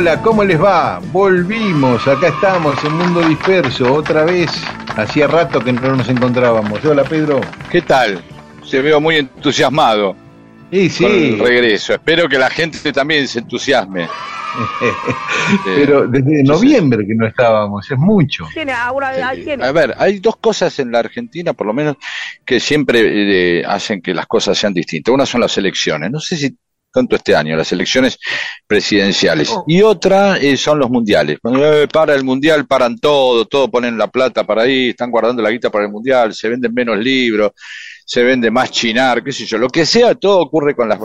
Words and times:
Hola, 0.00 0.22
¿cómo 0.22 0.42
les 0.42 0.58
va? 0.58 0.98
Volvimos, 1.12 2.08
acá 2.08 2.28
estamos 2.28 2.74
en 2.86 2.94
Mundo 2.94 3.20
Disperso, 3.20 3.92
otra 3.92 4.24
vez. 4.24 4.50
Hacía 4.96 5.26
rato 5.26 5.62
que 5.62 5.74
no 5.74 5.94
nos 5.94 6.08
encontrábamos. 6.08 6.82
Hola, 6.86 7.04
Pedro. 7.04 7.42
¿Qué 7.70 7.82
tal? 7.82 8.18
Se 8.64 8.80
veo 8.80 8.98
muy 8.98 9.16
entusiasmado. 9.16 10.16
Sí, 10.72 10.88
sí. 10.88 11.04
Con 11.04 11.12
el 11.12 11.38
regreso. 11.38 11.92
Espero 11.92 12.30
que 12.30 12.38
la 12.38 12.48
gente 12.48 12.94
también 12.94 13.28
se 13.28 13.40
entusiasme. 13.40 14.08
Pero 15.66 16.06
desde 16.06 16.44
noviembre 16.44 17.06
que 17.06 17.14
no 17.14 17.26
estábamos, 17.26 17.90
es 17.90 17.98
mucho. 17.98 18.46
A 19.62 19.72
ver, 19.72 19.94
hay 19.98 20.18
dos 20.18 20.36
cosas 20.36 20.78
en 20.78 20.92
la 20.92 21.00
Argentina, 21.00 21.52
por 21.52 21.66
lo 21.66 21.74
menos, 21.74 21.96
que 22.46 22.58
siempre 22.58 23.58
eh, 23.58 23.64
hacen 23.66 24.00
que 24.00 24.14
las 24.14 24.26
cosas 24.26 24.56
sean 24.56 24.72
distintas. 24.72 25.12
Una 25.12 25.26
son 25.26 25.42
las 25.42 25.58
elecciones. 25.58 26.10
No 26.10 26.20
sé 26.20 26.38
si 26.38 26.56
tanto 26.92 27.16
este 27.16 27.34
año, 27.34 27.56
las 27.56 27.72
elecciones 27.72 28.18
presidenciales. 28.66 29.54
Y 29.66 29.82
otra 29.82 30.36
eh, 30.38 30.56
son 30.56 30.78
los 30.78 30.90
mundiales. 30.90 31.38
Cuando 31.40 31.72
eh, 31.72 31.88
para 31.88 32.14
el 32.14 32.24
mundial, 32.24 32.66
paran 32.66 32.98
todo, 32.98 33.46
todo 33.46 33.70
ponen 33.70 33.96
la 33.96 34.08
plata 34.08 34.44
para 34.44 34.62
ahí, 34.62 34.90
están 34.90 35.10
guardando 35.10 35.42
la 35.42 35.50
guita 35.50 35.70
para 35.70 35.84
el 35.84 35.90
mundial, 35.90 36.34
se 36.34 36.48
venden 36.48 36.74
menos 36.74 36.98
libros, 36.98 37.52
se 38.04 38.22
vende 38.22 38.50
más 38.50 38.70
chinar, 38.70 39.22
qué 39.22 39.32
sé 39.32 39.46
yo, 39.46 39.58
lo 39.58 39.68
que 39.68 39.86
sea, 39.86 40.14
todo 40.14 40.40
ocurre 40.40 40.74
con 40.74 40.88
las... 40.88 40.98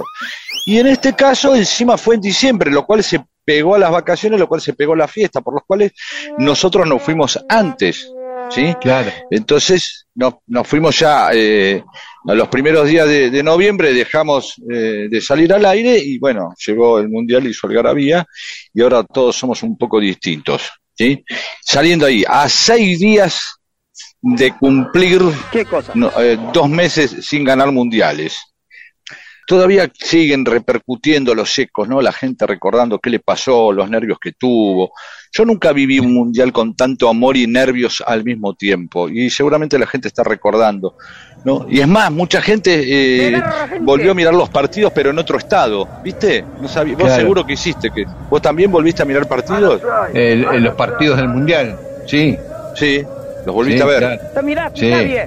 Y 0.66 0.80
en 0.80 0.88
este 0.88 1.14
caso, 1.14 1.56
encima 1.56 1.98
fue 1.98 2.16
en 2.16 2.22
diciembre, 2.22 2.72
lo 2.72 2.86
cual 2.86 3.04
se 3.04 3.24
pegó 3.46 3.76
a 3.76 3.80
las 3.80 3.92
vacaciones, 3.92 4.40
lo 4.40 4.48
cual 4.48 4.62
se 4.62 4.74
pegó 4.74 4.94
a 4.94 4.98
la 4.98 5.08
fiesta, 5.08 5.42
por 5.42 5.54
los 5.54 5.64
cuales 5.66 5.92
nosotros 6.40 6.88
nos 6.88 7.02
fuimos 7.02 7.40
antes. 7.48 8.12
¿Sí? 8.50 8.76
Claro. 8.82 9.12
Entonces 9.32 10.08
nos, 10.14 10.36
nos 10.48 10.68
fuimos 10.68 11.00
ya 11.00 11.30
eh, 11.34 11.84
a 12.28 12.34
los 12.34 12.48
primeros 12.48 12.88
días 12.88 13.08
de, 13.08 13.44
noviembre, 13.44 13.94
dejamos 13.94 14.56
eh, 14.72 15.08
de 15.10 15.22
salir 15.22 15.54
al 15.54 15.66
aire 15.66 15.98
y 15.98 16.18
bueno, 16.18 16.54
llegó 16.66 17.00
el 17.00 17.10
Mundial 17.10 17.46
y 17.48 17.54
su 17.54 17.68
algarabía 17.68 18.26
y 18.74 18.82
ahora 18.82 19.04
todos 19.04 19.36
somos 19.36 19.62
un 19.64 19.78
poco 19.78 20.00
distintos. 20.00 20.72
¿sí? 20.94 21.24
Saliendo 21.62 22.06
ahí, 22.06 22.24
a 22.28 22.50
seis 22.50 23.00
días 23.00 23.60
de 24.22 24.52
cumplir 24.54 25.22
eh, 25.54 26.38
dos 26.52 26.70
meses 26.70 27.18
sin 27.26 27.44
ganar 27.44 27.72
mundiales 27.72 28.55
todavía 29.46 29.90
siguen 29.94 30.46
repercutiendo 30.46 31.36
los 31.36 31.58
ecos, 31.60 31.88
¿no? 31.88 32.02
La 32.02 32.12
gente 32.12 32.46
recordando 32.46 33.00
qué 33.00 33.10
le 33.10 33.20
pasó, 33.20 33.72
los 33.72 33.90
nervios 33.90 34.18
que 34.20 34.34
tuvo. 34.34 34.92
Yo 35.32 35.46
nunca 35.46 35.72
viví 35.72 36.00
un 36.00 36.14
mundial 36.14 36.52
con 36.52 36.76
tanto 36.76 37.10
amor 37.10 37.38
y 37.38 37.46
nervios 37.48 38.04
al 38.06 38.24
mismo 38.24 38.54
tiempo, 38.56 39.10
y 39.10 39.30
seguramente 39.30 39.78
la 39.78 39.88
gente 39.88 40.08
está 40.08 40.24
recordando, 40.24 40.98
¿no? 41.44 41.68
Y 41.70 41.80
es 41.80 41.88
más, 41.88 42.12
mucha 42.12 42.42
gente, 42.42 42.84
eh, 42.86 43.42
volvió 43.82 44.12
a 44.12 44.14
mirar 44.14 44.34
los 44.34 44.50
partidos, 44.50 44.92
pero 44.94 45.10
en 45.10 45.20
otro 45.20 45.38
estado, 45.38 45.88
¿viste? 46.04 46.44
No 46.62 46.68
sabía, 46.68 46.96
vos 46.96 47.12
seguro 47.12 47.46
que 47.46 47.54
hiciste, 47.54 47.92
que 47.92 48.06
vos 48.30 48.42
también 48.42 48.72
volviste 48.72 49.02
a 49.02 49.06
mirar 49.06 49.28
partidos. 49.28 49.82
los 50.14 50.76
partidos 50.76 51.18
del 51.18 51.28
mundial, 51.28 51.78
sí. 52.08 52.38
Sí, 52.76 53.02
los 53.46 53.56
volviste 53.56 53.82
a 53.82 53.86
ver. 53.86 54.20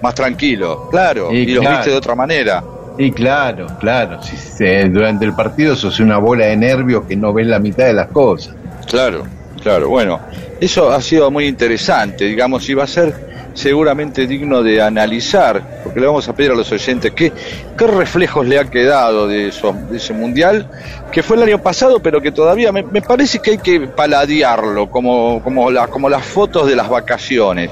Más 0.03 0.15
tranquilo, 0.15 0.89
claro, 0.91 1.33
y, 1.33 1.47
los 1.47 1.67
viste 1.67 1.91
de 1.91 1.97
otra 1.97 2.15
manera. 2.15 2.63
Y 2.99 3.13
claro, 3.13 3.67
claro. 3.79 4.21
Si, 4.23 4.67
durante 4.89 5.25
el 5.25 5.33
partido 5.33 5.77
sos 5.77 6.01
una 6.01 6.19
bola 6.19 6.47
de 6.47 6.57
nervios 6.57 7.05
que 7.07 7.17
no 7.17 7.33
ves 7.33 7.47
la 7.47 7.61
mitad 7.61 7.87
de 7.87 7.93
las 7.93 8.09
cosas. 8.09 8.55
Claro, 8.89 9.23
claro. 9.63 9.89
Bueno, 9.89 10.19
eso 10.61 10.91
ha 10.91 11.01
sido 11.01 11.31
muy 11.31 11.47
interesante, 11.47 12.25
digamos, 12.25 12.69
va 12.77 12.85
a 12.85 12.89
ser 12.89 13.38
seguramente 13.59 14.27
digno 14.27 14.63
de 14.63 14.81
analizar, 14.81 15.81
porque 15.83 16.01
le 16.01 16.07
vamos 16.07 16.29
a 16.29 16.33
pedir 16.33 16.53
a 16.53 16.55
los 16.55 16.71
oyentes 16.71 17.13
qué, 17.13 17.33
qué 17.77 17.87
reflejos 17.87 18.47
le 18.47 18.59
ha 18.59 18.65
quedado 18.65 19.27
de, 19.27 19.49
eso, 19.49 19.75
de 19.91 19.97
ese 19.97 20.15
mundial, 20.15 20.71
que 21.11 21.23
fue 21.23 21.37
el 21.37 21.43
año 21.43 21.59
pasado, 21.59 22.01
pero 22.01 22.21
que 22.21 22.33
todavía 22.33 22.71
me, 22.73 22.85
parece 23.03 23.41
que 23.41 23.53
hay 23.53 23.59
que 23.59 23.81
paladearlo, 23.81 24.91
como, 24.91 25.43
como, 25.43 25.71
la, 25.71 25.89
como 25.89 26.09
las 26.09 26.25
fotos 26.25 26.67
de 26.67 26.77
las 26.77 26.89
vacaciones, 26.89 27.71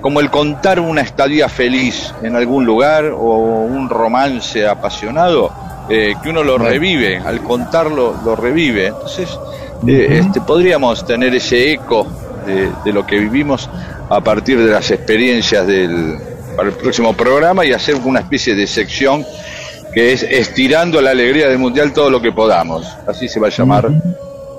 como 0.00 0.20
el 0.20 0.30
contar 0.30 0.78
una 0.78 1.00
estadía 1.00 1.48
feliz 1.48 2.12
en 2.22 2.36
algún 2.36 2.64
lugar 2.64 3.06
o 3.06 3.64
un 3.64 3.88
romance 3.88 4.66
apasionado, 4.66 5.50
eh, 5.88 6.14
que 6.22 6.28
uno 6.28 6.44
lo 6.44 6.58
revive, 6.58 7.18
al 7.18 7.42
contarlo 7.42 8.14
lo 8.24 8.36
revive. 8.36 8.88
Entonces, 8.88 9.28
eh, 9.86 10.20
este, 10.20 10.40
podríamos 10.40 11.04
tener 11.06 11.34
ese 11.34 11.72
eco 11.72 12.06
de, 12.46 12.70
de 12.84 12.92
lo 12.92 13.06
que 13.06 13.18
vivimos 13.18 13.68
a 14.12 14.20
partir 14.20 14.58
de 14.58 14.70
las 14.70 14.90
experiencias 14.90 15.66
del, 15.66 16.18
para 16.54 16.68
el 16.68 16.74
próximo 16.74 17.14
programa 17.14 17.64
y 17.64 17.72
hacer 17.72 17.94
una 17.96 18.20
especie 18.20 18.54
de 18.54 18.66
sección 18.66 19.24
que 19.94 20.12
es 20.12 20.22
estirando 20.22 21.00
la 21.00 21.10
alegría 21.10 21.48
del 21.48 21.58
mundial 21.58 21.92
todo 21.94 22.10
lo 22.10 22.20
que 22.20 22.30
podamos. 22.30 22.86
Así 23.06 23.26
se 23.26 23.40
va 23.40 23.46
a 23.46 23.50
llamar 23.50 23.90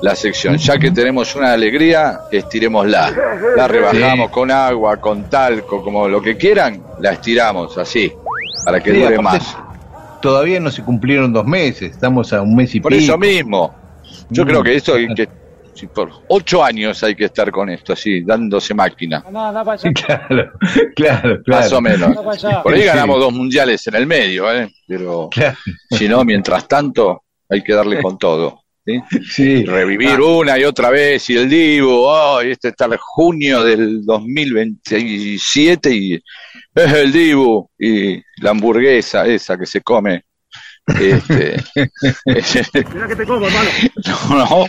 la 0.02 0.16
sección. 0.16 0.58
Ya 0.58 0.78
que 0.80 0.90
tenemos 0.90 1.36
una 1.36 1.54
alegría, 1.54 2.22
estiremosla. 2.32 3.14
La 3.56 3.68
rebajamos 3.68 4.32
con 4.32 4.50
agua, 4.50 4.98
con 4.98 5.30
talco, 5.30 5.84
como 5.84 6.08
lo 6.08 6.20
que 6.20 6.36
quieran, 6.36 6.82
la 7.00 7.12
estiramos 7.12 7.78
así, 7.78 8.12
para 8.66 8.82
que 8.82 8.92
dure 8.92 9.20
más. 9.20 9.56
Todavía 10.20 10.60
no 10.60 10.72
se 10.72 10.82
cumplieron 10.84 11.32
dos 11.32 11.46
meses, 11.46 11.92
estamos 11.92 12.34
a 12.34 12.42
un 12.42 12.56
mes 12.56 12.74
y 12.74 12.80
Por 12.80 12.94
eso 12.94 13.18
mismo. 13.20 13.76
Yo 14.30 14.46
creo 14.46 14.64
que 14.64 14.76
esto 14.76 14.96
que 15.16 15.28
por 15.94 16.12
ocho 16.28 16.64
años 16.64 17.04
hay 17.04 17.16
que 17.16 17.26
estar 17.26 17.52
con 17.52 17.70
esto, 17.70 17.94
así, 17.94 18.22
dándose 18.22 18.74
máquina. 18.74 19.24
claro, 20.02 20.52
claro, 20.96 21.42
Más 21.48 21.72
o 21.74 21.82
menos. 21.82 22.16
por 22.64 22.74
ahí 22.74 22.84
ganamos 22.84 23.20
dos 23.20 23.34
mundiales 23.34 23.86
en 23.88 23.96
el 23.96 24.08
medio, 24.08 24.52
¿eh? 24.54 24.70
pero 24.88 25.30
si 25.90 26.08
no, 26.08 26.24
mientras 26.24 26.68
tanto, 26.68 27.24
hay 27.50 27.62
que 27.64 27.74
darle 27.74 28.02
con 28.02 28.18
todo. 28.18 28.64
¿sí? 29.30 29.64
Revivir 29.66 30.18
ah. 30.20 30.24
una 30.24 30.60
y 30.60 30.64
otra 30.64 30.90
vez, 30.90 31.30
y 31.30 31.38
el 31.38 31.50
Divo, 31.50 32.10
oh, 32.10 32.42
este 32.42 32.70
está 32.70 32.86
el 32.86 32.98
junio 32.98 33.64
del 33.64 34.04
2027 34.06 35.96
y 35.96 36.14
es 36.14 36.94
el 36.94 37.12
Divo, 37.12 37.72
y 37.80 38.16
la 38.42 38.52
hamburguesa 38.52 39.26
esa 39.26 39.58
que 39.58 39.66
se 39.66 39.82
come 39.82 40.24
este, 40.88 41.64
Mira 42.94 43.08
que 43.08 43.16
te 43.16 43.26
como, 43.26 43.48
No, 44.30 44.68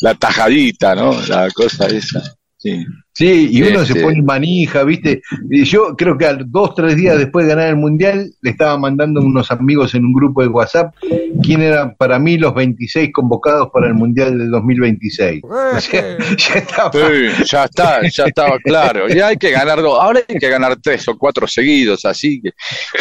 la 0.00 0.14
tajadita, 0.14 0.94
¿no? 0.94 1.20
La 1.28 1.50
cosa 1.50 1.86
esa. 1.86 2.22
Sí. 2.58 2.84
Sí, 3.16 3.48
y 3.50 3.62
uno 3.62 3.82
se 3.86 3.94
Este- 3.94 4.04
pone 4.04 4.20
manija, 4.20 4.84
¿viste? 4.84 5.22
Y 5.48 5.64
yo 5.64 5.96
creo 5.96 6.18
que 6.18 6.36
dos, 6.44 6.74
tres 6.74 6.96
días 6.96 7.16
después 7.16 7.46
de 7.46 7.54
ganar 7.54 7.68
el 7.70 7.76
Mundial, 7.76 8.30
le 8.42 8.50
estaba 8.50 8.76
mandando 8.76 9.22
unos 9.22 9.50
amigos 9.50 9.94
en 9.94 10.04
un 10.04 10.12
grupo 10.12 10.42
de 10.42 10.48
WhatsApp 10.48 10.94
quién 11.42 11.62
eran 11.62 11.94
para 11.96 12.18
mí 12.18 12.36
los 12.36 12.54
26 12.54 13.10
convocados 13.14 13.70
para 13.72 13.86
el 13.86 13.94
Mundial 13.94 14.36
del 14.36 14.50
2026. 14.50 15.42
O 15.44 15.80
sea, 15.80 16.18
ya 16.36 16.54
estaba. 16.56 16.92
Sí, 16.92 17.44
ya 17.50 17.64
está, 17.64 18.00
ya 18.06 18.24
estaba 18.26 18.58
claro. 18.58 19.08
Y 19.08 19.18
hay 19.20 19.38
que 19.38 19.50
ganar 19.50 19.80
dos. 19.80 19.98
Ahora 19.98 20.20
hay 20.28 20.38
que 20.38 20.48
ganar 20.50 20.76
tres 20.76 21.08
o 21.08 21.16
cuatro 21.16 21.46
seguidos, 21.46 22.04
así 22.04 22.42
que 22.42 22.50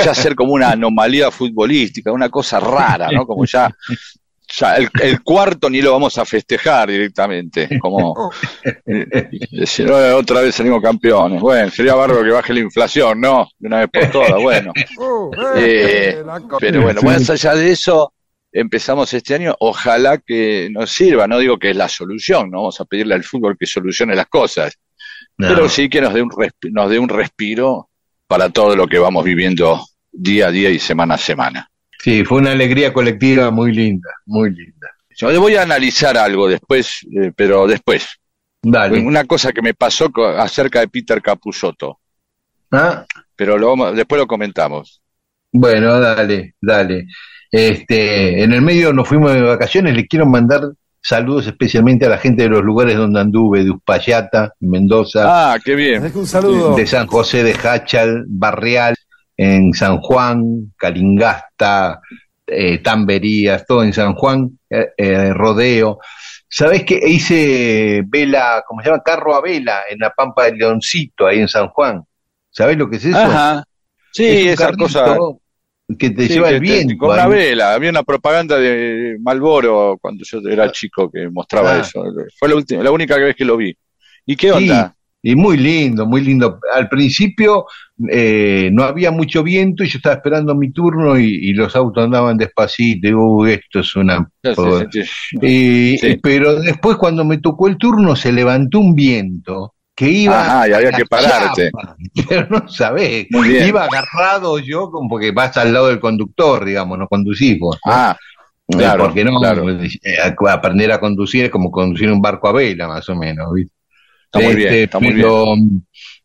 ya 0.02 0.14
ser 0.14 0.34
como 0.34 0.54
una 0.54 0.70
anomalía 0.72 1.30
futbolística, 1.30 2.14
una 2.14 2.30
cosa 2.30 2.62
rara, 2.62 3.10
¿no? 3.12 3.26
Como 3.28 3.44
ya, 3.44 3.70
ya 4.58 4.76
el, 4.78 4.90
el 5.02 5.22
cuarto 5.24 5.70
ni 5.70 5.82
lo 5.82 5.92
vamos 5.92 6.18
a 6.18 6.26
festejar 6.26 6.90
directamente, 6.90 7.68
como 7.80 8.32
eh, 8.86 9.28
decir, 9.52 9.88
"Eh, 9.88 10.12
otra 10.14 10.42
vez 10.42 10.56
salimos 10.56 10.82
campeones. 10.82 11.42
Bueno, 11.42 11.70
sería 11.72 11.96
bárbaro 11.96 12.24
que 12.24 12.32
baje 12.32 12.54
la 12.54 12.60
inflación, 12.62 13.22
¿no? 13.22 13.48
De 13.58 13.68
una 13.68 13.80
vez 13.80 13.90
por 13.92 14.12
todas, 14.12 14.42
bueno. 14.42 14.72
Eh, 15.58 16.24
pero 16.60 16.82
bueno, 16.82 17.02
más 17.02 17.30
allá 17.30 17.54
de 17.56 17.72
eso, 17.72 18.14
empezamos 18.52 19.14
este 19.14 19.36
año, 19.36 19.56
ojalá 19.60 20.18
que 20.18 20.70
nos 20.72 20.92
sirva, 20.92 21.28
no 21.28 21.40
digo 21.40 21.58
que 21.58 21.72
es 21.72 21.76
la 21.76 21.90
solución, 21.90 22.50
no 22.50 22.60
vamos 22.60 22.80
a 22.80 22.86
pedirle 22.86 23.16
al 23.16 23.24
fútbol 23.24 23.58
que 23.60 23.66
solucione 23.66 24.16
las 24.16 24.28
cosas, 24.28 24.78
No. 25.38 25.48
pero 25.50 25.68
sí 25.70 25.90
que 25.90 26.00
nos 26.02 26.14
dé 26.14 26.22
un 26.22 26.30
nos 26.72 26.90
dé 26.90 27.00
un 27.00 27.10
respiro 27.10 27.90
para 28.28 28.50
todo 28.50 28.76
lo 28.76 28.88
que 28.88 28.98
vamos 29.00 29.24
viviendo 29.26 29.82
día 30.12 30.48
a 30.48 30.52
día 30.52 30.70
y 30.70 30.80
semana 30.80 31.16
a 31.16 31.18
semana. 31.18 31.70
Sí, 32.06 32.24
fue 32.24 32.38
una 32.38 32.52
alegría 32.52 32.94
colectiva 32.94 33.50
muy 33.50 33.72
linda, 33.74 34.12
muy 34.28 34.52
linda. 34.52 34.90
Yo 35.18 35.32
le 35.32 35.40
voy 35.40 35.56
a 35.56 35.64
analizar 35.64 36.16
algo 36.20 36.48
después, 36.48 37.00
eh, 37.20 37.32
pero 37.36 37.66
después. 37.66 38.06
Dale. 38.62 39.00
Una 39.00 39.24
cosa 39.24 39.52
que 39.52 39.64
me 39.64 39.74
pasó 39.74 40.12
acerca 40.38 40.82
de 40.82 40.88
Peter 40.88 41.20
Capusotto, 41.20 41.98
Ah, 42.72 43.04
pero 43.36 43.58
lo 43.58 43.70
vamos- 43.70 43.96
después 43.96 44.20
lo 44.22 44.28
comentamos. 44.28 45.02
Bueno, 45.52 46.00
dale, 46.00 46.54
dale. 46.62 47.08
Este, 47.52 48.44
en 48.44 48.54
el 48.54 48.62
medio 48.62 48.94
nos 48.94 49.08
fuimos 49.08 49.34
de 49.34 49.42
vacaciones, 49.42 49.96
les 49.96 50.08
quiero 50.08 50.28
mandar 50.28 50.62
saludos 51.02 51.48
especialmente 51.48 52.06
a 52.06 52.10
la 52.10 52.20
gente 52.20 52.44
de 52.44 52.50
los 52.50 52.64
lugares 52.64 52.96
donde 52.98 53.20
anduve, 53.20 53.64
de 53.64 53.72
Uspallata, 53.72 54.54
Mendoza, 54.60 55.24
Ah, 55.54 55.58
qué 55.64 55.74
bien. 55.74 56.04
Un 56.14 56.28
saludo. 56.28 56.76
de 56.76 56.86
San 56.86 57.08
José 57.08 57.44
de 57.44 57.54
Hachal, 57.54 58.26
Barreal, 58.28 58.96
en 59.38 59.74
San 59.74 59.98
Juan, 60.00 60.74
Calingasta, 60.78 62.00
eh, 62.48 62.78
Tamberías, 62.80 63.66
todo 63.66 63.84
en 63.84 63.94
San 63.94 64.14
Juan, 64.14 64.58
eh, 64.70 64.88
eh, 64.98 65.34
Rodeo. 65.34 66.00
¿Sabés 66.48 66.84
que 66.84 67.00
hice 67.06 68.04
vela, 68.08 68.64
¿cómo 68.68 68.82
se 68.82 68.90
llama? 68.90 69.02
Carro 69.04 69.36
a 69.36 69.42
vela 69.42 69.82
en 69.90 69.98
la 70.00 70.12
Pampa 70.12 70.46
del 70.46 70.58
Leoncito, 70.58 71.26
ahí 71.28 71.40
en 71.40 71.48
San 71.48 71.68
Juan. 71.70 72.04
¿Sabés 72.50 72.78
lo 72.78 72.90
que 72.90 72.98
es 72.98 73.06
eso? 73.06 73.18
Ajá. 73.18 73.64
Sí, 74.12 74.26
Es 74.48 74.54
esa 74.60 74.72
cosa. 74.74 75.18
que 76.00 76.10
te 76.12 76.28
Sí, 76.28 76.34
lleva 76.36 76.50
el 76.50 76.56
te- 76.56 76.60
viento. 76.62 76.96
con 76.98 77.12
una 77.12 77.28
vela. 77.28 77.74
Había 77.74 77.90
una 77.90 78.04
propaganda 78.04 78.58
de 78.58 79.18
Malboro 79.20 79.98
cuando 80.02 80.24
yo 80.26 80.40
era 80.50 80.72
chico 80.72 81.12
que 81.12 81.28
mostraba 81.30 81.74
Ah. 81.76 81.80
eso. 81.82 82.04
Fue 82.40 82.48
la, 82.48 82.56
última, 82.56 82.82
la 82.84 82.92
única 82.92 83.18
vez 83.18 83.36
que 83.36 83.44
lo 83.46 83.58
vi. 83.58 83.76
¿Y 84.26 84.36
qué 84.36 84.52
onda? 84.52 84.95
Y 85.28 85.36
muy 85.36 85.58
lindo, 85.58 86.06
muy 86.06 86.22
lindo. 86.22 86.60
Al 86.74 86.88
principio 86.88 87.66
eh, 88.12 88.70
no 88.72 88.84
había 88.84 89.10
mucho 89.10 89.42
viento 89.42 89.84
y 89.84 89.88
yo 89.88 89.98
estaba 89.98 90.16
esperando 90.18 90.54
mi 90.54 90.72
turno 90.72 91.18
y, 91.18 91.26
y 91.50 91.54
los 91.54 91.76
autos 91.76 92.04
andaban 92.06 92.38
despacito. 92.38 93.08
Y, 93.08 93.14
"Uy, 93.14 93.52
esto 93.54 93.80
es 93.80 93.96
una... 93.96 94.30
Ya 94.44 94.52
se 94.52 94.56
por-". 94.56 94.80
sentía- 94.82 95.06
Y-. 95.42 96.18
Pero 96.22 96.56
después 96.62 96.98
cuando 96.98 97.26
me 97.26 97.40
tocó 97.40 97.68
el 97.68 97.78
turno 97.78 98.16
se 98.16 98.32
levantó 98.32 98.80
un 98.80 98.94
viento 98.94 99.74
que 99.96 100.10
iba... 100.10 100.40
Ajá, 100.42 100.70
y 100.70 100.74
había 100.74 100.92
que 100.92 101.06
pararte. 101.06 101.72
chapa. 101.72 101.96
Pero 102.30 102.48
no 102.50 102.68
sabés, 102.70 103.26
iba 103.68 103.86
agarrado 103.86 104.60
yo 104.60 104.92
como 104.92 105.10
porque 105.10 105.32
vas 105.32 105.58
al 105.58 105.74
lado 105.74 105.88
del 105.88 106.00
conductor, 106.00 106.66
digamos, 106.66 107.00
no 107.00 107.08
conducís 107.08 107.58
vos. 107.60 107.80
¿no? 107.84 107.92
Ah, 107.92 108.16
Eh, 108.68 108.78
claro, 108.78 109.06
porque 109.06 109.24
no, 109.24 109.40
claro. 109.40 109.70
eh, 109.72 109.88
aprender 110.50 110.92
a 110.92 111.00
conducir 111.00 111.46
es 111.46 111.50
como 111.52 111.72
conducir 111.72 112.12
un 112.12 112.22
barco 112.22 112.48
a 112.48 112.52
vela, 112.52 112.88
más 112.88 113.08
o 113.10 113.16
menos, 113.16 113.52
¿viste? 113.54 113.75
Está 114.40 114.48
muy 114.48 114.56
bien, 114.56 114.68
Este, 114.68 114.84
está 114.84 115.00
muy 115.00 115.14
bien. 115.14 115.22
pero, 115.22 115.56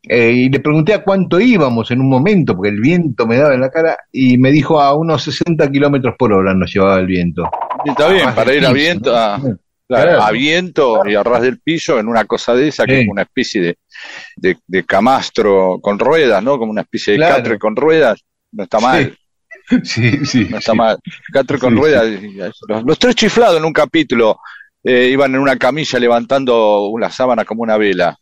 eh, 0.03 0.31
y 0.31 0.49
le 0.49 0.59
pregunté 0.59 0.93
a 0.93 1.03
cuánto 1.03 1.39
íbamos 1.39 1.91
en 1.91 2.01
un 2.01 2.09
momento, 2.09 2.55
porque 2.55 2.69
el 2.69 2.79
viento 2.79 3.25
me 3.27 3.37
daba 3.37 3.53
en 3.53 3.61
la 3.61 3.69
cara, 3.69 3.97
y 4.11 4.37
me 4.37 4.51
dijo 4.51 4.81
a 4.81 4.93
unos 4.95 5.23
60 5.23 5.69
kilómetros 5.71 6.15
por 6.17 6.33
hora 6.33 6.53
nos 6.53 6.73
llevaba 6.73 6.99
el 6.99 7.05
viento. 7.07 7.49
Está 7.85 8.09
bien, 8.09 8.33
para 8.33 8.53
ir 8.53 8.65
a 8.65 8.71
viento, 8.73 9.15
a, 9.15 9.37
claro, 9.39 9.57
Claro. 9.87 10.21
a 10.23 10.31
viento 10.31 11.01
y 11.05 11.15
a 11.15 11.23
ras 11.23 11.41
del 11.41 11.59
piso 11.59 11.99
en 11.99 12.07
una 12.07 12.25
cosa 12.25 12.55
de 12.55 12.69
esa, 12.69 12.85
que 12.85 12.95
Sí. 12.95 13.01
es 13.01 13.07
una 13.09 13.23
especie 13.23 13.61
de, 13.61 13.77
de, 14.37 14.57
de 14.65 14.83
camastro 14.85 15.79
con 15.81 15.99
ruedas, 15.99 16.41
¿no? 16.43 16.57
Como 16.57 16.71
una 16.71 16.81
especie 16.81 17.13
de 17.13 17.19
catre 17.19 17.59
con 17.59 17.75
ruedas. 17.75 18.19
No 18.53 18.63
está 18.63 18.79
mal, 18.79 19.17
Sí, 19.83 20.19
sí, 20.25 20.47
no 20.49 20.57
está 20.57 20.71
sí. 20.71 20.77
mal. 20.77 20.97
Catre 21.31 21.57
con 21.59 21.75
ruedas. 21.77 22.05
Los, 22.67 22.83
los 22.83 22.99
tres 22.99 23.15
chiflados 23.15 23.57
en 23.57 23.65
un 23.65 23.73
capítulo 23.73 24.39
eh, 24.83 25.09
iban 25.11 25.33
en 25.35 25.41
una 25.41 25.57
camilla 25.57 25.99
levantando 25.99 26.87
una 26.87 27.09
sábana 27.09 27.45
como 27.45 27.63
una 27.63 27.77
vela. 27.77 28.17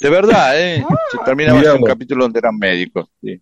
De 0.00 0.10
verdad, 0.10 0.60
¿eh? 0.60 0.84
Se 1.10 1.18
terminaba 1.24 1.74
un 1.74 1.82
capítulo 1.84 2.24
donde 2.24 2.38
eran 2.38 2.56
médicos. 2.58 3.08
sí. 3.22 3.40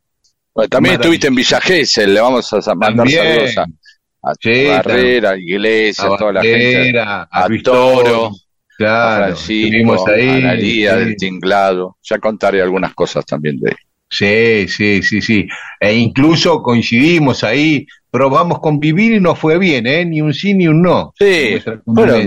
Bueno, 0.55 0.69
también 0.69 0.95
estuviste 0.95 1.27
en 1.27 1.35
Villa 1.35 1.61
Gesell, 1.61 2.15
le 2.15 2.21
vamos 2.21 2.53
a 2.53 2.75
mandar 2.77 2.95
También. 3.07 3.25
saludos 3.25 3.59
a, 3.59 4.31
a 4.31 4.35
Sí, 4.41 4.67
Barrera, 4.69 5.31
a 5.31 5.37
Iglesias, 5.37 6.07
A 6.13 6.17
toda 6.17 6.33
la 6.35 6.43
gente. 6.43 6.97
A 7.01 7.29
A 7.33 7.49
Toro, 7.61 8.31
claro, 8.79 9.33
estuvimos 9.35 10.07
ahí. 10.07 10.29
a 10.29 10.35
Analía 10.37 10.93
sí. 10.93 10.99
del 11.01 11.17
Tinglado. 11.17 11.97
Ya 12.05 12.19
contaré 12.21 12.63
algunas 12.63 12.95
cosas 12.95 13.27
también 13.27 13.59
de 13.59 13.71
él. 13.71 13.77
Sí, 14.09 14.69
sí, 14.69 15.03
sí, 15.03 15.21
sí. 15.21 15.49
E 15.81 15.93
incluso 15.93 16.63
coincidimos 16.63 17.43
ahí, 17.43 17.85
probamos 18.15 18.61
convivir 18.61 19.15
y 19.15 19.21
no 19.21 19.35
fue 19.35 19.59
bien, 19.59 19.89
¿eh? 19.89 20.05
Ni 20.05 20.21
un 20.23 20.33
sí 20.33 20.55
ni 20.55 20.69
un 20.69 20.83
no. 20.83 21.13
Sí, 21.19 21.57
pero- 21.97 22.23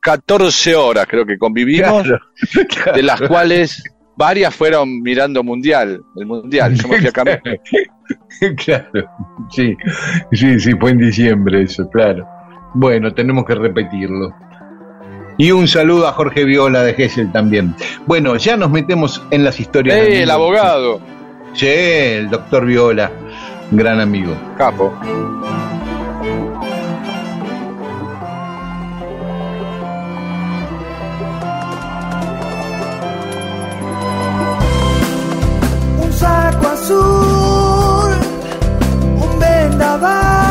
14 0.00 0.74
horas 0.74 1.06
creo 1.06 1.26
que 1.26 1.36
convivimos, 1.36 2.02
Claro, 2.02 2.18
claro. 2.68 2.92
de 2.96 3.02
las 3.02 3.20
cuales 3.20 3.84
varias 4.16 4.54
fueron 4.54 5.02
mirando 5.02 5.42
Mundial, 5.44 6.00
el 6.16 6.26
Mundial. 6.26 6.74
Yo 6.74 6.88
me 6.88 6.96
fui 6.98 7.08
a 7.08 7.12
caminar. 7.12 7.42
claro, 8.64 9.10
sí, 9.50 9.76
sí, 10.32 10.58
sí, 10.58 10.72
fue 10.80 10.92
en 10.92 10.98
diciembre 10.98 11.62
eso, 11.62 11.88
claro. 11.90 12.26
Bueno, 12.74 13.12
tenemos 13.12 13.44
que 13.44 13.54
repetirlo. 13.54 14.34
Y 15.36 15.50
un 15.50 15.68
saludo 15.68 16.08
a 16.08 16.12
Jorge 16.12 16.44
Viola 16.44 16.82
de 16.82 16.94
Gessel 16.94 17.30
también. 17.30 17.74
Bueno, 18.06 18.36
ya 18.36 18.56
nos 18.56 18.70
metemos 18.70 19.22
en 19.30 19.44
las 19.44 19.60
historias. 19.60 19.96
del 19.98 20.06
¡Eh, 20.12 20.22
el 20.22 20.30
abogado! 20.30 21.00
Sí, 21.54 21.66
el 21.68 22.30
doctor 22.30 22.64
Viola, 22.64 23.10
gran 23.72 24.00
amigo. 24.00 24.36
Capo. 24.56 24.92
un 36.02 36.12
saco 36.12 36.66
azul, 36.68 38.12
un 39.16 39.38
vendaval, 39.38 40.41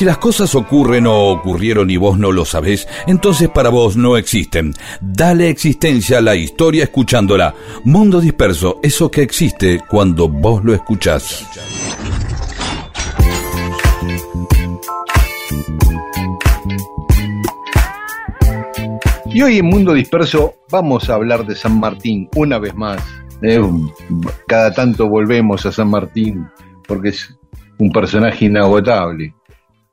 Si 0.00 0.06
las 0.06 0.16
cosas 0.16 0.54
ocurren 0.54 1.06
o 1.06 1.28
ocurrieron 1.28 1.90
y 1.90 1.98
vos 1.98 2.18
no 2.18 2.32
lo 2.32 2.46
sabés, 2.46 2.88
entonces 3.06 3.50
para 3.50 3.68
vos 3.68 3.98
no 3.98 4.16
existen. 4.16 4.72
Dale 5.02 5.50
existencia 5.50 6.16
a 6.16 6.20
la 6.22 6.34
historia 6.34 6.84
escuchándola. 6.84 7.54
Mundo 7.84 8.18
disperso, 8.18 8.80
eso 8.82 9.10
que 9.10 9.20
existe 9.20 9.78
cuando 9.90 10.26
vos 10.26 10.64
lo 10.64 10.72
escuchás. 10.72 11.46
Y 19.26 19.42
hoy 19.42 19.58
en 19.58 19.66
Mundo 19.66 19.92
Disperso 19.92 20.54
vamos 20.70 21.10
a 21.10 21.14
hablar 21.16 21.44
de 21.44 21.54
San 21.54 21.78
Martín 21.78 22.26
una 22.36 22.58
vez 22.58 22.74
más. 22.74 23.02
Eh, 23.42 23.60
cada 24.48 24.72
tanto 24.72 25.10
volvemos 25.10 25.66
a 25.66 25.72
San 25.72 25.90
Martín 25.90 26.46
porque 26.88 27.10
es 27.10 27.38
un 27.76 27.92
personaje 27.92 28.46
inagotable. 28.46 29.34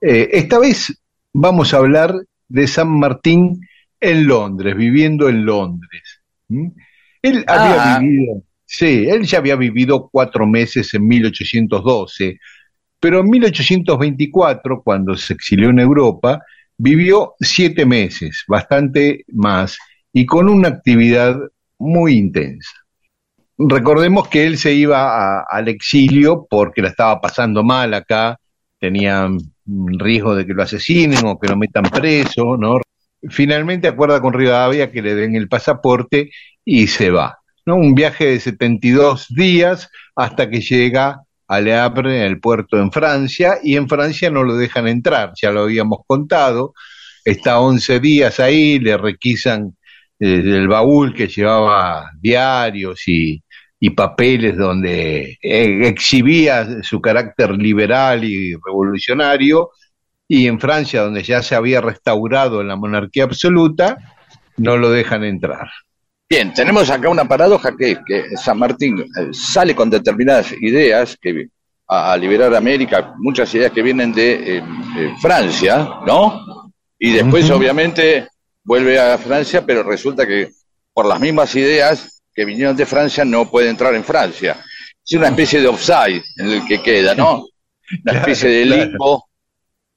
Eh, 0.02 0.30
esta 0.34 0.60
vez 0.60 0.94
vamos 1.34 1.74
a 1.74 1.78
hablar 1.78 2.14
de 2.48 2.68
San 2.68 2.90
Martín 3.00 3.60
en 4.00 4.28
Londres, 4.28 4.76
viviendo 4.76 5.28
en 5.30 5.46
Londres. 5.46 6.22
¿Mm? 6.50 6.68
Él 7.22 7.44
había 7.48 7.76
Ah. 7.84 8.00
vivido, 8.00 8.44
sí, 8.66 9.06
él 9.10 9.24
ya 9.26 9.40
había 9.40 9.56
vivido 9.56 10.08
cuatro 10.12 10.46
meses 10.46 10.94
en 10.94 11.08
1812, 11.08 12.40
pero 13.00 13.20
en 13.22 13.30
1824, 13.30 14.82
cuando 14.84 15.16
se 15.18 15.34
exilió 15.34 15.70
en 15.70 15.80
Europa, 15.80 16.42
vivió 16.78 17.34
siete 17.40 17.86
meses, 17.86 18.44
bastante 18.48 19.26
más, 19.34 19.78
y 20.14 20.26
con 20.26 20.48
una 20.48 20.70
actividad 20.70 21.36
muy 21.80 22.14
intensa. 22.18 22.72
Recordemos 23.58 24.28
que 24.30 24.46
él 24.46 24.58
se 24.58 24.74
iba 24.74 25.40
a- 25.40 25.46
al 25.50 25.68
exilio 25.68 26.46
porque 26.50 26.82
la 26.82 26.90
estaba 26.90 27.20
pasando 27.20 27.64
mal 27.64 27.94
acá, 27.96 28.38
tenía 28.80 29.28
mm, 29.28 29.40
riesgo 29.68 30.36
de 30.36 30.46
que 30.46 30.54
lo 30.54 30.64
asesinen 30.64 31.26
o 31.26 31.40
que 31.40 31.48
lo 31.48 31.58
metan 31.58 31.84
preso, 31.84 32.58
¿no? 32.58 32.80
Finalmente 33.30 33.88
acuerda 33.88 34.22
con 34.22 34.34
Rivadavia 34.34 34.92
que 34.92 35.02
le 35.02 35.16
den 35.16 35.36
el 35.36 35.48
pasaporte 35.50 36.30
y 36.64 36.88
se 36.88 37.10
va, 37.10 37.38
¿no? 37.66 37.76
Un 37.76 37.96
viaje 37.96 38.26
de 38.26 38.40
72 38.40 39.28
días 39.30 39.90
hasta 40.16 40.50
que 40.50 40.62
llega 40.62 41.22
a 41.48 41.62
Le 41.62 41.76
Havre, 41.76 42.26
el 42.26 42.40
puerto 42.40 42.78
en 42.78 42.92
Francia, 42.92 43.58
y 43.64 43.78
en 43.78 43.88
Francia 43.88 44.30
no 44.30 44.44
lo 44.44 44.58
dejan 44.58 44.88
entrar, 44.88 45.32
ya 45.42 45.52
lo 45.52 45.62
habíamos 45.62 46.00
contado, 46.06 46.74
está 47.24 47.60
11 47.60 48.00
días 48.00 48.40
ahí, 48.40 48.80
le 48.80 48.98
requisan 48.98 49.78
eh, 50.20 50.42
el 50.44 50.68
baúl 50.68 51.14
que 51.14 51.28
llevaba 51.28 52.12
diarios 52.20 53.08
y, 53.08 53.42
y 53.80 53.92
papeles 53.92 54.58
donde 54.58 55.38
eh, 55.42 55.88
exhibía 55.88 56.84
su 56.84 57.00
carácter 57.00 57.52
liberal 57.52 58.24
y 58.24 58.56
revolucionario, 58.56 59.72
y 60.28 60.48
en 60.48 60.60
Francia, 60.60 61.04
donde 61.04 61.24
ya 61.24 61.42
se 61.42 61.56
había 61.56 61.80
restaurado 61.80 62.64
la 62.64 62.76
monarquía 62.76 63.24
absoluta, 63.24 63.98
no 64.58 64.76
lo 64.76 64.90
dejan 64.90 65.24
entrar. 65.24 65.70
Bien, 66.30 66.54
tenemos 66.54 66.90
acá 66.90 67.08
una 67.08 67.26
paradoja 67.26 67.74
que, 67.78 68.00
que 68.06 68.36
San 68.36 68.60
Martín 68.60 69.00
eh, 69.00 69.30
sale 69.32 69.74
con 69.74 69.90
determinadas 69.90 70.54
ideas 70.60 71.18
que 71.22 71.48
a, 71.88 72.12
a 72.12 72.18
liberar 72.18 72.54
América, 72.54 73.14
muchas 73.20 73.54
ideas 73.56 73.72
que 73.72 73.82
vienen 73.82 74.12
de 74.12 74.58
eh, 74.58 74.64
eh, 74.98 75.14
Francia, 75.22 75.88
¿no? 76.06 76.74
Y 77.00 77.14
después, 77.14 77.50
obviamente, 77.52 78.28
vuelve 78.64 79.00
a 79.00 79.18
Francia, 79.18 79.64
pero 79.66 79.84
resulta 79.84 80.28
que 80.28 80.50
por 80.94 81.06
las 81.06 81.20
mismas 81.20 81.56
ideas 81.56 82.17
que 82.38 82.46
vinieron 82.46 82.78
de 82.78 82.86
Francia 82.86 83.26
no 83.26 83.50
puede 83.50 83.68
entrar 83.68 83.96
en 83.96 84.04
Francia. 84.04 84.64
Es 85.04 85.18
una 85.18 85.30
especie 85.30 85.60
de 85.60 85.68
offside 85.68 86.24
en 86.38 86.52
el 86.52 86.68
que 86.68 86.84
queda, 86.84 87.16
¿no? 87.16 87.48
Una 88.06 88.20
especie 88.20 88.48
de 88.48 88.66
limbo 88.66 89.28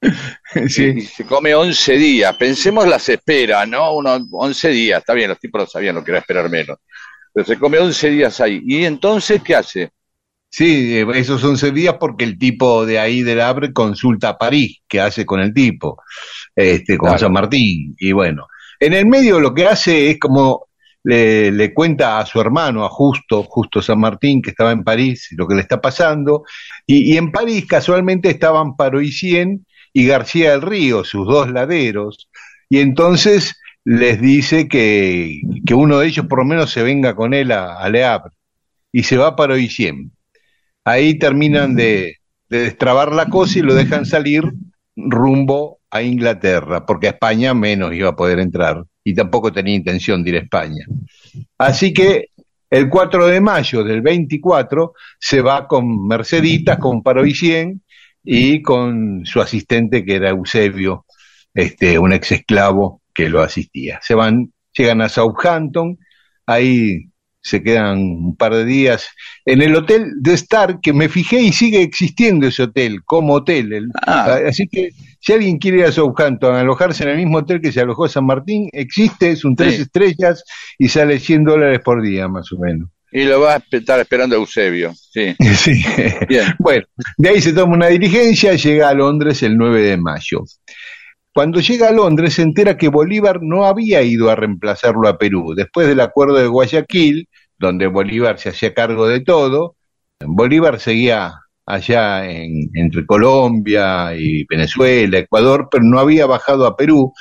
y 0.54 0.68
Sí, 0.70 1.02
se 1.02 1.26
come 1.26 1.54
11 1.54 1.98
días. 1.98 2.34
Pensemos 2.36 2.88
las 2.88 3.06
esperas, 3.10 3.68
¿no? 3.68 3.92
Uno, 3.94 4.18
11 4.32 4.68
días, 4.70 5.00
está 5.00 5.12
bien, 5.12 5.28
los 5.28 5.38
tipos 5.38 5.60
no 5.60 5.66
sabían 5.66 5.96
lo 5.96 6.02
que 6.02 6.12
era 6.12 6.20
esperar 6.20 6.48
menos. 6.48 6.78
Pero 7.30 7.46
se 7.46 7.58
come 7.58 7.78
11 7.78 8.08
días 8.08 8.40
ahí. 8.40 8.62
¿Y 8.64 8.86
entonces 8.86 9.42
qué 9.42 9.54
hace? 9.56 9.90
sí, 10.48 10.96
eh, 10.98 11.06
esos 11.14 11.44
11 11.44 11.72
días 11.72 11.96
porque 12.00 12.24
el 12.24 12.38
tipo 12.38 12.86
de 12.86 12.98
ahí 12.98 13.22
del 13.22 13.42
Abre 13.42 13.72
consulta 13.74 14.30
a 14.30 14.38
París, 14.38 14.78
qué 14.88 15.00
hace 15.00 15.26
con 15.26 15.40
el 15.40 15.52
tipo, 15.52 16.02
este, 16.56 16.96
con 16.96 17.08
Claro. 17.10 17.20
San 17.20 17.32
Martín, 17.32 17.94
y 17.98 18.12
bueno. 18.12 18.48
En 18.80 18.94
el 18.94 19.04
medio 19.06 19.38
lo 19.38 19.52
que 19.52 19.66
hace 19.66 20.10
es 20.10 20.18
como 20.18 20.69
le, 21.02 21.50
le 21.50 21.74
cuenta 21.74 22.18
a 22.18 22.26
su 22.26 22.40
hermano, 22.40 22.84
a 22.84 22.88
Justo, 22.88 23.42
Justo 23.44 23.80
San 23.82 24.00
Martín, 24.00 24.42
que 24.42 24.50
estaba 24.50 24.72
en 24.72 24.84
París, 24.84 25.28
lo 25.36 25.46
que 25.46 25.54
le 25.54 25.62
está 25.62 25.80
pasando, 25.80 26.44
y, 26.86 27.16
en 27.16 27.32
París 27.32 27.66
casualmente 27.66 28.30
estaban 28.30 28.76
Paroicien 28.76 29.66
y 29.92 30.06
García 30.06 30.52
del 30.52 30.62
Río, 30.62 31.04
sus 31.04 31.26
dos 31.26 31.50
laderos, 31.50 32.28
y 32.68 32.80
entonces 32.80 33.56
les 33.84 34.20
dice 34.20 34.68
que, 34.68 35.40
que 35.66 35.74
uno 35.74 35.98
de 35.98 36.06
ellos 36.08 36.26
por 36.26 36.40
lo 36.40 36.44
menos 36.44 36.70
se 36.70 36.82
venga 36.82 37.14
con 37.14 37.34
él 37.34 37.52
a, 37.52 37.78
a 37.78 37.88
Le 37.88 38.04
Havre, 38.04 38.34
y 38.92 39.04
se 39.04 39.16
va 39.16 39.36
para 39.36 39.54
Paroicien. 39.54 40.12
Ahí 40.84 41.18
terminan 41.18 41.76
de, 41.76 42.16
de 42.48 42.60
destrabar 42.60 43.12
la 43.12 43.26
cosa 43.26 43.58
y 43.58 43.62
lo 43.62 43.74
dejan 43.74 44.06
salir 44.06 44.44
rumbo 44.96 45.78
a 45.90 46.02
Inglaterra, 46.02 46.86
porque 46.86 47.08
a 47.08 47.10
España 47.10 47.54
menos 47.54 47.94
iba 47.94 48.10
a 48.10 48.16
poder 48.16 48.38
entrar 48.38 48.84
y 49.04 49.14
tampoco 49.14 49.52
tenía 49.52 49.74
intención 49.74 50.22
de 50.22 50.30
ir 50.30 50.36
a 50.36 50.40
España. 50.40 50.84
Así 51.58 51.92
que 51.92 52.26
el 52.70 52.88
4 52.88 53.26
de 53.26 53.40
mayo 53.40 53.82
del 53.82 54.00
24 54.00 54.92
se 55.18 55.40
va 55.40 55.66
con 55.66 56.06
Merceditas, 56.06 56.78
con 56.78 57.02
Paroicien 57.02 57.82
y 58.22 58.62
con 58.62 59.24
su 59.24 59.40
asistente 59.40 60.04
que 60.04 60.16
era 60.16 60.30
Eusebio, 60.30 61.06
este, 61.54 61.98
un 61.98 62.12
ex 62.12 62.32
esclavo 62.32 63.02
que 63.12 63.28
lo 63.28 63.42
asistía. 63.42 63.98
Se 64.02 64.14
van, 64.14 64.52
llegan 64.76 65.00
a 65.00 65.08
Southampton, 65.08 65.98
ahí 66.46 67.09
se 67.42 67.62
quedan 67.62 67.98
un 67.98 68.36
par 68.36 68.54
de 68.54 68.64
días 68.64 69.08
en 69.46 69.62
el 69.62 69.74
hotel 69.74 70.12
de 70.20 70.34
Star, 70.34 70.78
que 70.80 70.92
me 70.92 71.08
fijé 71.08 71.40
y 71.40 71.52
sigue 71.52 71.82
existiendo 71.82 72.46
ese 72.46 72.64
hotel 72.64 73.02
como 73.04 73.34
hotel. 73.34 73.72
El- 73.72 73.88
Ah. 74.06 74.38
Así 74.46 74.68
que 74.68 74.90
si 75.20 75.32
alguien 75.32 75.58
quiere 75.58 75.78
ir 75.78 75.84
a 75.84 75.92
Southampton 75.92 76.54
a 76.54 76.60
alojarse 76.60 77.02
en 77.04 77.10
el 77.10 77.16
mismo 77.16 77.38
hotel 77.38 77.60
que 77.60 77.72
se 77.72 77.80
alojó 77.80 78.08
San 78.08 78.26
Martín, 78.26 78.68
existe, 78.72 79.30
es 79.30 79.44
un 79.44 79.56
tres 79.56 79.76
Sí. 79.76 79.82
estrellas 79.82 80.44
y 80.78 80.88
sale 80.88 81.18
100 81.18 81.44
dólares 81.44 81.80
por 81.84 82.02
día 82.02 82.28
más 82.28 82.50
o 82.52 82.58
menos. 82.58 82.88
Y 83.12 83.24
lo 83.24 83.40
va 83.40 83.54
a 83.56 83.64
estar 83.72 83.98
esperando 83.98 84.36
Eusebio. 84.36 84.92
Sí. 84.94 85.34
Sí. 85.56 85.82
Bien. 86.28 86.44
Bueno, 86.60 86.84
de 87.18 87.28
ahí 87.30 87.40
se 87.40 87.52
toma 87.52 87.74
una 87.74 87.88
diligencia, 87.88 88.54
llega 88.54 88.88
a 88.88 88.94
Londres 88.94 89.42
el 89.42 89.56
9 89.56 89.82
de 89.82 89.96
mayo. 89.96 90.44
Cuando 91.32 91.60
llega 91.60 91.88
a 91.88 91.92
Londres 91.92 92.34
se 92.34 92.42
entera 92.42 92.76
que 92.76 92.88
Bolívar 92.88 93.40
no 93.42 93.64
había 93.64 94.02
ido 94.02 94.30
a 94.30 94.36
reemplazarlo 94.36 95.08
a 95.08 95.16
Perú. 95.16 95.54
Después 95.54 95.86
del 95.86 96.00
acuerdo 96.00 96.34
de 96.34 96.48
Guayaquil, 96.48 97.28
donde 97.58 97.86
Bolívar 97.86 98.38
se 98.38 98.48
hacía 98.48 98.74
cargo 98.74 99.06
de 99.06 99.20
todo, 99.20 99.76
Bolívar 100.26 100.80
seguía 100.80 101.34
allá 101.66 102.28
en, 102.28 102.70
entre 102.74 103.06
Colombia 103.06 104.14
y 104.16 104.44
Venezuela, 104.44 105.18
Ecuador, 105.18 105.68
pero 105.70 105.84
no 105.84 106.00
había 106.00 106.26
bajado 106.26 106.66
a 106.66 106.76
Perú. 106.76 107.12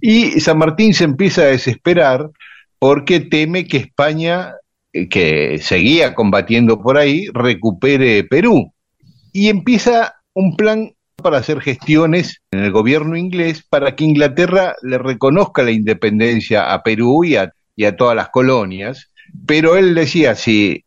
Y 0.00 0.40
San 0.40 0.58
Martín 0.58 0.94
se 0.94 1.04
empieza 1.04 1.42
a 1.42 1.46
desesperar 1.46 2.30
porque 2.78 3.20
teme 3.20 3.66
que 3.66 3.76
España, 3.78 4.54
eh, 4.92 5.08
que 5.08 5.58
seguía 5.60 6.14
combatiendo 6.14 6.82
por 6.82 6.98
ahí, 6.98 7.28
recupere 7.32 8.24
Perú. 8.24 8.72
Y 9.32 9.48
empieza 9.48 10.16
un 10.34 10.56
plan 10.56 10.92
para 11.16 11.38
hacer 11.38 11.60
gestiones 11.60 12.42
en 12.50 12.60
el 12.60 12.70
gobierno 12.70 13.16
inglés 13.16 13.64
para 13.68 13.94
que 13.96 14.04
Inglaterra 14.04 14.74
le 14.82 14.98
reconozca 14.98 15.62
la 15.62 15.70
independencia 15.70 16.72
a 16.72 16.82
Perú 16.82 17.24
y 17.24 17.36
a, 17.36 17.52
todas 17.96 18.16
las 18.16 18.28
colonias. 18.28 19.10
Pero 19.46 19.76
él 19.76 19.94
decía, 19.94 20.34
si, 20.34 20.84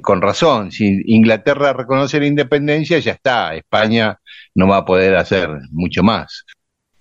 con 0.00 0.22
razón, 0.22 0.70
si 0.72 1.02
Inglaterra 1.06 1.72
reconoce 1.72 2.20
la 2.20 2.26
independencia, 2.26 2.98
ya 2.98 3.12
está, 3.12 3.54
España 3.54 4.18
no 4.54 4.68
va 4.68 4.78
a 4.78 4.84
poder 4.84 5.16
hacer 5.16 5.48
mucho 5.70 6.02
más. 6.02 6.44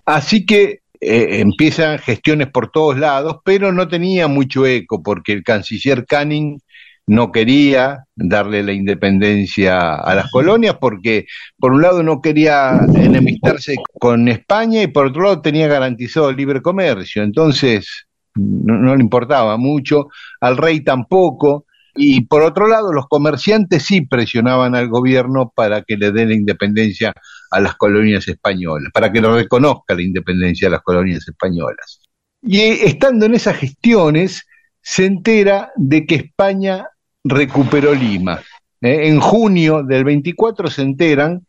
Así 0.05 0.45
que 0.45 0.81
eh, 0.99 1.39
empiezan 1.39 1.99
gestiones 1.99 2.49
por 2.49 2.71
todos 2.71 2.97
lados, 2.97 3.37
pero 3.43 3.71
no 3.71 3.87
tenía 3.87 4.27
mucho 4.27 4.65
eco 4.65 5.01
porque 5.01 5.33
el 5.33 5.43
canciller 5.43 6.05
Canning 6.05 6.59
no 7.07 7.31
quería 7.31 8.05
darle 8.15 8.63
la 8.63 8.73
independencia 8.73 9.95
a 9.95 10.15
las 10.15 10.31
colonias 10.31 10.77
porque 10.79 11.25
por 11.57 11.73
un 11.73 11.81
lado 11.81 12.03
no 12.03 12.21
quería 12.21 12.79
enemistarse 12.95 13.75
con 13.99 14.27
España 14.27 14.81
y 14.81 14.87
por 14.87 15.07
otro 15.07 15.23
lado 15.23 15.41
tenía 15.41 15.67
garantizado 15.67 16.29
el 16.29 16.37
libre 16.37 16.61
comercio, 16.61 17.23
entonces 17.23 18.07
no, 18.35 18.77
no 18.77 18.95
le 18.95 19.01
importaba 19.01 19.57
mucho, 19.57 20.07
al 20.39 20.57
rey 20.57 20.81
tampoco, 20.81 21.65
y 21.95 22.21
por 22.25 22.43
otro 22.43 22.67
lado 22.67 22.93
los 22.93 23.07
comerciantes 23.07 23.83
sí 23.83 24.01
presionaban 24.01 24.75
al 24.75 24.87
gobierno 24.87 25.51
para 25.53 25.81
que 25.81 25.97
le 25.97 26.11
dé 26.11 26.25
la 26.25 26.33
independencia 26.33 27.13
a 27.51 27.59
las 27.59 27.75
colonias 27.75 28.27
españolas, 28.27 28.91
para 28.93 29.11
que 29.11 29.21
le 29.21 29.29
reconozca 29.29 29.93
la 29.93 30.01
independencia 30.01 30.67
de 30.67 30.71
las 30.71 30.81
colonias 30.81 31.27
españolas. 31.27 31.99
Y 32.41 32.61
estando 32.61 33.25
en 33.25 33.35
esas 33.35 33.57
gestiones, 33.57 34.47
se 34.81 35.05
entera 35.05 35.71
de 35.75 36.05
que 36.05 36.15
España 36.15 36.87
recuperó 37.23 37.93
Lima. 37.93 38.41
Eh, 38.81 39.07
En 39.07 39.19
junio 39.19 39.83
del 39.83 40.03
24 40.03 40.69
se 40.69 40.81
enteran 40.81 41.45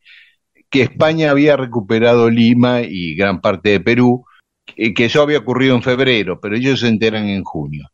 que 0.71 0.83
España 0.83 1.31
había 1.31 1.57
recuperado 1.57 2.31
Lima 2.31 2.81
y 2.83 3.15
gran 3.15 3.41
parte 3.41 3.71
de 3.71 3.81
Perú, 3.81 4.25
que 4.65 4.95
que 4.95 5.07
eso 5.07 5.23
había 5.23 5.39
ocurrido 5.39 5.75
en 5.75 5.83
febrero, 5.83 6.41
pero 6.41 6.57
ellos 6.57 6.81
se 6.81 6.89
enteran 6.89 7.29
en 7.29 7.43
junio. 7.45 7.91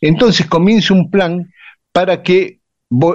Entonces 0.00 0.46
comienza 0.46 0.94
un 0.94 1.10
plan 1.10 1.50
para 1.92 2.22
que 2.22 2.60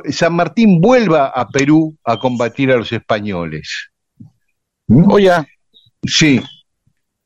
San 0.10 0.34
Martín 0.34 0.82
vuelva 0.82 1.28
a 1.28 1.48
Perú 1.48 1.96
a 2.04 2.18
combatir 2.18 2.72
a 2.72 2.78
los 2.78 2.92
españoles. 2.92 3.90
Oye, 4.88 5.32
Sí. 6.06 6.42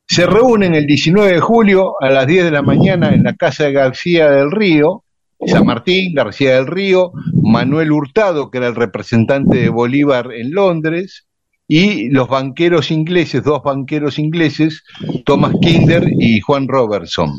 Se 0.06 0.26
reúnen 0.26 0.74
el 0.74 0.86
19 0.86 1.32
de 1.32 1.40
julio 1.40 1.94
a 2.00 2.10
las 2.10 2.26
10 2.26 2.44
de 2.44 2.50
la 2.50 2.62
mañana 2.62 3.10
en 3.14 3.22
la 3.22 3.34
casa 3.34 3.64
de 3.64 3.72
García 3.72 4.30
del 4.30 4.50
Río, 4.50 5.02
San 5.46 5.66
Martín, 5.66 6.14
García 6.14 6.54
del 6.54 6.66
Río, 6.66 7.12
Manuel 7.42 7.92
Hurtado, 7.92 8.50
que 8.50 8.58
era 8.58 8.68
el 8.68 8.74
representante 8.74 9.58
de 9.58 9.68
Bolívar 9.68 10.32
en 10.32 10.52
Londres, 10.52 11.26
y 11.66 12.10
los 12.10 12.28
banqueros 12.28 12.90
ingleses, 12.90 13.42
dos 13.42 13.62
banqueros 13.62 14.18
ingleses, 14.18 14.82
Thomas 15.24 15.54
Kinder 15.60 16.04
y 16.18 16.40
Juan 16.40 16.68
Robertson. 16.68 17.30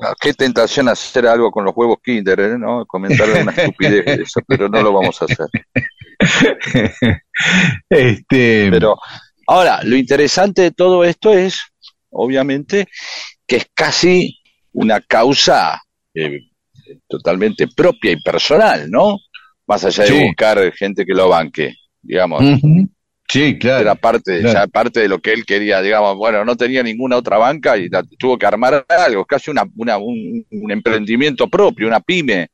Ah, 0.00 0.14
Qué 0.18 0.32
tentación 0.32 0.88
hacer 0.88 1.26
algo 1.26 1.50
con 1.50 1.64
los 1.64 1.76
huevos 1.76 1.98
Kinder, 2.02 2.40
¿eh? 2.40 2.58
¿no? 2.58 2.86
Comentar 2.86 3.28
una 3.28 3.52
estupidez 3.52 4.04
de 4.04 4.22
eso, 4.22 4.40
pero 4.46 4.68
no 4.68 4.82
lo 4.82 4.92
vamos 4.92 5.20
a 5.20 5.24
hacer. 5.26 5.46
este, 7.90 8.68
Pero 8.70 8.96
ahora, 9.46 9.80
lo 9.82 9.96
interesante 9.96 10.62
de 10.62 10.70
todo 10.70 11.04
esto 11.04 11.32
es, 11.32 11.58
obviamente, 12.10 12.86
que 13.46 13.56
es 13.56 13.66
casi 13.74 14.38
una 14.72 15.00
causa 15.00 15.82
eh, 16.14 16.40
totalmente 17.06 17.68
propia 17.68 18.12
y 18.12 18.20
personal, 18.22 18.90
¿no? 18.90 19.18
Más 19.66 19.84
allá 19.84 20.04
de 20.04 20.10
Sí. 20.10 20.24
buscar 20.24 20.72
gente 20.72 21.04
que 21.04 21.14
lo 21.14 21.28
banque, 21.28 21.74
digamos. 22.02 22.42
Sí, 23.30 23.58
claro. 23.58 23.82
Era 23.82 23.94
parte, 23.94 24.40
claro. 24.40 24.58
ya 24.60 24.66
parte 24.68 25.00
de 25.00 25.08
lo 25.08 25.18
que 25.18 25.34
él 25.34 25.44
quería, 25.44 25.82
digamos, 25.82 26.16
bueno, 26.16 26.46
no 26.46 26.56
tenía 26.56 26.82
ninguna 26.82 27.16
otra 27.18 27.36
banca 27.36 27.76
y 27.76 27.90
la- 27.90 28.02
tuvo 28.18 28.38
que 28.38 28.46
armar 28.46 28.86
algo, 28.88 29.26
casi 29.26 29.50
una, 29.50 29.64
una- 29.76 29.98
un, 29.98 30.46
un 30.50 30.70
emprendimiento 30.70 31.46
propio, 31.46 31.86
una 31.86 32.00
pyme 32.00 32.48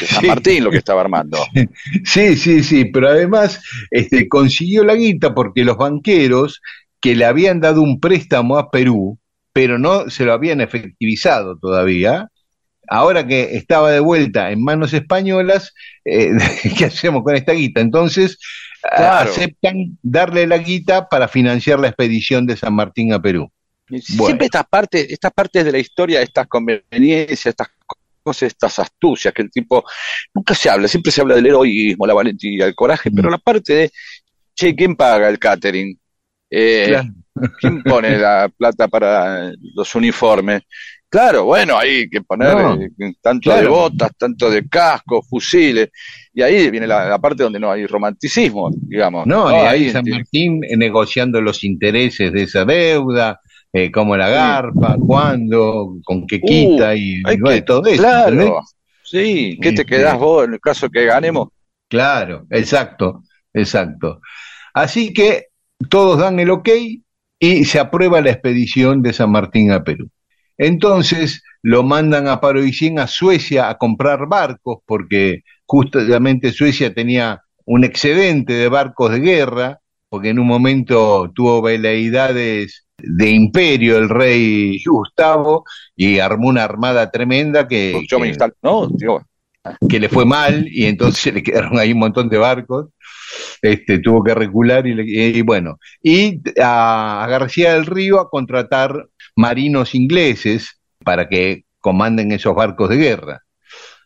de 0.00 0.06
San 0.06 0.22
Sí. 0.22 0.26
Martín 0.26 0.64
lo 0.64 0.72
que 0.72 0.78
estaba 0.78 1.00
armando. 1.00 1.38
Sí, 2.04 2.36
sí, 2.36 2.64
sí, 2.64 2.86
pero 2.86 3.08
además 3.08 3.62
este, 3.92 4.26
consiguió 4.28 4.82
la 4.82 4.96
guita 4.96 5.32
porque 5.32 5.62
los 5.64 5.76
banqueros 5.76 6.60
que 7.00 7.14
le 7.14 7.24
habían 7.24 7.60
dado 7.60 7.82
un 7.82 8.00
préstamo 8.00 8.58
a 8.58 8.70
Perú, 8.70 9.18
pero 9.52 9.78
no 9.78 10.10
se 10.10 10.24
lo 10.24 10.32
habían 10.32 10.60
efectivizado 10.60 11.58
todavía, 11.58 12.28
ahora 12.88 13.26
que 13.26 13.56
estaba 13.56 13.90
de 13.90 14.00
vuelta 14.00 14.50
en 14.50 14.62
manos 14.62 14.92
españolas, 14.92 15.72
eh, 16.04 16.30
¿qué 16.78 16.86
hacemos 16.86 17.22
con 17.22 17.34
esta 17.34 17.52
guita? 17.52 17.80
Entonces 17.80 18.38
Claro. 18.94 19.30
aceptan 19.30 19.98
darle 20.02 20.46
la 20.46 20.58
guita 20.58 21.08
para 21.08 21.28
financiar 21.28 21.80
la 21.80 21.88
expedición 21.88 22.46
de 22.46 22.56
San 22.56 22.74
Martín 22.74 23.12
a 23.12 23.20
Perú. 23.20 23.50
Bueno. 23.88 24.02
Siempre 24.26 24.46
estas 24.46 24.66
partes, 24.66 25.06
estas 25.10 25.32
partes 25.32 25.64
de 25.64 25.72
la 25.72 25.78
historia, 25.78 26.20
estas 26.20 26.46
conveniencias, 26.46 27.46
estas 27.46 27.68
cosas, 28.22 28.48
estas 28.48 28.78
astucias 28.78 29.32
que 29.32 29.42
el 29.42 29.50
tipo 29.50 29.84
nunca 30.34 30.54
se 30.54 30.68
habla, 30.68 30.88
siempre 30.88 31.12
se 31.12 31.20
habla 31.20 31.36
del 31.36 31.46
heroísmo, 31.46 32.06
la 32.06 32.14
valentía, 32.14 32.66
el 32.66 32.74
coraje, 32.74 33.10
pero 33.10 33.30
la 33.30 33.38
parte 33.38 33.72
de, 33.72 33.90
che, 34.54 34.74
¿quién 34.74 34.96
paga 34.96 35.28
el 35.28 35.38
catering? 35.38 35.98
Eh, 36.50 36.86
Claro. 36.88 37.08
¿Quién 37.60 37.82
pone 37.82 38.16
la 38.16 38.48
plata 38.56 38.88
para 38.88 39.52
los 39.74 39.94
uniformes? 39.94 40.62
Claro, 41.08 41.44
bueno, 41.44 41.78
hay 41.78 42.08
que 42.08 42.22
poner 42.22 42.54
No, 42.56 42.74
eh, 42.80 43.12
tanto 43.20 43.54
de 43.54 43.66
botas, 43.68 44.10
tanto 44.18 44.50
de 44.50 44.66
cascos, 44.68 45.26
fusiles, 45.28 45.90
y 46.32 46.40
ahí 46.42 46.70
viene 46.70 46.86
la, 46.86 47.06
la 47.08 47.18
parte 47.18 47.42
donde 47.42 47.60
no 47.60 47.70
hay 47.70 47.86
romanticismo, 47.86 48.70
digamos. 48.72 49.26
No, 49.26 49.50
y 49.50 49.54
ahí 49.66 49.90
San 49.90 50.04
enti- 50.04 50.10
Martín 50.12 50.64
eh, 50.64 50.76
negociando 50.78 51.40
los 51.42 51.62
intereses 51.62 52.32
de 52.32 52.42
esa 52.44 52.64
deuda, 52.64 53.38
eh, 53.72 53.90
cómo 53.92 54.16
la 54.16 54.28
garpa, 54.30 54.96
cuándo, 54.98 55.96
con 56.04 56.26
qué 56.26 56.40
quita 56.40 56.94
y, 56.94 57.20
hay 57.24 57.36
y 57.36 57.40
bueno, 57.40 57.56
que- 57.56 57.62
todo 57.62 57.86
eso. 57.86 58.02
Claro, 58.02 58.60
sí, 59.04 59.58
¿qué 59.60 59.72
te 59.72 59.82
Este- 59.82 59.86
quedás 59.86 60.18
vos 60.18 60.46
en 60.46 60.54
el 60.54 60.60
caso 60.60 60.88
que 60.88 61.04
ganemos? 61.04 61.48
Claro, 61.88 62.46
exacto, 62.50 63.22
exacto. 63.52 64.20
Así 64.74 65.12
que 65.12 65.48
todos 65.88 66.18
dan 66.18 66.38
el 66.40 66.50
ok 66.50 66.68
y 67.38 67.64
se 67.64 67.78
aprueba 67.78 68.20
la 68.20 68.30
expedición 68.30 69.02
de 69.02 69.12
San 69.12 69.30
Martín 69.30 69.72
a 69.72 69.84
Perú. 69.84 70.08
Entonces 70.58 71.42
lo 71.62 71.82
mandan 71.82 72.28
a 72.28 72.40
Paroicín 72.40 72.98
a 72.98 73.06
Suecia 73.06 73.68
a 73.68 73.76
comprar 73.76 74.26
barcos 74.26 74.78
porque 74.86 75.42
justamente 75.66 76.52
Suecia 76.52 76.94
tenía 76.94 77.42
un 77.66 77.84
excedente 77.84 78.54
de 78.54 78.68
barcos 78.68 79.12
de 79.12 79.20
guerra 79.20 79.80
porque 80.08 80.30
en 80.30 80.38
un 80.38 80.46
momento 80.46 81.30
tuvo 81.34 81.60
veleidades 81.60 82.86
de 82.96 83.30
imperio 83.30 83.98
el 83.98 84.08
rey 84.08 84.82
Gustavo 84.84 85.64
y 85.94 86.18
armó 86.18 86.48
una 86.48 86.64
armada 86.64 87.10
tremenda 87.10 87.68
que, 87.68 87.92
no, 88.62 88.88
que 89.88 90.00
le 90.00 90.08
fue 90.08 90.24
mal 90.24 90.66
y 90.68 90.86
entonces 90.86 91.34
le 91.34 91.42
quedaron 91.42 91.78
ahí 91.78 91.92
un 91.92 91.98
montón 91.98 92.28
de 92.28 92.38
barcos. 92.38 92.88
Este, 93.62 93.98
tuvo 93.98 94.22
que 94.22 94.34
recular 94.34 94.86
y, 94.86 94.94
le- 94.94 95.04
y 95.06 95.42
bueno, 95.42 95.78
y 96.02 96.40
a, 96.62 97.26
García 97.28 97.74
del 97.74 97.86
Río 97.86 98.20
a 98.20 98.28
contratar 98.30 99.06
marinos 99.36 99.94
ingleses 99.94 100.80
para 101.04 101.28
que 101.28 101.64
comanden 101.80 102.32
esos 102.32 102.54
barcos 102.54 102.88
de 102.90 102.96
guerra. 102.96 103.42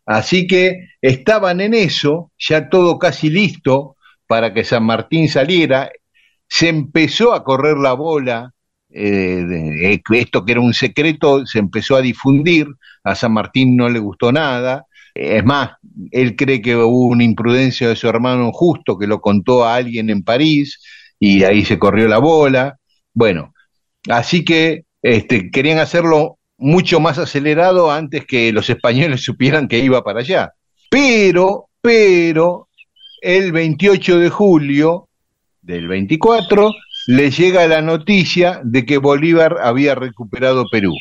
Así 0.06 0.46
que 0.46 0.88
estaban 1.00 1.60
en 1.60 1.74
eso, 1.74 2.32
ya 2.38 2.68
todo 2.68 2.98
casi 2.98 3.30
listo 3.30 3.96
para 4.26 4.52
que 4.52 4.64
San 4.64 4.84
Martín 4.84 5.28
saliera. 5.28 5.90
Se 6.48 6.68
empezó 6.68 7.32
a 7.32 7.44
correr 7.44 7.76
la 7.78 7.92
bola, 7.92 8.52
eh, 8.90 9.44
de- 9.46 9.92
eh, 9.94 10.02
esto 10.14 10.44
que 10.44 10.52
era 10.52 10.60
un 10.60 10.74
secreto 10.74 11.46
se 11.46 11.58
empezó 11.60 11.96
a 11.96 12.00
difundir, 12.02 12.66
a 13.04 13.14
San 13.14 13.32
Martín 13.32 13.76
no 13.76 13.88
le 13.88 14.00
gustó 14.00 14.32
nada, 14.32 14.86
es 15.14 15.44
más, 15.44 15.72
él 16.10 16.36
cree 16.36 16.62
que 16.62 16.76
hubo 16.76 17.06
una 17.06 17.24
imprudencia 17.24 17.88
de 17.88 17.96
su 17.96 18.08
hermano 18.08 18.50
justo 18.52 18.98
que 18.98 19.06
lo 19.06 19.20
contó 19.20 19.64
a 19.64 19.74
alguien 19.74 20.10
en 20.10 20.22
París 20.22 20.80
y 21.18 21.44
ahí 21.44 21.64
se 21.64 21.78
corrió 21.78 22.08
la 22.08 22.18
bola. 22.18 22.78
Bueno, 23.12 23.52
así 24.08 24.44
que 24.44 24.84
este, 25.02 25.50
querían 25.50 25.78
hacerlo 25.78 26.38
mucho 26.58 27.00
más 27.00 27.18
acelerado 27.18 27.90
antes 27.90 28.26
que 28.26 28.52
los 28.52 28.70
españoles 28.70 29.22
supieran 29.24 29.68
que 29.68 29.78
iba 29.78 30.02
para 30.02 30.20
allá. 30.20 30.52
Pero, 30.90 31.68
pero, 31.80 32.68
el 33.22 33.52
28 33.52 34.18
de 34.18 34.30
julio 34.30 35.08
del 35.62 35.88
24 35.88 36.72
le 37.06 37.30
llega 37.30 37.66
la 37.66 37.82
noticia 37.82 38.60
de 38.64 38.84
que 38.84 38.98
Bolívar 38.98 39.56
había 39.62 39.94
recuperado 39.94 40.64
Perú. 40.70 40.92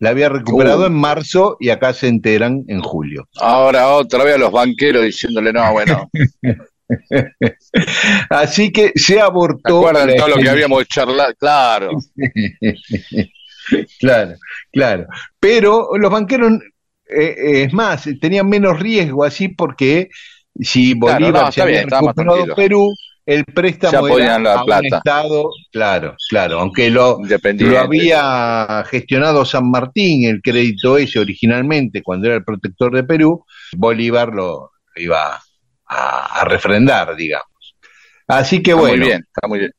La 0.00 0.10
había 0.10 0.28
recuperado 0.28 0.82
Uh. 0.82 0.86
en 0.86 0.94
marzo 0.94 1.56
y 1.60 1.70
acá 1.70 1.92
se 1.92 2.08
enteran 2.08 2.64
en 2.68 2.80
julio. 2.80 3.28
ahora 3.36 3.88
otra 3.90 4.24
vez 4.24 4.34
a 4.34 4.38
los 4.38 4.50
banqueros 4.50 5.04
diciéndole, 5.04 5.52
no, 5.52 5.70
bueno, 5.72 6.10
Así 8.30 8.72
que 8.72 8.92
se 8.96 9.14
¿te 9.14 9.20
abortó. 9.20 9.82
todo 10.16 10.28
lo 10.28 10.36
que 10.36 10.48
habíamos 10.50 10.86
charlado? 10.88 11.32
Claro, 11.38 11.90
claro, 14.00 14.34
claro. 14.72 15.06
Pero 15.38 15.88
los 15.98 16.10
banqueros, 16.10 16.52
eh, 17.08 17.34
eh, 17.38 17.62
es 17.64 17.72
más, 17.72 18.08
tenían 18.20 18.48
menos 18.48 18.80
riesgo 18.80 19.24
así 19.24 19.48
porque 19.48 20.08
si 20.60 20.98
Claro, 20.98 21.20
Bolívar 21.20 21.44
no, 21.44 21.52
se 21.52 21.62
había 21.62 21.78
bien, 21.84 21.90
recuperado. 21.90 22.54
Perú, 22.56 22.92
el 23.34 23.44
préstamo 23.44 24.06
era 24.08 24.14
podían 24.14 24.42
la 24.44 24.54
a 24.54 24.60
un 24.60 24.66
plata. 24.66 24.96
estado, 24.98 25.50
claro, 25.72 26.16
claro, 26.28 26.60
aunque 26.60 26.90
lo, 26.90 27.18
lo 27.58 27.78
había 27.78 28.84
gestionado 28.88 29.44
San 29.44 29.70
Martín, 29.70 30.28
el 30.28 30.40
crédito 30.42 30.98
ese 30.98 31.18
originalmente, 31.18 32.02
cuando 32.02 32.26
era 32.26 32.36
el 32.36 32.44
protector 32.44 32.94
de 32.94 33.04
Perú, 33.04 33.44
Bolívar 33.76 34.32
lo 34.34 34.70
iba 34.96 35.40
a, 35.86 36.40
a 36.40 36.44
refrendar, 36.44 37.14
digamos. 37.16 37.46
Así 38.26 38.62
que 38.62 38.72
Está 38.72 38.80
bueno, 38.80 38.96
muy 38.98 39.06
bien, 39.06 39.24
está 39.34 39.48
muy 39.48 39.58
bien. 39.60 39.72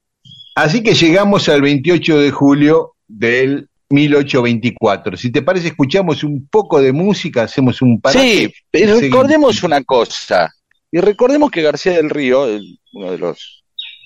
así 0.55 0.83
que 0.83 0.93
llegamos 0.93 1.47
al 1.49 1.61
28 1.61 2.19
de 2.19 2.31
julio 2.31 2.93
del 3.07 3.67
1824. 3.89 5.17
Si 5.17 5.31
te 5.31 5.41
parece, 5.41 5.67
escuchamos 5.69 6.23
un 6.23 6.47
poco 6.49 6.81
de 6.81 6.91
música, 6.93 7.43
hacemos 7.43 7.81
un 7.81 7.99
parate. 7.99 8.47
Sí, 8.47 8.53
pero 8.71 8.95
Seguimos. 8.95 9.01
recordemos 9.01 9.63
una 9.63 9.83
cosa, 9.83 10.49
y 10.91 10.99
recordemos 10.99 11.49
que 11.51 11.61
García 11.61 11.93
del 11.93 12.09
Río, 12.09 12.45
el- 12.47 12.79
uno 12.93 13.11
de 13.11 13.17
los 13.17 13.63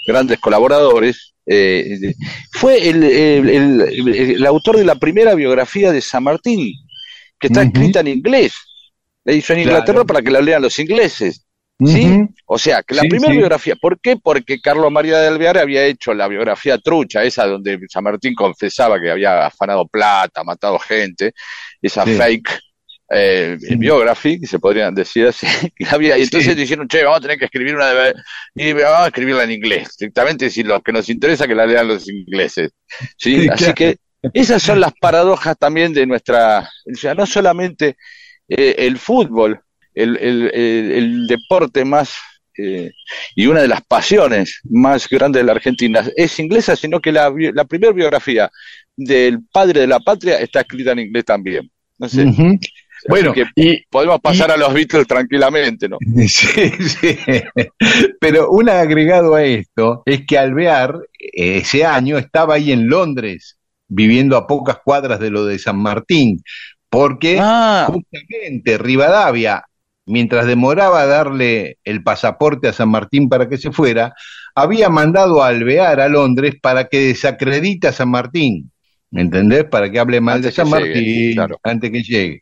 grandes 0.07 0.39
colaboradores, 0.39 1.33
eh, 1.47 2.13
fue 2.51 2.87
el, 2.89 3.03
el- 3.03 4.45
autor 4.45 4.77
de 4.77 4.85
la 4.85 4.95
primera 4.95 5.35
biografía 5.35 5.91
de 5.91 6.01
San 6.01 6.23
Martín, 6.23 6.71
que 7.39 7.47
está 7.47 7.63
escrita 7.63 7.99
en 8.01 8.07
inglés. 8.07 8.53
La 9.23 9.33
hizo 9.33 9.53
en 9.53 9.63
Claro. 9.63 9.77
Inglaterra 9.79 10.05
para 10.05 10.21
que 10.21 10.31
la 10.31 10.41
lean 10.41 10.61
los 10.61 10.77
ingleses. 10.79 11.41
¿sí? 11.83 12.21
O 12.45 12.57
sea, 12.57 12.83
que 12.83 12.95
la 12.95 13.01
Sí, 13.01 13.09
primera 13.09 13.33
sí. 13.33 13.37
biografía, 13.37 13.75
¿por 13.75 13.99
qué? 13.99 14.15
Porque 14.15 14.61
Carlos 14.61 14.89
María 14.91 15.19
de 15.19 15.27
Alvear 15.27 15.57
había 15.57 15.85
hecho 15.85 16.13
la 16.13 16.27
biografía 16.29 16.77
trucha, 16.77 17.23
esa 17.23 17.45
donde 17.47 17.77
San 17.89 18.03
Martín 18.05 18.33
confesaba 18.33 18.97
que 19.01 19.11
había 19.11 19.47
afanado 19.47 19.85
plata, 19.85 20.43
matado 20.45 20.79
gente, 20.79 21.33
esa 21.81 22.05
Sí. 22.05 22.13
fake 22.15 22.49
eh, 23.09 23.57
biography, 23.77 24.39
que 24.39 24.47
se 24.47 24.59
podrían 24.59 24.95
decir 24.95 25.27
así, 25.27 25.45
y 25.77 25.85
había, 25.85 26.17
y 26.17 26.23
entonces 26.23 26.55
dijeron, 26.55 26.87
che, 26.87 27.03
vamos 27.03 27.19
a 27.19 27.21
tener 27.21 27.37
que 27.37 27.45
escribir 27.45 27.75
una 27.75 27.87
de, 27.87 28.13
y 28.55 28.73
vamos 28.73 28.99
a 28.99 29.07
escribirla 29.07 29.43
en 29.43 29.51
inglés, 29.51 29.89
estrictamente 29.89 30.49
si 30.49 30.63
lo 30.63 30.81
que 30.81 30.91
nos 30.91 31.09
interesa 31.09 31.47
que 31.47 31.55
la 31.55 31.65
lean 31.65 31.87
los 31.87 32.09
ingleses. 32.09 32.71
¿sí? 33.17 33.47
así 33.49 33.73
que 33.73 33.97
esas 34.33 34.61
son 34.63 34.79
las 34.79 34.93
paradojas 34.93 35.57
también 35.57 35.93
de 35.93 36.05
nuestra, 36.05 36.61
o 36.61 36.95
sea, 36.95 37.13
no 37.13 37.25
solamente 37.25 37.97
eh, 38.47 38.75
el 38.79 38.97
fútbol, 38.97 39.61
el, 39.93 40.17
el, 40.17 40.51
el, 40.53 41.27
deporte 41.27 41.85
más 41.85 42.15
eh, 42.57 42.91
y 43.35 43.47
una 43.47 43.61
de 43.61 43.67
las 43.67 43.81
pasiones 43.81 44.61
más 44.63 45.07
grandes 45.07 45.41
de 45.41 45.45
la 45.45 45.53
Argentina 45.53 46.05
es 46.15 46.39
inglesa, 46.39 46.75
sino 46.75 46.99
que 46.99 47.11
la, 47.11 47.33
la 47.53 47.65
primera 47.65 47.93
biografía 47.93 48.49
del 48.95 49.43
padre 49.51 49.81
de 49.81 49.87
la 49.87 49.99
patria 49.99 50.39
está 50.39 50.61
escrita 50.61 50.91
en 50.91 50.99
inglés 50.99 51.25
también. 51.25 51.69
No 51.97 52.09
sé. 52.09 52.25
Bueno, 53.07 53.33
y, 53.55 53.83
podemos 53.85 54.19
pasar 54.19 54.51
a 54.51 54.57
los 54.57 54.73
Beatles 54.73 55.07
tranquilamente, 55.07 55.87
¿no? 55.87 55.97
Sí, 56.27 56.71
sí. 56.79 57.17
Pero 58.19 58.49
un 58.49 58.69
agregado 58.69 59.35
a 59.35 59.43
esto 59.43 60.03
es 60.05 60.25
que 60.25 60.37
Alvear 60.37 60.99
ese 61.19 61.85
año 61.85 62.17
estaba 62.17 62.55
ahí 62.55 62.71
en 62.71 62.87
Londres, 62.87 63.57
viviendo 63.87 64.37
a 64.37 64.47
pocas 64.47 64.77
cuadras 64.83 65.19
de 65.19 65.29
lo 65.29 65.45
de 65.45 65.59
San 65.59 65.77
Martín, 65.77 66.41
porque 66.89 67.37
ah. 67.39 67.87
justamente 67.91 68.77
Rivadavia, 68.77 69.63
mientras 70.05 70.47
demoraba 70.47 71.01
a 71.01 71.05
darle 71.05 71.77
el 71.83 72.03
pasaporte 72.03 72.67
a 72.67 72.73
San 72.73 72.89
Martín 72.89 73.29
para 73.29 73.49
que 73.49 73.57
se 73.57 73.71
fuera, 73.71 74.13
había 74.55 74.89
mandado 74.89 75.43
a 75.43 75.47
Alvear 75.47 75.99
a 75.99 76.07
Londres 76.07 76.55
para 76.61 76.85
que 76.87 76.99
desacredite 76.99 77.87
a 77.87 77.91
San 77.91 78.09
Martín. 78.09 78.71
¿Me 79.11 79.21
entendés? 79.21 79.65
Para 79.65 79.89
que 79.89 79.99
hable 79.99 80.19
mal 80.19 80.41
de 80.41 80.51
San 80.51 80.69
Martín 80.69 81.37
antes 81.63 81.91
que 81.91 82.03
llegue. 82.03 82.41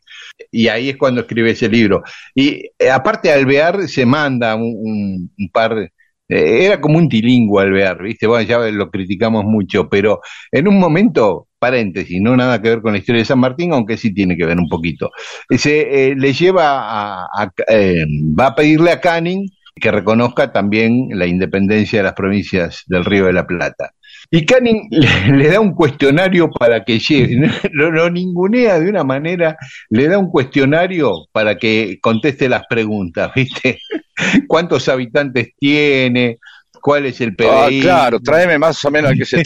Y 0.50 0.68
ahí 0.68 0.88
es 0.88 0.96
cuando 0.96 1.20
escribe 1.20 1.50
ese 1.50 1.68
libro. 1.68 2.02
Y 2.34 2.70
eh, 2.78 2.90
aparte 2.90 3.30
Alvear 3.30 3.86
se 3.86 4.04
manda 4.06 4.56
un, 4.56 5.30
par, 5.52 5.78
eh, 5.78 5.90
era 6.28 6.80
como 6.80 6.98
un 6.98 7.08
tilingüe 7.08 7.62
Alvear, 7.62 8.02
¿viste? 8.02 8.26
Bueno, 8.26 8.48
ya 8.48 8.58
lo 8.70 8.90
criticamos 8.90 9.44
mucho, 9.44 9.88
pero 9.88 10.20
en 10.50 10.66
un 10.66 10.80
momento, 10.80 11.48
paréntesis, 11.58 12.20
no 12.20 12.36
nada 12.36 12.60
que 12.60 12.70
ver 12.70 12.80
con 12.82 12.92
la 12.92 12.98
historia 12.98 13.20
de 13.20 13.26
San 13.26 13.38
Martín, 13.38 13.72
aunque 13.72 13.96
sí 13.96 14.12
tiene 14.12 14.36
que 14.36 14.46
ver 14.46 14.58
un 14.58 14.68
poquito. 14.68 15.10
Se 15.50 16.10
eh, 16.10 16.14
le 16.16 16.32
lleva 16.32 17.26
a, 17.26 17.52
va 17.68 18.46
a 18.46 18.54
pedirle 18.54 18.90
a 18.90 19.00
Canning 19.00 19.48
que 19.76 19.90
reconozca 19.90 20.52
también 20.52 21.08
la 21.10 21.26
independencia 21.26 21.98
de 21.98 22.04
las 22.04 22.14
provincias 22.14 22.84
del 22.86 23.04
Río 23.04 23.26
de 23.26 23.32
la 23.32 23.46
Plata. 23.46 23.92
Y 24.30 24.44
Canning 24.44 24.88
le, 25.36 25.48
da 25.48 25.60
un 25.60 25.74
cuestionario 25.74 26.50
para 26.50 26.84
que 26.84 26.98
llegue, 26.98 27.50
lo, 27.72 28.10
ningunea 28.10 28.78
de 28.78 28.90
una 28.90 29.04
manera, 29.04 29.56
le 29.90 30.08
da 30.08 30.18
un 30.18 30.30
cuestionario 30.30 31.26
para 31.32 31.56
que 31.56 31.98
conteste 32.00 32.48
las 32.48 32.64
preguntas, 32.68 33.32
¿viste? 33.34 33.78
¿Cuántos 34.48 34.88
habitantes 34.88 35.50
tiene? 35.58 36.38
¿Cuál 36.80 37.06
es 37.06 37.20
el 37.20 37.34
PBI? 37.34 37.46
Ah, 37.48 37.68
claro, 37.80 38.20
tráeme 38.20 38.58
más 38.58 38.84
o 38.84 38.90
menos 38.90 39.12
al 39.12 39.16
que 39.16 39.24
se 39.24 39.42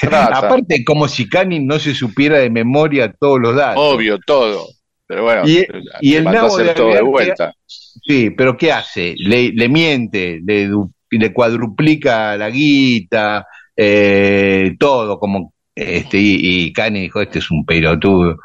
trata. 0.00 0.38
Aparte, 0.38 0.82
como 0.84 1.06
si 1.06 1.28
Canning 1.28 1.66
no 1.66 1.78
se 1.78 1.94
supiera 1.94 2.38
de 2.38 2.48
memoria 2.48 3.12
todos 3.12 3.38
los 3.38 3.54
datos. 3.54 3.82
Obvio, 3.84 4.18
todo. 4.26 4.68
Pero 5.06 5.24
bueno, 5.24 5.42
y, 5.44 6.14
el 6.14 6.24
nabo 6.24 6.56
de, 6.56 6.72
todo 6.72 6.94
de 6.94 7.02
vuelta. 7.02 7.52
Sí, 7.66 8.30
pero 8.30 8.56
¿qué 8.56 8.72
hace? 8.72 9.14
Le, 9.18 9.52
le 9.52 9.68
miente, 9.68 10.40
le, 10.42 10.70
le 11.10 11.32
cuadruplica 11.34 12.34
la 12.38 12.48
guita, 12.48 13.46
eh, 13.76 14.74
todo 14.78 15.18
como 15.18 15.54
este 15.74 16.18
y, 16.18 16.66
y 16.66 16.72
Kanye 16.72 17.00
dijo 17.00 17.20
este 17.20 17.38
es 17.38 17.50
un 17.50 17.64
pelotudo 17.64 18.38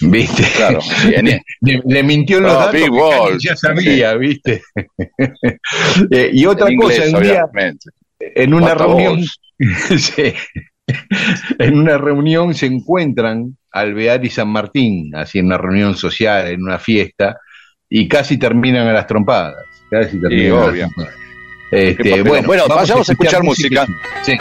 viste 0.00 0.42
claro, 0.56 0.80
le, 1.60 2.02
mintió 2.02 2.38
en 2.38 2.44
los 2.44 2.52
datos 2.54 3.42
ya 3.42 3.54
sabía 3.56 4.14
viste 4.14 4.62
eh, 6.10 6.30
y 6.32 6.46
otra 6.46 6.68
cosa 6.76 7.04
un 7.16 7.22
día 7.22 7.44
en 8.18 8.54
una 8.54 8.74
reunión 8.74 9.24
en 11.58 11.78
una 11.78 11.98
reunión 11.98 12.54
se 12.54 12.66
encuentran 12.66 13.56
Alvear 13.70 14.24
y 14.24 14.30
San 14.30 14.48
Martín 14.48 15.14
así 15.14 15.38
en 15.38 15.46
una 15.46 15.58
reunión 15.58 15.96
social 15.96 16.48
en 16.48 16.62
una 16.62 16.80
fiesta 16.80 17.38
y 17.88 18.08
casi 18.08 18.38
terminan 18.38 18.88
a 18.88 18.92
las 18.92 19.06
trompadas 19.06 19.64
casi 19.88 20.20
terminan 20.20 20.58
a 20.58 20.66
las 20.66 20.74
trompadas. 20.74 21.21
Este, 21.72 22.22
bueno, 22.22 22.46
bueno, 22.46 22.68
vayamos 22.68 23.08
a 23.08 23.12
escuchar, 23.12 23.42
música. 23.42 23.86
Sí. 24.22 24.36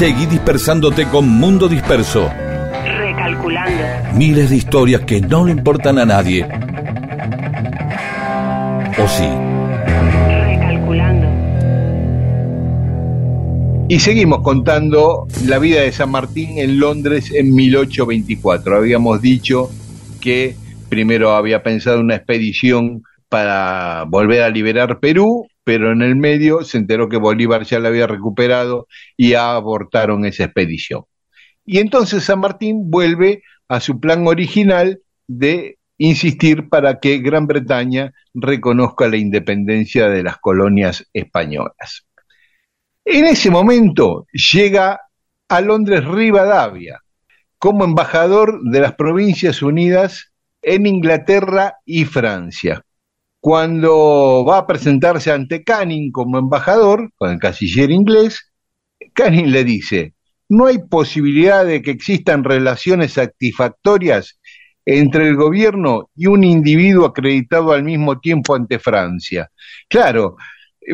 Seguí 0.00 0.24
dispersándote 0.24 1.04
con 1.08 1.28
Mundo 1.28 1.68
Disperso. 1.68 2.30
Recalculando. 2.96 3.82
Miles 4.14 4.48
de 4.48 4.56
historias 4.56 5.02
que 5.02 5.20
no 5.20 5.44
le 5.44 5.52
importan 5.52 5.98
a 5.98 6.06
nadie. 6.06 6.48
¿O 8.98 9.06
sí? 9.06 9.28
Recalculando. 10.26 11.28
Y 13.90 14.00
seguimos 14.00 14.40
contando 14.40 15.26
la 15.44 15.58
vida 15.58 15.82
de 15.82 15.92
San 15.92 16.10
Martín 16.10 16.56
en 16.56 16.80
Londres 16.80 17.30
en 17.34 17.54
1824. 17.54 18.76
Habíamos 18.78 19.20
dicho 19.20 19.68
que 20.18 20.56
primero 20.88 21.32
había 21.32 21.62
pensado 21.62 22.00
una 22.00 22.14
expedición 22.14 23.02
para 23.28 24.06
volver 24.08 24.44
a 24.44 24.48
liberar 24.48 24.98
Perú 24.98 25.49
pero 25.64 25.92
en 25.92 26.02
el 26.02 26.16
medio 26.16 26.64
se 26.64 26.78
enteró 26.78 27.08
que 27.08 27.16
Bolívar 27.16 27.64
ya 27.64 27.78
la 27.78 27.88
había 27.88 28.06
recuperado 28.06 28.88
y 29.16 29.34
abortaron 29.34 30.24
esa 30.24 30.44
expedición. 30.44 31.04
Y 31.64 31.78
entonces 31.78 32.24
San 32.24 32.40
Martín 32.40 32.90
vuelve 32.90 33.42
a 33.68 33.80
su 33.80 34.00
plan 34.00 34.26
original 34.26 35.00
de 35.28 35.78
insistir 35.98 36.68
para 36.68 36.98
que 36.98 37.18
Gran 37.18 37.46
Bretaña 37.46 38.12
reconozca 38.34 39.06
la 39.08 39.18
independencia 39.18 40.08
de 40.08 40.22
las 40.22 40.38
colonias 40.38 41.06
españolas. 41.12 42.06
En 43.04 43.26
ese 43.26 43.50
momento 43.50 44.26
llega 44.32 45.00
a 45.48 45.60
Londres 45.60 46.04
Rivadavia, 46.04 47.00
como 47.58 47.84
embajador 47.84 48.60
de 48.62 48.80
las 48.80 48.94
Provincias 48.94 49.62
Unidas 49.62 50.32
en 50.62 50.86
Inglaterra 50.86 51.74
y 51.84 52.04
Francia. 52.06 52.82
Cuando 53.40 54.44
va 54.46 54.58
a 54.58 54.66
presentarse 54.66 55.32
ante 55.32 55.64
Canning 55.64 56.12
como 56.12 56.38
embajador, 56.38 57.10
con 57.16 57.30
el 57.30 57.38
canciller 57.38 57.90
inglés, 57.90 58.52
Canning 59.14 59.50
le 59.50 59.64
dice, 59.64 60.14
no 60.50 60.66
hay 60.66 60.78
posibilidad 60.78 61.64
de 61.64 61.80
que 61.80 61.90
existan 61.90 62.44
relaciones 62.44 63.14
satisfactorias 63.14 64.38
entre 64.84 65.28
el 65.28 65.36
gobierno 65.36 66.10
y 66.14 66.26
un 66.26 66.44
individuo 66.44 67.06
acreditado 67.06 67.72
al 67.72 67.84
mismo 67.84 68.18
tiempo 68.18 68.54
ante 68.54 68.78
Francia. 68.78 69.50
Claro, 69.88 70.36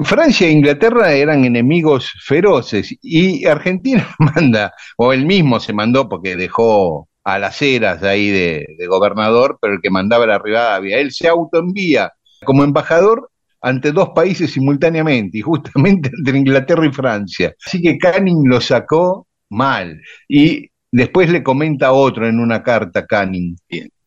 Francia 0.05 0.47
e 0.47 0.53
Inglaterra 0.53 1.13
eran 1.13 1.45
enemigos 1.45 2.13
feroces 2.25 2.95
y 3.03 3.47
Argentina 3.47 4.15
manda, 4.19 4.73
o 4.97 5.13
él 5.13 5.27
mismo 5.27 5.59
se 5.59 5.73
mandó 5.73 6.09
porque 6.09 6.37
dejó 6.37 7.09
a 7.25 7.39
las 7.39 7.61
eras 7.61 8.03
ahí 8.03 8.31
de, 8.31 8.67
de 8.79 8.87
gobernador, 8.87 9.59
pero 9.61 9.75
el 9.75 9.81
que 9.83 9.91
mandaba 9.91 10.25
era 10.25 10.39
Rivadavia. 10.39 10.99
Él 10.99 11.11
se 11.13 11.29
autoenvía 11.29 12.13
como 12.45 12.65
embajador 12.65 13.31
ante 13.61 13.91
dos 13.93 14.11
países 14.15 14.53
simultáneamente, 14.53 15.39
y 15.39 15.41
justamente 15.41 16.11
entre 16.19 16.39
Inglaterra 16.39 16.87
y 16.87 16.93
Francia. 16.93 17.55
Así 17.65 17.81
que 17.83 17.99
Canning 17.99 18.49
lo 18.49 18.61
sacó 18.61 19.27
mal. 19.51 20.01
Y 20.29 20.69
después 20.93 21.31
le 21.31 21.43
comenta 21.43 21.93
otro 21.93 22.29
en 22.29 22.39
una 22.39 22.63
carta, 22.63 23.07
Canning. 23.07 23.57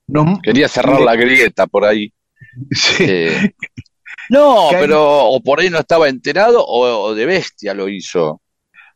Nos- 0.08 0.39
Quería 0.42 0.68
cerrar 0.68 1.00
le- 1.00 1.06
la 1.06 1.15
grieta 1.15 1.68
por 1.68 1.86
ahí. 1.86 2.12
Sí. 2.72 3.06
Eh, 3.08 3.54
no, 4.30 4.70
Canning- 4.72 4.80
pero 4.80 5.26
o 5.30 5.42
por 5.42 5.60
ahí 5.60 5.70
no 5.70 5.80
estaba 5.80 6.08
enterado 6.10 6.63
o, 6.65 6.86
o 7.10 7.15
de 7.15 7.26
bestia 7.26 7.74
lo 7.74 7.89
hizo. 7.89 8.42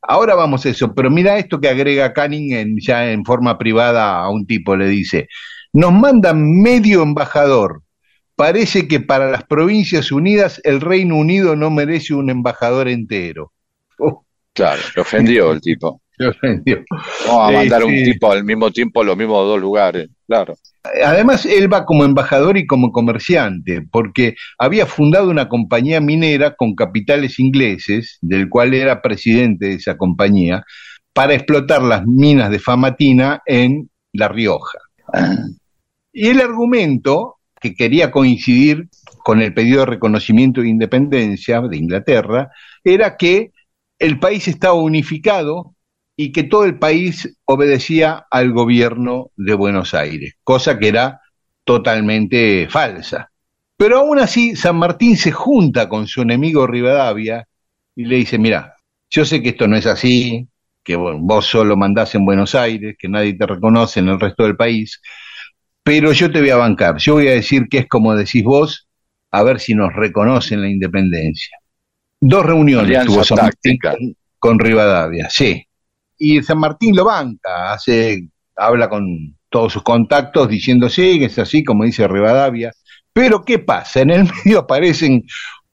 Ahora 0.02 0.36
vamos 0.36 0.66
a 0.66 0.70
eso, 0.70 0.94
pero 0.94 1.10
mira 1.10 1.38
esto 1.38 1.60
que 1.60 1.70
agrega 1.70 2.14
Canning 2.14 2.54
en- 2.54 2.78
ya 2.80 3.10
en 3.12 3.24
forma 3.26 3.58
privada 3.58 4.20
a 4.20 4.30
un 4.30 4.46
tipo, 4.46 4.76
le 4.76 4.88
dice, 4.88 5.28
nos 5.74 5.92
mandan 5.94 6.62
medio 6.62 7.04
embajador. 7.04 7.82
Parece 8.36 8.88
que 8.88 9.00
para 9.00 9.30
las 9.30 9.44
Provincias 9.44 10.12
Unidas 10.12 10.60
el 10.64 10.82
Reino 10.82 11.16
Unido 11.16 11.56
no 11.56 11.70
merece 11.70 12.14
un 12.14 12.30
embajador 12.30 12.88
entero. 12.88 13.54
Oh, 14.00 14.24
Claro, 14.54 14.82
le 14.96 15.02
ofendió 15.02 15.52
el 15.52 15.62
tipo. 15.62 16.02
se 16.18 16.28
ofendió. 16.28 16.84
Vamos 17.28 17.50
a 17.50 17.52
mandar 17.52 17.84
un 17.84 17.92
sí. 17.92 18.04
tipo 18.04 18.32
al 18.32 18.44
mismo 18.44 18.70
tiempo 18.72 19.02
a 19.02 19.04
los 19.04 19.18
mismos 19.18 19.46
dos 19.46 19.60
lugares. 19.60 20.10
Claro. 20.28 20.56
Además, 21.04 21.46
él 21.46 21.72
va 21.72 21.86
como 21.86 22.06
embajador 22.06 22.58
y 22.58 22.68
como 22.68 22.92
comerciante, 22.92 23.82
porque 23.92 24.36
había 24.60 24.86
fundado 24.86 25.30
una 25.30 25.50
compañía 25.50 26.00
minera 26.02 26.56
con 26.56 26.76
capitales 26.76 27.40
ingleses, 27.40 28.20
del 28.22 28.48
cual 28.50 28.74
era 28.74 29.02
presidente 29.02 29.68
de 29.68 29.74
esa 29.76 29.98
compañía, 29.98 30.64
para 31.14 31.34
explotar 31.34 31.82
las 31.82 32.06
minas 32.06 32.52
de 32.52 32.60
Famatina 32.60 33.42
en 33.46 33.90
La 34.12 34.28
Rioja. 34.28 34.80
Y 36.12 36.28
el 36.28 36.42
argumento, 36.42 37.38
que 37.64 37.76
quería 37.76 38.12
coincidir 38.12 38.90
con 39.24 39.42
el 39.42 39.54
pedido 39.54 39.80
de 39.80 39.86
reconocimiento 39.86 40.60
de 40.60 40.68
independencia 40.68 41.62
de 41.62 41.78
Inglaterra, 41.78 42.52
era 42.84 43.16
que 43.16 43.54
el 43.98 44.20
país 44.20 44.50
estaba 44.50 44.74
unificado 44.74 45.74
y 46.18 46.34
que 46.34 46.44
todo 46.44 46.66
el 46.66 46.78
país 46.78 47.38
obedecía 47.46 48.26
al 48.30 48.52
gobierno 48.52 49.32
de 49.38 49.54
Buenos 49.54 49.94
Aires, 49.94 50.34
cosa 50.44 50.78
que 50.78 50.90
era 50.90 51.22
totalmente 51.64 52.68
falsa. 52.70 53.32
Pero 53.78 54.00
aún 54.00 54.20
así, 54.20 54.58
San 54.58 54.76
Martín 54.76 55.16
se 55.16 55.32
junta 55.32 55.88
con 55.88 56.06
su 56.06 56.22
enemigo 56.22 56.68
Rivadavia 56.68 57.48
y 57.96 58.04
le 58.04 58.18
dice, 58.18 58.38
mira, 58.38 58.76
yo 59.10 59.24
sé 59.24 59.42
que 59.42 59.50
esto 59.50 59.70
no 59.70 59.78
es 59.78 59.86
así, 59.86 60.50
que 60.84 60.98
vos 60.98 61.46
solo 61.46 61.78
mandás 61.78 62.14
en 62.14 62.26
Buenos 62.26 62.56
Aires, 62.56 62.98
que 63.00 63.08
nadie 63.08 63.38
te 63.38 63.48
reconoce 63.48 64.02
en 64.02 64.10
el 64.10 64.20
resto 64.20 64.44
del 64.44 64.58
país, 64.58 65.00
pero 65.84 66.12
yo 66.14 66.32
te 66.32 66.40
voy 66.40 66.50
a 66.50 66.58
bancar, 66.58 66.98
yo 66.98 67.16
voy 67.16 67.28
a 67.28 67.32
decir 67.32 67.68
que 67.70 67.80
es 67.80 67.88
como 67.88 68.16
decís 68.16 68.44
vos, 68.44 68.88
a 69.32 69.44
ver 69.44 69.60
si 69.60 69.74
nos 69.74 69.94
reconocen 69.94 70.62
la 70.62 70.70
independencia. 70.70 71.58
Dos 72.20 72.46
reuniones 72.46 72.86
Alianza 72.86 73.14
tuvo 73.14 73.24
San 73.24 73.38
Martín 73.38 73.78
táctica. 73.80 73.92
con, 73.92 74.16
con 74.40 74.60
Rivadavia, 74.60 75.30
sí. 75.30 75.66
Y 76.18 76.42
San 76.44 76.60
Martín 76.60 76.96
lo 76.96 77.06
banca, 77.06 77.74
hace, 77.74 78.30
habla 78.56 78.90
con 78.90 79.36
todos 79.50 79.74
sus 79.74 79.84
contactos 79.84 80.48
diciendo 80.48 80.90
sí, 80.90 81.20
que 81.20 81.26
es 81.26 81.38
así 81.38 81.64
como 81.64 81.84
dice 81.84 82.08
Rivadavia. 82.08 82.72
Pero 83.12 83.44
¿qué 83.44 83.60
pasa? 83.60 84.02
En 84.02 84.12
el 84.12 84.30
medio 84.46 84.60
aparecen 84.60 85.24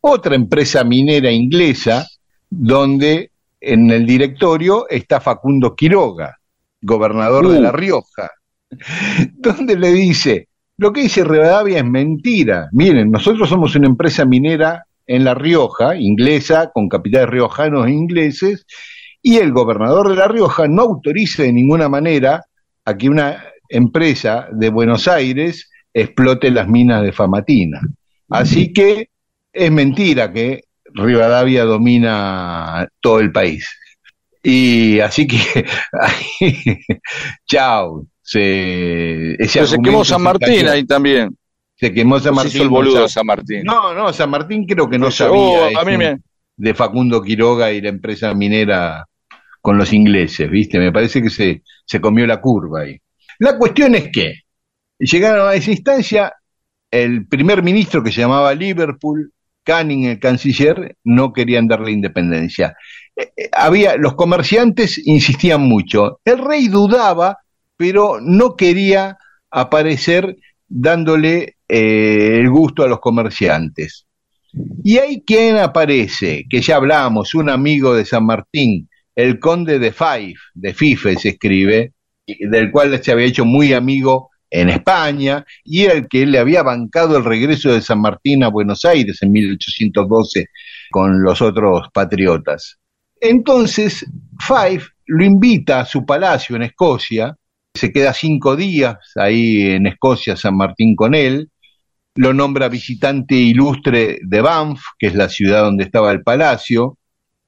otra 0.00 0.34
empresa 0.34 0.82
minera 0.84 1.30
inglesa 1.30 2.06
donde 2.48 3.30
en 3.60 3.90
el 3.90 4.06
directorio 4.06 4.88
está 4.88 5.20
Facundo 5.20 5.76
Quiroga, 5.76 6.38
gobernador 6.80 7.48
de 7.48 7.58
Uh. 7.58 7.62
La 7.62 7.72
Rioja, 7.72 8.30
donde 9.38 9.76
le 9.76 9.92
dice, 9.92 10.48
lo 10.76 10.92
que 10.92 11.02
dice 11.02 11.24
Rivadavia 11.24 11.78
es 11.78 11.84
mentira. 11.84 12.68
Miren, 12.72 13.10
nosotros 13.10 13.48
somos 13.48 13.74
una 13.76 13.86
empresa 13.86 14.24
minera 14.24 14.84
en 15.06 15.24
La 15.24 15.34
Rioja, 15.34 15.96
inglesa, 15.96 16.70
con 16.72 16.88
capitales 16.88 17.28
riojanos 17.28 17.86
e 17.86 17.90
ingleses, 17.90 18.64
y 19.22 19.36
el 19.36 19.52
gobernador 19.52 20.08
de 20.08 20.16
La 20.16 20.28
Rioja 20.28 20.68
no 20.68 20.82
autoriza 20.82 21.42
de 21.42 21.52
ninguna 21.52 21.88
manera 21.88 22.44
a 22.84 22.96
que 22.96 23.08
una 23.08 23.44
empresa 23.68 24.48
de 24.52 24.70
Buenos 24.70 25.08
Aires 25.08 25.68
explote 25.92 26.50
las 26.50 26.68
minas 26.68 27.02
de 27.02 27.12
Famatina. 27.12 27.80
Así 28.28 28.72
que 28.72 29.10
es 29.52 29.72
mentira 29.72 30.32
que 30.32 30.62
Rivadavia 30.94 31.64
domina 31.64 32.88
todo 33.00 33.20
el 33.20 33.32
país. 33.32 33.68
Y 34.42 35.00
así 35.00 35.26
que, 35.26 35.66
chao. 37.46 38.06
Se, 38.34 39.32
ese 39.42 39.58
Pero 39.58 39.66
se 39.66 39.78
quemó 39.82 40.04
San 40.04 40.22
Martín 40.22 40.60
cayó. 40.60 40.70
ahí 40.70 40.84
también. 40.84 41.36
Se 41.74 41.92
quemó 41.92 42.20
San 42.20 42.32
Se 42.32 42.36
Martín. 42.36 42.52
hizo 42.54 42.62
el 42.62 42.68
no 42.68 42.74
boludo 42.76 42.92
sabe- 42.92 43.02
de 43.02 43.08
San 43.08 43.26
Martín. 43.26 43.62
No, 43.64 43.92
no, 43.92 44.12
San 44.12 44.30
Martín 44.30 44.66
creo 44.66 44.88
que 44.88 44.98
no 45.00 45.08
Oh, 45.08 45.10
sabía 45.10 45.64
a 45.64 45.70
eso 45.70 45.84
mí 45.84 45.96
me, 45.96 46.18
de 46.56 46.74
Facundo 46.74 47.20
Quiroga 47.22 47.72
y 47.72 47.80
la 47.80 47.88
empresa 47.88 48.32
minera 48.34 49.04
con 49.60 49.76
los 49.76 49.92
ingleses, 49.92 50.48
¿viste? 50.48 50.78
Me 50.78 50.92
parece 50.92 51.20
que 51.20 51.28
se, 51.30 51.62
se 51.84 52.00
comió 52.00 52.24
la 52.24 52.40
curva 52.40 52.82
ahí. 52.82 52.96
La 53.40 53.58
cuestión 53.58 53.96
es 53.96 54.10
que 54.12 54.34
llegaron 54.98 55.48
a 55.48 55.54
esa 55.54 55.72
instancia, 55.72 56.32
el 56.90 57.26
primer 57.26 57.64
ministro 57.64 58.00
que 58.02 58.12
se 58.12 58.20
llamaba 58.20 58.54
Liverpool, 58.54 59.32
Canning, 59.64 60.04
el 60.04 60.20
canciller, 60.20 60.96
no 61.02 61.32
querían 61.32 61.66
darle 61.66 61.90
independencia. 61.90 62.76
Eh, 63.16 63.32
eh, 63.36 63.48
había, 63.52 63.96
los 63.96 64.14
comerciantes 64.14 64.98
insistían 65.04 65.62
mucho. 65.62 66.20
El 66.24 66.38
rey 66.38 66.68
dudaba, 66.68 67.38
pero 67.80 68.18
no 68.20 68.56
quería 68.56 69.16
aparecer 69.50 70.36
dándole 70.68 71.56
eh, 71.66 72.36
el 72.38 72.50
gusto 72.50 72.82
a 72.82 72.88
los 72.88 73.00
comerciantes. 73.00 74.06
Y 74.84 74.98
hay 74.98 75.22
quien 75.22 75.56
aparece, 75.56 76.44
que 76.50 76.60
ya 76.60 76.76
hablamos, 76.76 77.34
un 77.34 77.48
amigo 77.48 77.94
de 77.94 78.04
San 78.04 78.26
Martín, 78.26 78.86
el 79.14 79.38
conde 79.38 79.78
de 79.78 79.92
Fife, 79.92 80.38
de 80.52 80.74
Fife 80.74 81.16
se 81.16 81.30
escribe, 81.30 81.94
del 82.26 82.70
cual 82.70 83.02
se 83.02 83.12
había 83.12 83.24
hecho 83.24 83.46
muy 83.46 83.72
amigo 83.72 84.28
en 84.50 84.68
España, 84.68 85.46
y 85.64 85.84
era 85.84 85.94
el 85.94 86.06
que 86.06 86.26
le 86.26 86.38
había 86.38 86.62
bancado 86.62 87.16
el 87.16 87.24
regreso 87.24 87.72
de 87.72 87.80
San 87.80 88.02
Martín 88.02 88.44
a 88.44 88.48
Buenos 88.48 88.84
Aires 88.84 89.22
en 89.22 89.32
1812 89.32 90.48
con 90.90 91.22
los 91.22 91.40
otros 91.40 91.88
patriotas. 91.94 92.76
Entonces, 93.18 94.04
Fife 94.38 94.86
lo 95.06 95.24
invita 95.24 95.80
a 95.80 95.86
su 95.86 96.04
palacio 96.04 96.56
en 96.56 96.64
Escocia, 96.64 97.34
se 97.74 97.92
queda 97.92 98.12
cinco 98.12 98.56
días 98.56 98.96
ahí 99.16 99.62
en 99.72 99.86
Escocia, 99.86 100.36
San 100.36 100.56
Martín 100.56 100.96
con 100.96 101.14
él, 101.14 101.50
lo 102.16 102.34
nombra 102.34 102.68
visitante 102.68 103.34
ilustre 103.34 104.18
de 104.22 104.40
Banff, 104.40 104.82
que 104.98 105.06
es 105.06 105.14
la 105.14 105.28
ciudad 105.28 105.62
donde 105.62 105.84
estaba 105.84 106.10
el 106.12 106.22
palacio, 106.22 106.98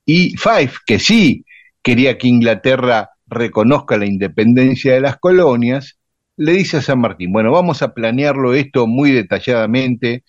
y 0.06 0.36
Fife, 0.36 0.78
que 0.86 0.98
sí 0.98 1.44
quería 1.82 2.16
que 2.16 2.28
Inglaterra 2.28 3.10
reconozca 3.26 3.96
la 3.96 4.06
independencia 4.06 4.94
de 4.94 5.00
las 5.00 5.18
colonias, 5.18 5.98
le 6.36 6.52
dice 6.52 6.78
a 6.78 6.82
San 6.82 7.00
Martín, 7.00 7.32
bueno, 7.32 7.50
vamos 7.50 7.82
a 7.82 7.92
planearlo 7.92 8.54
esto 8.54 8.86
muy 8.86 9.10
detalladamente, 9.10 10.24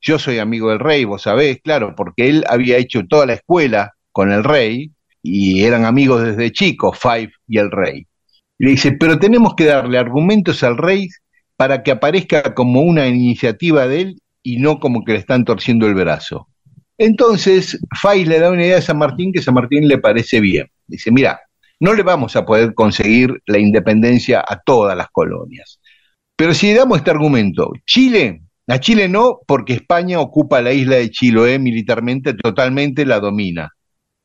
yo 0.00 0.18
soy 0.18 0.38
amigo 0.38 0.70
del 0.70 0.80
rey, 0.80 1.04
vos 1.04 1.22
sabés, 1.22 1.60
claro, 1.62 1.94
porque 1.96 2.28
él 2.28 2.44
había 2.48 2.76
hecho 2.78 3.06
toda 3.06 3.26
la 3.26 3.34
escuela 3.34 3.94
con 4.12 4.32
el 4.32 4.44
rey 4.44 4.90
y 5.22 5.62
eran 5.62 5.84
amigos 5.84 6.22
desde 6.24 6.52
chicos, 6.52 6.98
Fife 6.98 7.32
y 7.46 7.58
el 7.58 7.70
rey. 7.70 8.07
Y 8.58 8.64
le 8.64 8.70
dice, 8.72 8.92
pero 8.92 9.18
tenemos 9.18 9.54
que 9.54 9.64
darle 9.64 9.98
argumentos 9.98 10.62
al 10.62 10.76
rey 10.76 11.08
para 11.56 11.82
que 11.82 11.90
aparezca 11.90 12.54
como 12.54 12.82
una 12.82 13.06
iniciativa 13.06 13.86
de 13.86 14.00
él 14.00 14.22
y 14.42 14.58
no 14.58 14.78
como 14.78 15.04
que 15.04 15.12
le 15.12 15.18
están 15.18 15.44
torciendo 15.44 15.86
el 15.86 15.94
brazo. 15.94 16.48
Entonces, 16.96 17.78
Fay 18.00 18.24
le 18.24 18.40
da 18.40 18.50
una 18.50 18.64
idea 18.64 18.78
a 18.78 18.82
San 18.82 18.98
Martín 18.98 19.32
que 19.32 19.42
San 19.42 19.54
Martín 19.54 19.86
le 19.86 19.98
parece 19.98 20.40
bien. 20.40 20.66
Dice, 20.86 21.12
mira, 21.12 21.40
no 21.80 21.94
le 21.94 22.02
vamos 22.02 22.34
a 22.34 22.44
poder 22.44 22.74
conseguir 22.74 23.40
la 23.46 23.58
independencia 23.58 24.44
a 24.46 24.58
todas 24.60 24.96
las 24.96 25.08
colonias. 25.10 25.80
Pero 26.36 26.54
si 26.54 26.68
le 26.68 26.74
damos 26.74 26.98
este 26.98 27.10
argumento, 27.10 27.70
Chile, 27.86 28.42
a 28.66 28.80
Chile 28.80 29.08
no, 29.08 29.40
porque 29.46 29.74
España 29.74 30.20
ocupa 30.20 30.60
la 30.60 30.72
isla 30.72 30.96
de 30.96 31.10
Chiloé 31.10 31.58
militarmente, 31.58 32.34
totalmente 32.34 33.06
la 33.06 33.20
domina. 33.20 33.72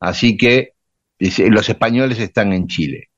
Así 0.00 0.36
que 0.36 0.70
dice, 1.18 1.48
los 1.50 1.68
españoles 1.68 2.18
están 2.18 2.52
en 2.52 2.66
Chile. 2.66 3.08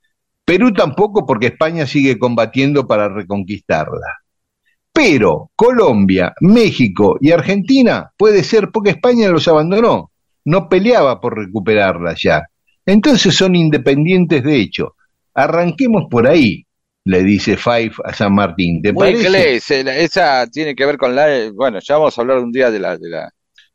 Perú 0.46 0.72
tampoco 0.72 1.26
porque 1.26 1.48
España 1.48 1.86
sigue 1.86 2.18
combatiendo 2.18 2.86
para 2.86 3.08
reconquistarla. 3.08 4.16
Pero 4.92 5.50
Colombia, 5.54 6.32
México 6.40 7.18
y 7.20 7.32
Argentina 7.32 8.10
puede 8.16 8.42
ser 8.42 8.70
porque 8.72 8.90
España 8.90 9.28
los 9.28 9.46
abandonó, 9.48 10.10
no 10.46 10.68
peleaba 10.68 11.20
por 11.20 11.36
recuperarla 11.36 12.14
ya. 12.18 12.44
Entonces 12.86 13.34
son 13.34 13.54
independientes 13.56 14.42
de 14.42 14.56
hecho. 14.60 14.94
Arranquemos 15.34 16.04
por 16.08 16.26
ahí, 16.26 16.64
le 17.04 17.22
dice 17.24 17.56
Five 17.58 17.92
a 18.04 18.14
San 18.14 18.34
Martín. 18.34 18.80
¿Te 18.80 18.92
Muy 18.92 19.12
parece? 19.22 19.80
eh, 19.80 19.84
la- 19.84 19.96
esa 19.96 20.46
tiene 20.46 20.74
que 20.74 20.86
ver 20.86 20.96
con 20.96 21.14
la, 21.14 21.50
bueno, 21.52 21.78
ya 21.80 21.96
vamos 21.98 22.16
a 22.16 22.20
hablar 22.22 22.38
un 22.38 22.52
día 22.52 22.70
de 22.70 22.78
la, 22.78 22.96
de 22.96 23.08
la, 23.10 23.30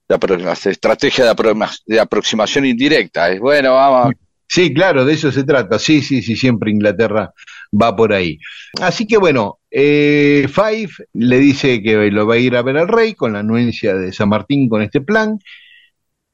de 0.07 0.37
la 0.39 0.53
estrategia 0.53 1.25
de, 1.25 1.31
aproma- 1.31 1.69
de 1.85 1.99
aproximación 1.99 2.65
indirecta. 2.65 3.29
Es 3.29 3.39
bueno, 3.39 3.75
vamos, 3.75 4.13
Sí, 4.51 4.73
claro, 4.73 5.05
de 5.05 5.13
eso 5.13 5.31
se 5.31 5.45
trata. 5.45 5.79
Sí, 5.79 6.01
sí, 6.01 6.21
sí, 6.21 6.35
siempre 6.35 6.71
Inglaterra 6.71 7.33
va 7.81 7.95
por 7.95 8.11
ahí. 8.11 8.37
Así 8.81 9.07
que 9.07 9.17
bueno, 9.17 9.59
eh, 9.71 10.45
Five 10.49 10.89
le 11.13 11.39
dice 11.39 11.81
que 11.81 12.11
lo 12.11 12.27
va 12.27 12.35
a 12.35 12.37
ir 12.37 12.57
a 12.57 12.61
ver 12.61 12.77
al 12.77 12.89
rey 12.89 13.13
con 13.15 13.31
la 13.31 13.39
anuencia 13.39 13.95
de 13.95 14.11
San 14.11 14.27
Martín 14.27 14.67
con 14.67 14.81
este 14.81 14.99
plan. 14.99 15.39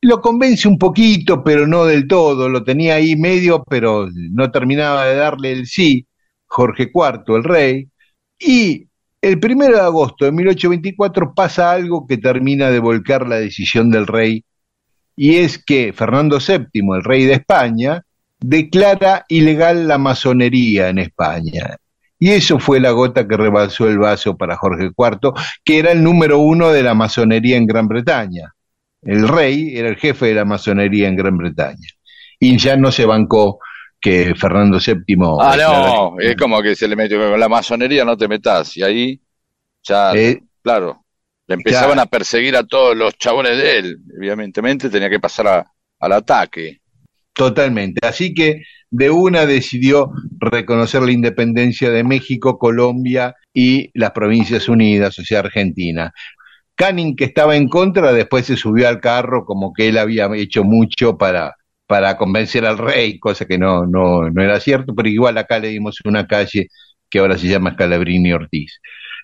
Lo 0.01 0.19
convence 0.21 0.67
un 0.67 0.79
poquito, 0.79 1.43
pero 1.43 1.67
no 1.67 1.85
del 1.85 2.07
todo. 2.07 2.49
Lo 2.49 2.63
tenía 2.63 2.95
ahí 2.95 3.15
medio, 3.15 3.63
pero 3.69 4.07
no 4.11 4.51
terminaba 4.51 5.05
de 5.05 5.15
darle 5.15 5.51
el 5.51 5.67
sí. 5.67 6.07
Jorge 6.47 6.91
IV, 6.93 7.35
el 7.37 7.43
rey. 7.43 7.89
Y 8.39 8.87
el 9.21 9.39
primero 9.39 9.75
de 9.75 9.81
agosto 9.83 10.25
de 10.25 10.31
1824 10.31 11.33
pasa 11.35 11.71
algo 11.71 12.07
que 12.07 12.17
termina 12.17 12.71
de 12.71 12.79
volcar 12.79 13.27
la 13.27 13.37
decisión 13.37 13.91
del 13.91 14.07
rey 14.07 14.43
y 15.17 15.37
es 15.37 15.57
que 15.61 15.91
Fernando 15.93 16.37
VII, 16.37 16.95
el 16.95 17.03
rey 17.03 17.25
de 17.25 17.33
España, 17.33 18.03
declara 18.39 19.25
ilegal 19.29 19.87
la 19.87 19.97
masonería 19.97 20.89
en 20.89 20.99
España. 20.99 21.77
Y 22.19 22.31
eso 22.31 22.59
fue 22.59 22.79
la 22.79 22.91
gota 22.91 23.27
que 23.27 23.37
rebalsó 23.37 23.87
el 23.87 23.99
vaso 23.99 24.35
para 24.35 24.57
Jorge 24.57 24.89
IV, 24.95 25.33
que 25.63 25.79
era 25.79 25.91
el 25.91 26.03
número 26.03 26.39
uno 26.39 26.69
de 26.71 26.81
la 26.83 26.95
masonería 26.95 27.57
en 27.57 27.67
Gran 27.67 27.87
Bretaña. 27.87 28.53
El 29.01 29.27
rey 29.27 29.77
era 29.77 29.89
el 29.89 29.97
jefe 29.97 30.27
de 30.27 30.33
la 30.33 30.45
masonería 30.45 31.07
en 31.07 31.15
Gran 31.15 31.37
Bretaña. 31.37 31.87
Y 32.39 32.57
ya 32.57 32.75
no 32.75 32.91
se 32.91 33.05
bancó 33.05 33.59
que 33.99 34.33
Fernando 34.35 34.79
VII... 34.79 35.41
ah, 35.41 35.55
no, 35.57 36.19
es 36.19 36.35
como 36.35 36.61
que 36.61 36.75
se 36.75 36.87
le 36.87 36.95
metió 36.95 37.19
con 37.19 37.39
la 37.39 37.49
masonería, 37.49 38.03
no 38.05 38.17
te 38.17 38.27
metas, 38.27 38.75
y 38.77 38.83
ahí 38.83 39.21
ya, 39.83 40.13
Eh, 40.15 40.39
claro, 40.63 41.05
le 41.47 41.55
empezaban 41.55 41.99
a 41.99 42.05
perseguir 42.05 42.55
a 42.55 42.63
todos 42.65 42.95
los 42.95 43.17
chabones 43.17 43.57
de 43.57 43.77
él, 43.79 43.97
evidentemente 44.19 44.89
tenía 44.89 45.09
que 45.09 45.19
pasar 45.19 45.47
a- 45.47 45.71
al 45.99 46.11
ataque. 46.11 46.79
Totalmente. 47.37 47.99
Así 48.05 48.33
que 48.33 48.63
de 48.89 49.11
una 49.11 49.45
decidió 49.45 50.09
reconocer 50.39 51.03
la 51.03 51.11
independencia 51.11 51.91
de 51.91 52.03
México, 52.03 52.57
Colombia 52.57 53.35
y 53.53 53.91
las 53.93 54.11
Provincias 54.11 54.67
Unidas, 54.67 55.19
o 55.19 55.23
sea, 55.23 55.41
Argentina. 55.41 56.11
Canning, 56.75 57.15
que 57.15 57.25
estaba 57.25 57.55
en 57.55 57.69
contra, 57.69 58.11
después 58.11 58.47
se 58.47 58.57
subió 58.57 58.87
al 58.87 58.99
carro 58.99 59.45
como 59.45 59.71
que 59.71 59.87
él 59.87 59.99
había 59.99 60.27
hecho 60.35 60.63
mucho 60.63 61.15
para, 61.15 61.55
para 61.85 62.17
convencer 62.17 62.65
al 62.65 62.79
rey, 62.79 63.19
cosa 63.19 63.45
que 63.45 63.59
no, 63.59 63.85
no, 63.85 64.31
no 64.31 64.43
era 64.43 64.59
cierto, 64.59 64.95
pero 64.95 65.07
igual 65.07 65.37
acá 65.37 65.59
le 65.59 65.69
dimos 65.69 65.99
una 66.05 66.25
calle 66.25 66.69
que 67.07 67.19
ahora 67.19 67.37
se 67.37 67.47
llama 67.47 67.73
Scalabrini 67.73 68.33
Ortiz. 68.33 68.79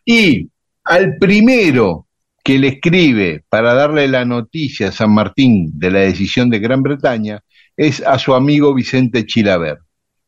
Y 0.06 0.50
al 0.84 1.18
primero 1.18 2.06
que 2.44 2.60
le 2.60 2.68
escribe 2.68 3.44
para 3.50 3.74
darle 3.74 4.08
la 4.08 4.24
noticia 4.24 4.90
a 4.90 4.92
San 4.92 5.12
Martín 5.12 5.72
de 5.74 5.90
la 5.90 6.00
decisión 6.02 6.52
de 6.52 6.60
Gran 6.60 6.84
Bretaña, 6.84 7.40
es 7.78 8.02
a 8.02 8.20
su 8.20 8.34
amigo 8.34 8.74
Vicente 8.74 9.26
Chilaver. 9.26 9.80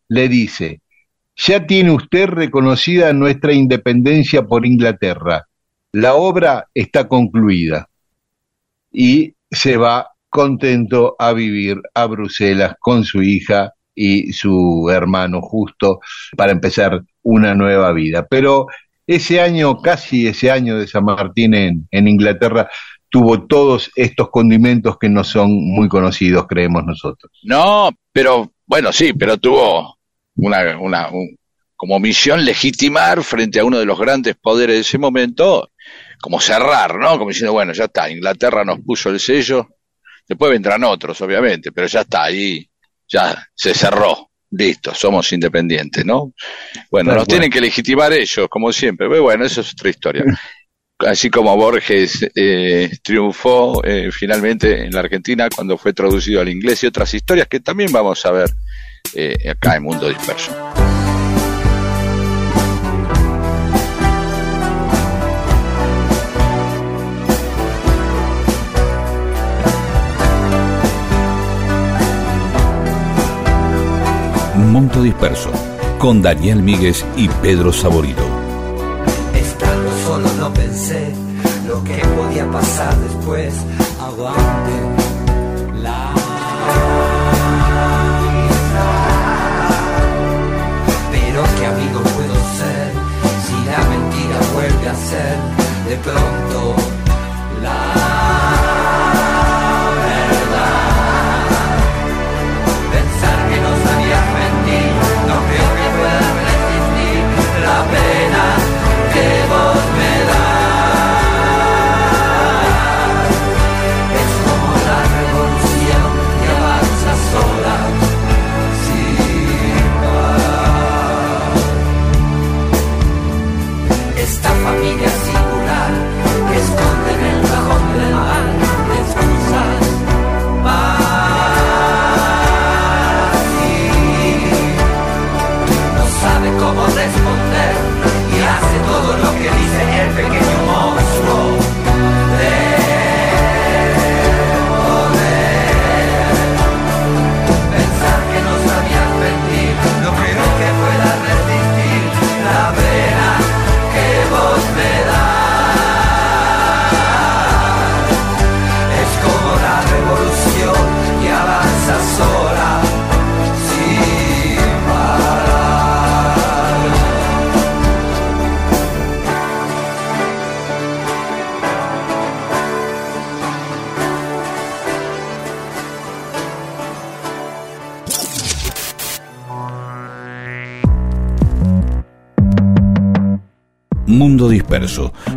Le 0.07 0.27
dice, 0.27 0.81
ya 1.35 1.65
tiene 1.65 1.91
usted 1.91 2.27
reconocida 2.27 3.11
nuestra 3.13 3.53
independencia 3.53 4.43
por 4.43 4.65
Inglaterra. 4.65 5.47
La 5.91 6.15
obra 6.15 6.67
está 6.73 7.07
concluida. 7.07 7.89
Y 8.91 9.35
se 9.51 9.77
va 9.77 10.07
contento 10.29 11.15
a 11.19 11.33
vivir 11.33 11.81
a 11.93 12.05
Bruselas 12.05 12.75
con 12.79 13.03
su 13.03 13.21
hija 13.21 13.73
y 13.93 14.33
su 14.33 14.89
hermano 14.91 15.41
justo 15.41 15.99
para 16.35 16.51
empezar 16.51 17.01
una 17.23 17.55
nueva 17.55 17.91
vida. 17.93 18.27
Pero 18.29 18.67
ese 19.07 19.39
año, 19.39 19.81
casi 19.81 20.27
ese 20.27 20.51
año 20.51 20.77
de 20.77 20.87
San 20.87 21.05
Martín 21.05 21.53
en, 21.53 21.87
en 21.91 22.07
Inglaterra, 22.07 22.69
tuvo 23.09 23.45
todos 23.47 23.91
estos 23.95 24.29
condimentos 24.29 24.97
que 24.97 25.09
no 25.09 25.23
son 25.23 25.51
muy 25.53 25.87
conocidos, 25.87 26.45
creemos 26.47 26.83
nosotros. 26.85 27.31
No, 27.43 27.89
pero 28.11 28.51
bueno, 28.65 28.91
sí, 28.91 29.13
pero 29.13 29.37
tuvo 29.37 29.97
una, 30.35 30.77
una 30.79 31.09
un- 31.09 31.37
como 31.77 31.99
misión 31.99 32.43
legitimar 32.45 33.21
frente 33.23 33.59
a 33.59 33.65
uno 33.65 33.77
de 33.79 33.85
los 33.85 33.99
grandes 33.99 34.35
poderes 34.35 34.75
de 34.75 34.81
ese 34.81 34.97
momento, 34.97 35.69
como 36.21 36.39
cerrar, 36.39 36.97
¿no? 36.97 37.17
Como 37.17 37.29
diciendo, 37.29 37.53
bueno, 37.53 37.73
ya 37.73 37.85
está, 37.85 38.09
Inglaterra 38.09 38.63
nos 38.63 38.79
puso 38.79 39.09
el 39.09 39.19
sello, 39.19 39.67
después 40.27 40.51
vendrán 40.51 40.83
otros, 40.85 41.19
obviamente, 41.21 41.71
pero 41.71 41.87
ya 41.87 42.01
está 42.01 42.23
ahí, 42.23 42.67
ya 43.07 43.45
se 43.53 43.73
cerró, 43.73 44.31
listo, 44.51 44.93
somos 44.95 45.31
independientes, 45.33 46.05
¿no? 46.05 46.31
Bueno, 46.89 47.11
nos 47.13 47.27
tienen 47.27 47.51
que 47.51 47.61
legitimar 47.61 48.11
ellos, 48.13 48.47
como 48.49 48.71
siempre, 48.71 49.09
pero 49.09 49.23
bueno, 49.23 49.45
eso 49.45 49.61
es 49.61 49.73
otra 49.73 49.89
historia. 49.89 50.23
Así 50.99 51.29
como 51.29 51.55
Borges 51.57 52.25
eh, 52.35 52.89
triunfó 53.03 53.83
eh, 53.83 54.11
finalmente 54.13 54.85
en 54.85 54.91
la 54.91 55.01
Argentina 55.01 55.49
cuando 55.53 55.77
fue 55.77 55.91
traducido 55.91 56.39
al 56.39 56.47
inglés 56.47 56.83
y 56.83 56.87
otras 56.87 57.13
historias 57.13 57.47
que 57.49 57.59
también 57.59 57.91
vamos 57.91 58.25
a 58.25 58.31
ver 58.31 58.49
eh, 59.13 59.35
acá 59.49 59.75
en 59.75 59.83
Mundo 59.83 60.07
Disperso. 60.07 60.55
Monto 74.55 75.03
Disperso, 75.03 75.51
con 75.99 76.21
Daniel 76.21 76.61
Míguez 76.61 77.05
y 77.17 77.27
Pedro 77.27 77.71
Saborido. 77.71 78.34
No 80.45 80.53
pensé 80.53 81.11
lo 81.67 81.83
que 81.83 81.97
podía 82.15 82.47
pasar 82.51 82.95
después. 82.99 83.51
Aguante 83.99 84.77
la 85.81 86.11
amistad. 88.11 88.95
Pero 91.11 91.41
qué 91.57 91.65
amigo 91.65 91.99
puedo 91.99 92.35
ser 92.59 92.91
si 93.47 93.55
la 93.71 93.81
mentira 93.89 94.37
vuelve 94.53 94.87
a 94.87 94.95
ser 94.95 95.35
de 95.89 95.95
pronto 96.03 96.34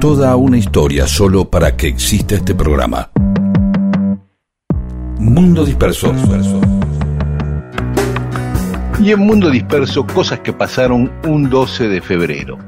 toda 0.01 0.37
una 0.37 0.57
historia 0.57 1.09
solo 1.09 1.51
para 1.51 1.77
que 1.77 1.89
exista 1.89 2.37
este 2.37 2.55
programa. 2.55 3.11
Mundo 5.19 5.65
Disperso. 5.65 6.15
Y 9.01 9.11
en 9.11 9.19
Mundo 9.21 9.51
Disperso, 9.51 10.07
cosas 10.07 10.41
que 10.41 10.53
pasaron 10.53 11.11
un 11.25 11.51
12 11.51 11.89
de 11.89 12.01
febrero. 12.01 12.59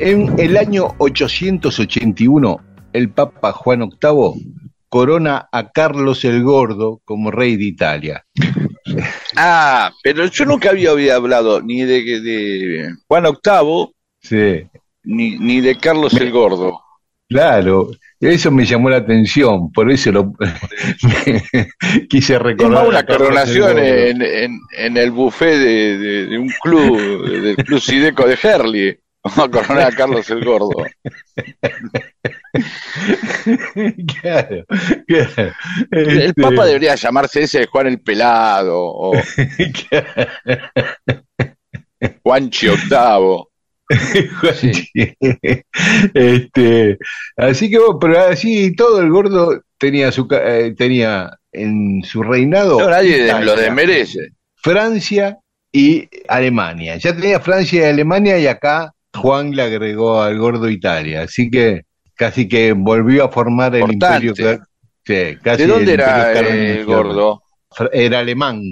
En 0.00 0.34
el 0.38 0.56
año 0.56 0.94
881, 0.98 2.60
el 2.92 3.10
Papa 3.10 3.52
Juan 3.52 3.80
VIII 3.80 4.68
corona 4.88 5.48
a 5.52 5.70
Carlos 5.70 6.24
el 6.24 6.42
Gordo 6.42 7.00
como 7.04 7.30
rey 7.30 7.56
de 7.56 7.64
Italia. 7.64 8.24
Ah, 9.36 9.92
pero 10.02 10.26
yo 10.26 10.44
nunca 10.44 10.70
había, 10.70 11.14
hablado 11.14 11.62
ni 11.62 11.82
de, 11.82 12.02
de 12.20 12.94
Juan 13.06 13.24
VIII 13.24 13.94
Sí, 14.22 14.68
ni, 15.04 15.38
ni 15.38 15.60
de 15.60 15.76
Carlos 15.76 16.14
el 16.14 16.30
Gordo. 16.30 16.80
claro. 17.28 17.90
Eso 18.22 18.50
me 18.50 18.66
llamó 18.66 18.90
la 18.90 18.98
atención, 18.98 19.72
por 19.72 19.90
eso 19.90 20.12
lo 20.12 20.34
quise 22.10 22.38
recordar. 22.38 22.86
una 22.86 23.02
coronación 23.06 23.78
en, 23.78 24.20
en, 24.20 24.58
en 24.76 24.96
el 24.98 25.10
buffet 25.10 25.56
de, 25.58 25.96
de- 25.98 26.26
de 26.26 26.38
un 26.38 26.50
club, 26.62 27.26
del 27.26 27.56
Club 27.56 27.80
Sideco 27.80 28.26
de 28.26 28.38
Herli. 28.42 28.98
Vamos 29.24 29.38
a 29.38 29.48
coronar 29.50 29.86
a 29.92 29.96
Carlos 29.96 30.28
el 30.30 30.44
Gordo. 30.44 30.70
claro, 34.22 34.64
claro. 35.06 35.52
El 35.90 36.20
Este, 36.22 36.42
Papa 36.42 36.64
debería 36.66 36.94
llamarse 36.94 37.42
ese 37.42 37.60
de 37.60 37.66
Juan 37.66 37.86
el 37.86 38.00
Pelado 38.00 38.76
o 38.78 39.12
Juanchi 42.22 42.68
Este, 46.14 46.98
así 47.36 47.70
que 47.70 47.78
pero 48.00 48.20
así 48.20 48.74
todo 48.74 49.00
el 49.00 49.10
gordo 49.10 49.60
tenía 49.78 50.12
su 50.12 50.26
ca- 50.28 50.42
eh, 50.58 50.74
tenía 50.76 51.30
en 51.52 52.02
su 52.04 52.22
reinado 52.22 52.78
No, 52.80 52.88
nadie 52.90 53.18
de- 53.18 53.24
Italia, 53.26 53.44
lo 53.44 53.56
desmerece. 53.60 54.18
Francia 54.56 55.38
y 55.72 56.08
Alemania. 56.28 56.96
Ya 56.96 57.14
tenía 57.14 57.40
Francia 57.40 57.80
y 57.80 57.90
Alemania 57.90 58.38
y 58.38 58.46
acá 58.46 58.92
Juan 59.14 59.52
le 59.52 59.62
agregó 59.62 60.22
al 60.22 60.38
gordo 60.38 60.68
Italia, 60.68 61.22
así 61.22 61.50
que 61.50 61.82
casi 62.14 62.46
que 62.46 62.72
volvió 62.72 63.24
a 63.24 63.28
formar 63.30 63.74
el 63.74 63.82
Importante. 63.92 64.26
imperio. 64.28 64.60
sí, 65.04 65.36
casi 65.42 65.62
¿De 65.62 65.68
dónde 65.68 65.94
el 65.94 66.00
era 66.00 66.32
el 66.32 66.84
gordo? 66.84 67.42
Era 67.92 68.18
alemán, 68.20 68.62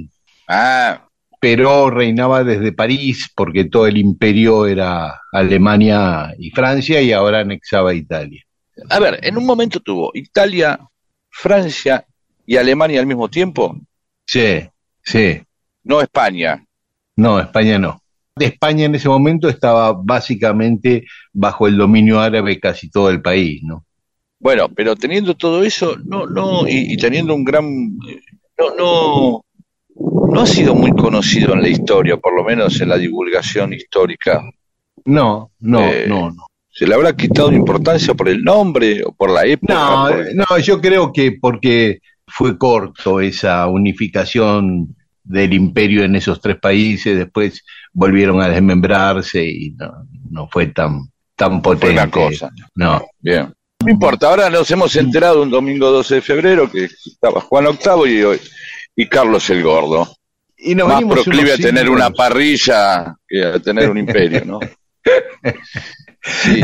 Ah, 0.49 1.08
pero 1.41 1.91
reinaba 1.91 2.45
desde 2.45 2.73
París 2.73 3.31
porque 3.35 3.65
todo 3.65 3.87
el 3.87 3.97
imperio 3.97 4.67
era 4.67 5.21
Alemania 5.33 6.35
y 6.39 6.51
Francia 6.51 7.01
y 7.01 7.13
ahora 7.13 7.41
anexaba 7.41 7.95
Italia. 7.95 8.43
a 8.91 8.99
ver, 8.99 9.19
en 9.23 9.37
un 9.37 9.47
momento 9.47 9.81
tuvo 9.81 10.11
Italia, 10.15 10.79
Francia 11.31 12.05
y 12.47 12.57
Alemania 12.57 13.01
al 13.01 13.07
mismo 13.07 13.29
tiempo. 13.29 13.77
Sí, 14.27 14.69
sí. 15.03 15.41
No 15.85 16.01
España. 16.01 16.65
No, 17.17 17.39
España 17.41 17.79
no. 17.79 18.03
España 18.37 18.85
en 18.85 18.95
ese 18.95 19.09
momento 19.09 19.49
estaba 19.49 19.93
básicamente 19.93 21.05
bajo 21.33 21.67
el 21.67 21.77
dominio 21.77 22.21
árabe 22.21 22.61
casi 22.61 22.91
todo 22.91 23.11
el 23.11 23.21
país, 23.21 23.63
¿no? 23.65 23.85
Bueno, 24.41 24.69
pero 24.69 24.95
teniendo 24.95 25.35
todo 25.35 25.65
eso, 25.65 25.97
no, 26.05 26.27
no, 26.27 26.69
y, 26.69 26.93
y 26.93 26.97
teniendo 26.97 27.35
un 27.35 27.45
gran, 27.45 27.97
no, 28.57 28.75
no, 28.77 29.45
no 29.99 30.41
ha 30.41 30.47
sido 30.47 30.75
muy 30.75 30.93
conocido 30.93 31.55
en 31.55 31.63
la 31.63 31.69
historia, 31.69 32.17
por 32.17 32.35
lo 32.37 32.45
menos 32.45 32.81
en 32.81 32.89
la 32.89 32.97
divulgación 32.99 33.73
histórica. 33.73 34.43
No, 35.05 35.51
no, 35.61 35.81
Eh, 35.89 36.07
no, 36.09 36.31
no. 36.31 36.47
¿Se 36.71 36.87
le 36.87 36.95
habrá 36.95 37.17
quitado 37.17 37.51
importancia 37.53 38.15
por 38.15 38.29
el 38.29 38.43
nombre 38.45 39.03
o 39.05 39.13
por 39.13 39.31
la 39.31 39.45
época? 39.45 39.75
No, 39.75 40.09
Por- 40.09 40.35
no, 40.35 40.59
yo 40.59 40.81
creo 40.81 41.13
que 41.13 41.33
porque 41.41 41.99
fue 42.27 42.57
corto 42.57 43.21
esa 43.21 43.67
unificación 43.67 44.95
del 45.25 45.53
imperio 45.55 46.05
en 46.05 46.15
esos 46.17 46.41
tres 46.41 46.57
países, 46.61 47.17
después 47.19 47.65
volvieron 47.93 48.41
a 48.41 48.49
desmembrarse 48.49 49.45
y 49.45 49.71
no, 49.73 49.93
no 50.31 50.49
fue 50.49 50.67
tan, 50.69 51.11
tan 51.37 51.63
fue 51.63 51.75
potente. 51.75 51.93
una 51.95 52.11
cosa. 52.11 52.51
No, 52.75 53.03
Bien. 53.21 53.53
No 53.85 53.91
importa, 53.93 54.29
ahora 54.29 54.51
nos 54.51 54.69
hemos 54.73 54.95
enterado 54.97 55.41
un 55.43 55.51
domingo 55.51 55.91
12 55.91 56.17
de 56.17 56.21
febrero 56.21 56.69
que 56.71 56.85
estaba 56.85 57.41
Juan 57.41 57.65
VIII 57.67 58.13
y, 58.19 58.23
hoy- 58.25 58.41
y 58.99 59.07
Carlos 59.07 59.49
el 59.51 59.63
Gordo. 59.63 60.09
y 60.57 60.75
nos 60.75 60.89
Más 60.89 61.05
proclive 61.05 61.53
a 61.53 61.57
tener 61.57 61.89
una 61.89 62.11
parrilla 62.11 63.15
que 63.29 63.45
a 63.45 63.61
tener 63.61 63.89
un 63.89 63.99
imperio, 63.99 64.45
¿no? 64.45 64.61
Sí. 66.21 66.61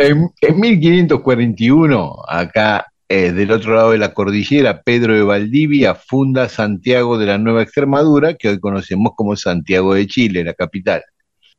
En, 0.00 0.30
en 0.40 0.60
1541, 0.60 2.16
acá 2.26 2.86
eh, 3.08 3.32
del 3.32 3.50
otro 3.50 3.74
lado 3.74 3.90
de 3.90 3.98
la 3.98 4.14
cordillera, 4.14 4.82
Pedro 4.82 5.14
de 5.14 5.22
Valdivia 5.22 5.96
funda 5.96 6.48
Santiago 6.48 7.18
de 7.18 7.26
la 7.26 7.38
Nueva 7.38 7.62
Extremadura, 7.62 8.34
que 8.34 8.48
hoy 8.48 8.60
conocemos 8.60 9.12
como 9.16 9.36
Santiago 9.36 9.94
de 9.94 10.06
Chile, 10.06 10.44
la 10.44 10.54
capital. 10.54 11.02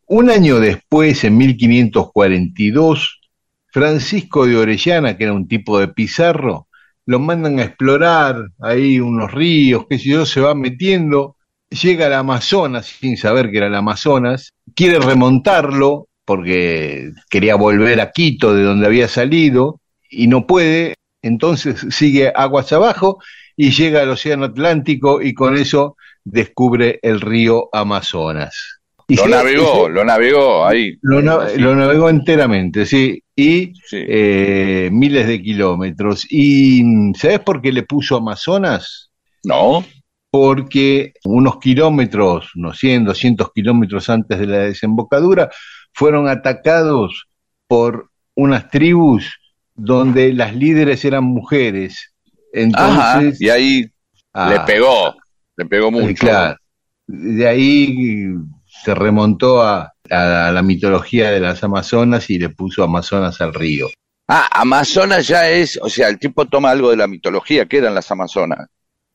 Un 0.07 0.31
año 0.31 0.59
después, 0.59 1.23
en 1.25 1.37
1542, 1.37 3.19
Francisco 3.67 4.47
de 4.47 4.57
Orellana, 4.57 5.17
que 5.17 5.25
era 5.25 5.33
un 5.33 5.47
tipo 5.47 5.77
de 5.77 5.89
Pizarro, 5.89 6.68
lo 7.09 7.17
mandan 7.17 7.57
a 7.57 7.63
explorar 7.63 8.51
ahí 8.59 8.99
unos 8.99 9.31
ríos, 9.31 9.87
qué 9.89 9.97
sé 9.97 10.09
yo, 10.09 10.27
se 10.27 10.41
va 10.41 10.53
metiendo, 10.53 11.37
llega 11.71 12.05
al 12.05 12.13
Amazonas 12.13 12.85
sin 12.85 13.17
saber 13.17 13.49
que 13.49 13.57
era 13.57 13.65
el 13.65 13.73
Amazonas, 13.73 14.53
quiere 14.75 14.99
remontarlo 14.99 16.07
porque 16.23 17.09
quería 17.31 17.55
volver 17.55 17.99
a 17.99 18.11
Quito 18.11 18.53
de 18.53 18.61
donde 18.61 18.85
había 18.85 19.07
salido 19.07 19.81
y 20.07 20.27
no 20.27 20.45
puede, 20.45 20.97
entonces 21.23 21.83
sigue 21.89 22.31
aguas 22.35 22.71
abajo 22.73 23.17
y 23.57 23.71
llega 23.71 24.03
al 24.03 24.11
Océano 24.11 24.45
Atlántico 24.45 25.19
y 25.19 25.33
con 25.33 25.57
eso 25.57 25.97
descubre 26.23 26.99
el 27.01 27.21
río 27.21 27.69
Amazonas. 27.73 28.78
Lo 29.09 29.27
navegó, 29.27 29.89
lo 29.89 30.05
navegó 30.05 30.65
ahí. 30.65 30.97
lo, 31.01 31.21
na- 31.21 31.49
lo 31.57 31.75
navegó 31.75 32.09
enteramente, 32.09 32.85
sí, 32.85 33.23
y 33.35 33.73
Sí. 33.85 33.97
eh, 34.07 34.89
miles 34.91 35.27
de 35.27 35.41
kilómetros. 35.41 36.25
¿Y 36.29 36.83
sabes 37.15 37.39
por 37.39 37.61
qué 37.61 37.71
le 37.71 37.83
puso 37.83 38.17
Amazonas? 38.17 39.11
¿No? 39.43 39.83
Porque 40.31 41.13
unos 41.23 41.57
kilómetros, 41.59 42.55
unos 42.55 42.77
100, 42.77 43.05
200 43.05 43.51
kilómetros 43.51 44.09
antes 44.09 44.37
de 44.39 44.45
la 44.45 44.57
desembocadura, 44.59 45.49
fueron 45.93 46.27
atacados 46.27 47.25
por 47.67 48.09
unas 48.35 48.69
tribus 48.69 49.39
donde 49.73 50.33
las 50.33 50.55
líderes 50.55 51.03
eran 51.03 51.23
mujeres. 51.23 52.13
Ajá, 52.75 53.21
Entonces, 53.21 53.41
y 53.41 53.49
ahí 53.49 53.81
le 53.81 53.89
ah, 54.33 54.65
pegó, 54.67 55.15
le 55.57 55.65
pegó 55.65 55.89
mucho. 55.91 56.13
Claro. 56.15 56.57
De 57.07 57.47
ahí 57.47 58.35
se 58.83 58.95
remontó 58.95 59.61
a, 59.61 59.93
a 60.09 60.51
la 60.51 60.61
mitología 60.61 61.31
de 61.31 61.39
las 61.39 61.63
Amazonas 61.63 62.29
y 62.29 62.39
le 62.39 62.49
puso 62.49 62.83
Amazonas 62.83 63.39
al 63.41 63.53
río. 63.53 63.87
Ah, 64.27 64.47
Amazonas 64.51 65.27
ya 65.27 65.49
es, 65.49 65.79
o 65.81 65.89
sea, 65.89 66.07
el 66.07 66.19
tipo 66.19 66.45
toma 66.45 66.71
algo 66.71 66.91
de 66.91 66.97
la 66.97 67.07
mitología, 67.07 67.65
que 67.65 67.77
eran 67.77 67.95
las 67.95 68.11
Amazonas. 68.11 68.67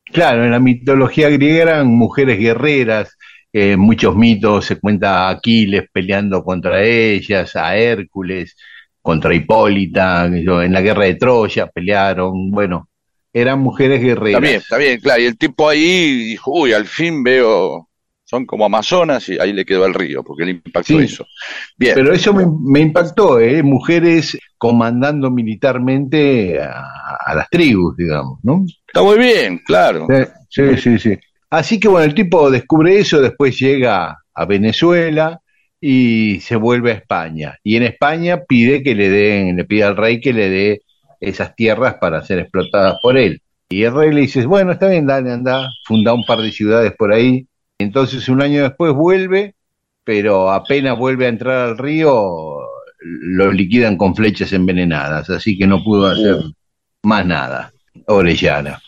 Claro, 0.07 0.45
en 0.45 0.51
la 0.51 0.61
mitología 0.61 1.29
griega 1.29 1.63
eran 1.63 1.87
mujeres 1.87 2.39
guerreras, 2.39 3.17
eh, 3.53 3.77
muchos 3.77 4.17
mitos, 4.17 4.67
se 4.67 4.81
cuenta 4.81 5.29
a 5.29 5.31
Aquiles 5.31 5.85
peleando 5.93 6.43
contra 6.43 6.83
ellas, 6.83 7.55
a 7.57 7.77
Hércules 7.77 8.57
contra 9.01 9.35
Hipólita, 9.35 10.25
en 10.27 10.73
la 10.73 10.81
guerra 10.81 11.05
de 11.05 11.15
Troya 11.15 11.69
pelearon, 11.69 12.51
bueno, 12.51 12.89
eran 13.33 13.61
mujeres 13.61 14.01
guerreras. 14.01 14.43
Está 14.43 14.49
bien, 14.49 14.61
está 14.61 14.77
bien, 14.79 15.01
claro. 15.01 15.23
Y 15.23 15.27
el 15.27 15.39
tipo 15.39 15.69
ahí 15.69 16.25
dijo, 16.25 16.51
uy, 16.53 16.73
al 16.73 16.87
fin 16.87 17.23
veo, 17.23 17.89
son 18.35 18.47
como 18.47 18.65
Amazonas 18.65 19.29
y 19.29 19.39
ahí 19.39 19.53
le 19.53 19.65
quedó 19.65 19.87
el 19.87 19.95
río, 19.95 20.23
porque 20.25 20.45
le 20.45 20.51
impactó 20.53 20.83
Sí. 20.99 21.05
eso. 21.05 21.27
Bien, 21.77 21.95
Pero 21.95 22.13
eso 22.13 22.35
me, 22.35 22.45
me 22.47 22.81
impactó, 22.81 23.39
¿eh? 23.39 23.63
Mujeres 23.63 24.37
comandando 24.59 25.31
militarmente 25.31 26.61
a, 26.61 26.83
a 27.27 27.35
las 27.35 27.49
tribus, 27.51 27.97
digamos, 27.97 28.39
¿no? 28.43 28.65
está 28.87 29.03
muy 29.03 29.19
bien, 29.19 29.59
claro. 29.65 30.07
Sí, 30.49 30.77
sí, 30.77 30.99
sí. 30.99 31.17
Así 31.51 31.79
que 31.79 31.89
bueno, 31.89 32.05
el 32.05 32.15
tipo 32.15 32.51
descubre 32.51 32.99
eso, 32.99 33.21
después 33.21 33.59
llega 33.59 34.17
a 34.35 34.45
Venezuela 34.47 35.41
y 35.81 36.41
se 36.41 36.57
vuelve 36.57 36.91
a 36.91 36.95
España. 36.95 37.59
Y 37.63 37.77
en 37.77 37.85
España 37.85 38.43
pide 38.49 38.83
que 38.83 38.95
le 38.95 39.09
den, 39.11 39.57
le 39.57 39.65
pide 39.65 39.85
al 39.85 39.97
rey 39.97 40.21
que 40.21 40.33
le 40.33 40.49
dé 40.49 40.83
esas 41.21 41.55
tierras 41.55 41.95
para 42.01 42.25
ser 42.25 42.39
explotadas 42.41 42.97
por 43.03 43.17
él. 43.17 43.41
Y 43.69 43.83
el 43.85 43.95
rey 43.95 44.13
le 44.13 44.23
dice, 44.23 44.45
bueno, 44.47 44.73
está 44.73 44.89
bien, 44.89 45.07
dale, 45.07 45.31
anda, 45.33 45.69
funda 45.85 46.13
un 46.13 46.25
par 46.25 46.39
de 46.41 46.53
ciudades 46.53 46.93
por 46.99 47.13
ahí. 47.13 47.47
Entonces 47.79 48.29
un 48.29 48.43
año 48.43 48.63
después 48.63 48.93
vuelve, 48.93 49.55
pero 50.05 50.51
apenas 50.51 50.99
vuelve 50.99 51.27
a 51.27 51.31
entrar 51.31 51.69
al 51.69 51.79
río, 51.79 52.61
lo 53.01 53.53
liquidan 53.53 53.97
con 53.97 54.15
flechas 54.15 54.53
envenenadas, 54.53 55.31
así 55.31 55.59
que 55.59 55.67
no 55.67 55.83
pudo 55.83 56.07
hacer 56.07 56.37
más 57.03 57.27
nada. 57.27 57.73
Orellana. 58.07 58.81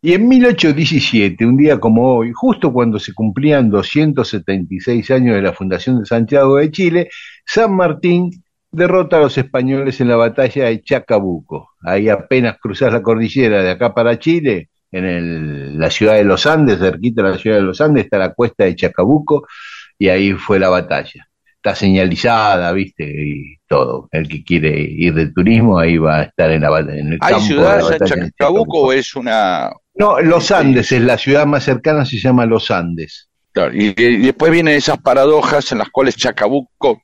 Y 0.00 0.12
en 0.12 0.28
1817, 0.28 1.46
un 1.46 1.56
día 1.56 1.80
como 1.80 2.16
hoy, 2.16 2.30
justo 2.34 2.72
cuando 2.72 2.98
se 2.98 3.14
cumplían 3.14 3.70
276 3.70 5.10
años 5.10 5.34
de 5.34 5.42
la 5.42 5.54
fundación 5.54 6.00
de 6.00 6.04
Santiago 6.04 6.56
de 6.56 6.70
Chile, 6.70 7.08
San 7.46 7.74
Martín 7.74 8.30
derrota 8.70 9.16
a 9.16 9.20
los 9.20 9.38
españoles 9.38 10.00
en 10.02 10.08
la 10.08 10.16
batalla 10.16 10.66
de 10.66 10.82
Chacabuco. 10.82 11.70
Ahí 11.82 12.10
apenas 12.10 12.58
cruzás 12.60 12.92
la 12.92 13.02
cordillera 13.02 13.62
de 13.62 13.70
acá 13.70 13.94
para 13.94 14.18
Chile, 14.18 14.68
en 14.96 15.04
el- 15.04 15.78
la 15.78 15.90
ciudad 15.90 16.14
de 16.14 16.24
los 16.24 16.46
Andes, 16.46 16.78
cerquita 16.78 17.22
de 17.22 17.30
la 17.30 17.38
ciudad 17.38 17.56
de 17.56 17.62
los 17.62 17.80
Andes, 17.80 18.04
está 18.04 18.18
la 18.18 18.32
cuesta 18.32 18.64
de 18.64 18.76
Chacabuco, 18.76 19.46
y 19.98 20.08
ahí 20.08 20.32
fue 20.32 20.58
la 20.58 20.68
batalla. 20.68 21.26
Está 21.56 21.74
señalizada, 21.74 22.70
viste, 22.72 23.04
y 23.04 23.56
todo. 23.66 24.08
El 24.12 24.28
que 24.28 24.44
quiere 24.44 24.78
ir 24.80 25.14
de 25.14 25.32
turismo, 25.32 25.78
ahí 25.78 25.96
va 25.96 26.16
a 26.18 26.22
estar 26.24 26.50
en, 26.50 26.60
la, 26.62 26.78
en 26.80 27.12
el 27.14 27.18
¿Hay 27.20 27.32
campo 27.32 27.38
de 27.38 27.46
ciudades 27.46 27.84
en 27.86 27.90
batalla 27.98 28.14
de 28.22 28.30
Chacabuco 28.30 28.78
o 28.82 28.92
es 28.92 29.14
una... 29.16 29.70
No, 29.94 30.20
Los 30.20 30.46
Sí. 30.46 30.54
Andes 30.54 30.92
es 30.92 31.00
la 31.02 31.16
ciudad 31.16 31.46
más 31.46 31.64
cercana, 31.64 32.04
se 32.04 32.18
llama 32.18 32.44
Los 32.46 32.70
Andes. 32.70 33.28
Claro, 33.52 33.72
y, 33.74 33.94
y 33.96 34.16
después 34.18 34.50
vienen 34.52 34.74
esas 34.76 34.98
paradojas 34.98 35.70
en 35.72 35.78
las 35.78 35.88
cuales 35.90 36.16
Chacabuco, 36.16 37.02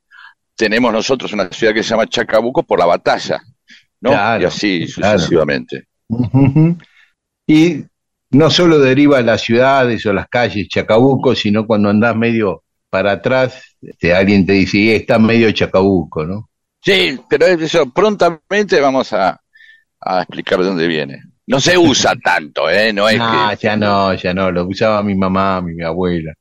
tenemos 0.56 0.92
nosotros 0.92 1.32
una 1.32 1.48
ciudad 1.50 1.72
que 1.72 1.82
se 1.82 1.90
llama 1.90 2.06
Chacabuco 2.06 2.62
por 2.64 2.78
la 2.78 2.86
batalla, 2.86 3.40
¿no? 4.00 4.10
Claro, 4.10 4.42
y 4.42 4.44
así 4.46 4.86
claro. 4.94 5.18
sucesivamente. 5.18 5.84
Y 7.52 7.84
no 8.30 8.48
solo 8.48 8.78
deriva 8.78 9.20
las 9.22 9.40
ciudades 9.42 10.06
o 10.06 10.12
las 10.12 10.28
calles 10.28 10.68
Chacabuco, 10.68 11.34
sino 11.34 11.66
cuando 11.66 11.88
andás 11.90 12.14
medio 12.14 12.62
para 12.88 13.12
atrás, 13.12 13.76
este, 13.82 14.14
alguien 14.14 14.46
te 14.46 14.52
dice, 14.52 14.78
"Y 14.78 14.90
está 14.90 15.18
medio 15.18 15.50
Chacabuco, 15.50 16.24
¿no? 16.24 16.48
Sí, 16.80 17.18
pero 17.28 17.46
eso 17.46 17.90
prontamente 17.90 18.80
vamos 18.80 19.12
a, 19.12 19.40
a 20.00 20.18
explicar 20.22 20.60
de 20.60 20.66
dónde 20.66 20.86
viene. 20.86 21.22
No 21.48 21.58
se 21.60 21.76
usa 21.76 22.14
tanto, 22.22 22.70
¿eh? 22.70 22.92
No 22.92 23.08
es 23.08 23.18
Ah, 23.20 23.54
que... 23.58 23.66
ya 23.66 23.76
no, 23.76 24.14
ya 24.14 24.32
no, 24.32 24.50
lo 24.52 24.64
usaba 24.66 25.02
mi 25.02 25.16
mamá, 25.16 25.60
mi 25.60 25.82
abuela. 25.82 26.32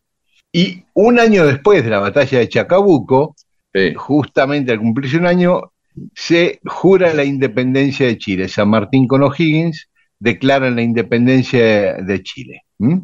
Y 0.54 0.84
un 0.94 1.20
año 1.20 1.46
después 1.46 1.84
de 1.84 1.90
la 1.90 2.00
batalla 2.00 2.38
de 2.40 2.50
Chacabuco, 2.50 3.36
Sí. 3.74 3.94
justamente 3.96 4.72
al 4.72 4.80
cumplirse 4.80 5.18
un 5.18 5.26
año, 5.28 5.72
se 6.16 6.60
jura 6.66 7.14
la 7.14 7.24
independencia 7.24 8.06
de 8.08 8.18
Chile. 8.18 8.48
San 8.48 8.70
Martín 8.70 9.08
con 9.08 9.22
O'Higgins 9.24 9.88
declaran 10.20 10.76
la 10.76 10.82
independencia 10.82 11.94
de 11.96 12.24
Chile. 12.24 12.64
¿m? 12.80 13.02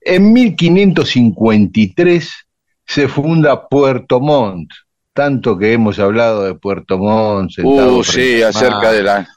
En 0.00 0.32
1553 0.32 2.30
se 2.86 3.08
funda 3.08 3.68
Puerto 3.68 4.20
Montt, 4.20 4.70
tanto 5.12 5.58
que 5.58 5.72
hemos 5.72 5.98
hablado 5.98 6.44
de 6.44 6.54
Puerto 6.54 6.98
Montt. 6.98 7.52
Uh, 7.62 8.02
sí, 8.04 8.42
acerca 8.42 8.92
de 8.92 9.02
la... 9.02 9.28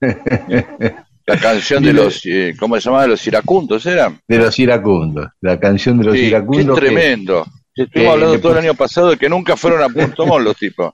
La 1.24 1.36
canción 1.38 1.84
de 1.84 1.92
los, 1.92 2.20
eh, 2.26 2.52
¿cómo 2.58 2.74
se 2.74 2.80
llama? 2.90 3.02
De 3.02 3.08
los 3.08 3.24
iracundos, 3.28 3.86
¿era? 3.86 4.12
de 4.26 4.38
los 4.38 4.58
iracundos, 4.58 5.28
la 5.40 5.58
canción 5.60 5.98
de 5.98 6.04
los 6.04 6.14
Sí, 6.14 6.22
qué 6.22 6.26
iracundos. 6.26 6.76
que 6.80 6.84
tremendo. 6.86 7.46
Estuvimos 7.76 8.14
hablando 8.14 8.40
todo 8.40 8.52
el 8.52 8.58
pus- 8.58 8.64
año 8.64 8.74
pasado 8.74 9.10
de 9.10 9.16
que 9.16 9.28
nunca 9.28 9.56
fueron 9.56 9.82
a 9.84 9.88
Puerto 9.88 10.26
Montt 10.26 10.44
los 10.44 10.56
tipos. 10.56 10.92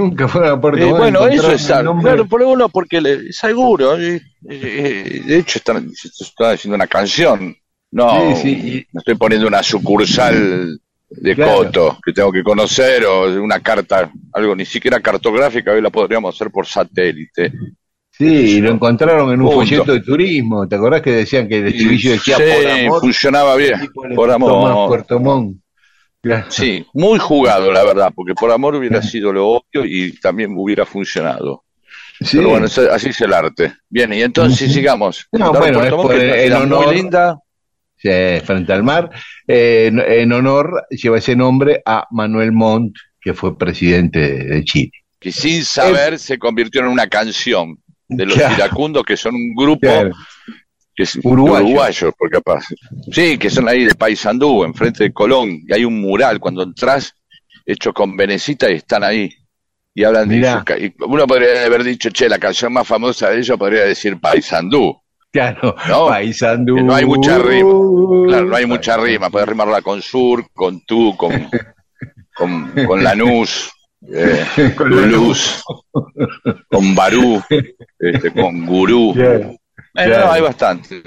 Nunca 0.00 0.28
fueron 0.28 0.50
a 0.52 0.60
Puerto 0.60 0.78
Eh, 0.82 0.90
bueno, 0.92 1.26
eso 1.26 1.52
es 1.52 1.70
algo. 1.70 1.98
Claro, 2.00 2.26
por 2.26 2.42
uno, 2.42 2.68
porque 2.68 3.00
le- 3.00 3.28
es 3.28 3.36
seguro. 3.36 3.98
eh, 3.98 4.20
eh, 4.48 5.22
de 5.26 5.38
hecho, 5.38 5.58
están, 5.58 5.90
están 5.92 6.54
haciendo 6.54 6.74
una 6.76 6.86
canción. 6.86 7.54
No, 7.92 8.36
Sí, 8.36 8.42
sí, 8.42 8.86
no 8.92 9.00
estoy 9.00 9.16
poniendo 9.16 9.46
una 9.48 9.62
sucursal 9.62 10.78
de 11.10 11.34
Claro. 11.34 11.56
Coto 11.64 11.98
que 12.04 12.12
tengo 12.12 12.30
que 12.30 12.42
conocer 12.44 13.04
o 13.04 13.42
una 13.42 13.58
carta, 13.60 14.10
algo 14.32 14.54
ni 14.54 14.64
siquiera 14.64 15.00
cartográfica, 15.00 15.72
hoy 15.72 15.82
la 15.82 15.90
podríamos 15.90 16.34
hacer 16.34 16.50
por 16.52 16.66
satélite. 16.66 17.52
Sí, 18.12 18.26
y 18.26 18.60
lo 18.60 18.70
encontraron 18.72 19.32
en 19.32 19.40
un 19.40 19.46
Punto. 19.46 19.60
folleto 19.60 19.92
de 19.92 20.00
turismo. 20.02 20.68
¿Te 20.68 20.76
acordás 20.76 21.00
que 21.02 21.10
decían 21.10 21.48
que 21.48 21.58
el 21.58 21.66
estribillo 21.68 22.12
decía 22.12 22.36
Sí, 22.36 22.42
por 22.42 22.70
amor? 22.70 23.00
funcionaba 23.00 23.56
bien. 23.56 23.88
Por 24.14 24.30
amor. 24.30 24.88
Puerto 24.88 25.18
Montt. 25.18 25.56
Sí, 26.48 26.84
muy 26.92 27.18
jugado, 27.18 27.72
la 27.72 27.82
verdad, 27.84 28.12
porque 28.14 28.34
por 28.34 28.50
amor 28.50 28.74
hubiera 28.74 29.00
sido 29.00 29.32
lo 29.32 29.48
obvio 29.48 29.84
y 29.86 30.12
también 30.20 30.52
hubiera 30.56 30.84
funcionado. 30.84 31.64
Sí. 32.20 32.36
Pero 32.36 32.50
bueno, 32.50 32.66
así 32.66 33.08
es 33.08 33.20
el 33.22 33.32
arte. 33.32 33.72
Bien, 33.88 34.12
y 34.12 34.20
entonces 34.22 34.72
sigamos. 34.72 35.26
No, 35.32 35.52
bueno, 35.52 35.80
que 35.80 36.46
en 36.46 36.52
honor- 36.52 36.86
muy 36.86 36.94
linda. 36.94 37.38
Frente 38.02 38.72
al 38.72 38.82
mar. 38.82 39.10
Eh, 39.46 39.86
en, 39.88 39.98
en 40.00 40.32
honor, 40.32 40.86
lleva 40.90 41.18
ese 41.18 41.36
nombre 41.36 41.82
a 41.84 42.06
Manuel 42.10 42.52
Montt, 42.52 42.96
que 43.20 43.34
fue 43.34 43.56
presidente 43.58 44.20
de, 44.20 44.44
de 44.44 44.64
Chile. 44.64 44.92
que 45.18 45.32
sin 45.32 45.64
saber 45.64 46.18
se 46.18 46.38
convirtió 46.38 46.80
en 46.82 46.88
una 46.88 47.06
canción 47.08 47.78
de 48.08 48.26
los 48.26 48.34
Claro. 48.36 48.54
iracundos, 48.54 49.04
que 49.04 49.16
son 49.16 49.34
un 49.34 49.54
grupo 49.54 49.80
Claro. 49.80 50.10
Que 51.00 51.04
es 51.04 51.16
Uruguayo. 51.22 51.64
uruguayo, 51.64 52.12
por 52.12 52.28
capaz. 52.28 52.62
Sí, 53.10 53.38
que 53.38 53.48
son 53.48 53.66
ahí 53.70 53.86
de 53.86 53.94
Paysandú, 53.94 54.64
enfrente 54.64 55.04
de 55.04 55.12
Colón, 55.14 55.62
y 55.66 55.72
hay 55.72 55.82
un 55.86 55.98
mural 55.98 56.38
cuando 56.38 56.62
entras 56.62 57.14
hecho 57.64 57.94
con 57.94 58.14
venecita 58.18 58.70
y 58.70 58.74
están 58.74 59.02
ahí. 59.02 59.30
Y 59.94 60.04
hablan 60.04 60.28
de 60.28 60.36
Mirá. 60.36 60.62
ca- 60.62 60.78
y 60.78 60.92
uno 61.06 61.26
podría 61.26 61.64
haber 61.64 61.82
dicho, 61.84 62.10
che, 62.10 62.28
la 62.28 62.38
canción 62.38 62.70
más 62.74 62.86
famosa 62.86 63.30
de 63.30 63.38
ellos 63.38 63.56
podría 63.58 63.84
decir 63.84 64.20
Paysandú. 64.20 65.00
Claro, 65.32 65.74
No, 65.88 66.08
Paisandú. 66.08 66.76
que 66.76 66.82
no 66.82 66.94
hay 66.94 67.06
mucha 67.06 67.38
rima. 67.38 67.70
Claro, 68.28 68.46
no 68.46 68.56
hay 68.56 68.66
mucha 68.66 68.96
rima, 68.98 69.30
puedes 69.30 69.48
rimarla 69.48 69.80
con 69.80 70.02
sur, 70.02 70.44
con 70.52 70.84
tú, 70.84 71.16
con, 71.16 71.48
con, 72.34 72.72
con 72.86 73.02
Lanús, 73.02 73.70
eh, 74.12 74.44
Con 74.76 74.90
Lulús, 74.90 75.62
con 76.68 76.94
Barú, 76.94 77.42
este, 77.98 78.30
con 78.32 78.66
Gurú. 78.66 79.14
Eh, 79.94 80.04
claro. 80.06 80.26
no, 80.26 80.32
hay 80.32 80.40
bastante. 80.42 81.02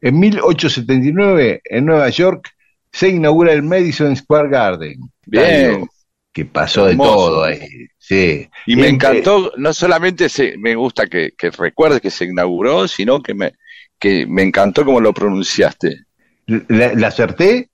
En 0.00 0.18
1879, 0.18 1.60
en 1.64 1.84
Nueva 1.86 2.08
York, 2.08 2.48
se 2.92 3.08
inaugura 3.08 3.52
el 3.52 3.62
Madison 3.62 4.16
Square 4.16 4.48
Garden. 4.48 4.98
Bien. 5.26 5.86
Que 6.32 6.44
pasó 6.44 6.84
de 6.86 6.92
Hermoso. 6.92 7.10
todo 7.14 7.44
ahí. 7.44 7.58
Sí. 7.98 8.48
Y 8.66 8.76
me 8.76 8.88
Entre- 8.88 9.08
encantó, 9.10 9.52
no 9.56 9.72
solamente 9.72 10.28
se, 10.28 10.56
me 10.58 10.74
gusta 10.76 11.06
que, 11.06 11.32
que 11.36 11.50
recuerdes 11.50 12.00
que 12.00 12.10
se 12.10 12.24
inauguró, 12.24 12.86
sino 12.88 13.22
que 13.22 13.34
me, 13.34 13.52
que 13.98 14.26
me 14.26 14.42
encantó 14.42 14.84
cómo 14.84 15.00
lo 15.00 15.12
pronunciaste. 15.12 16.04
¿La, 16.46 16.94
la 16.94 17.08
acerté? 17.08 17.70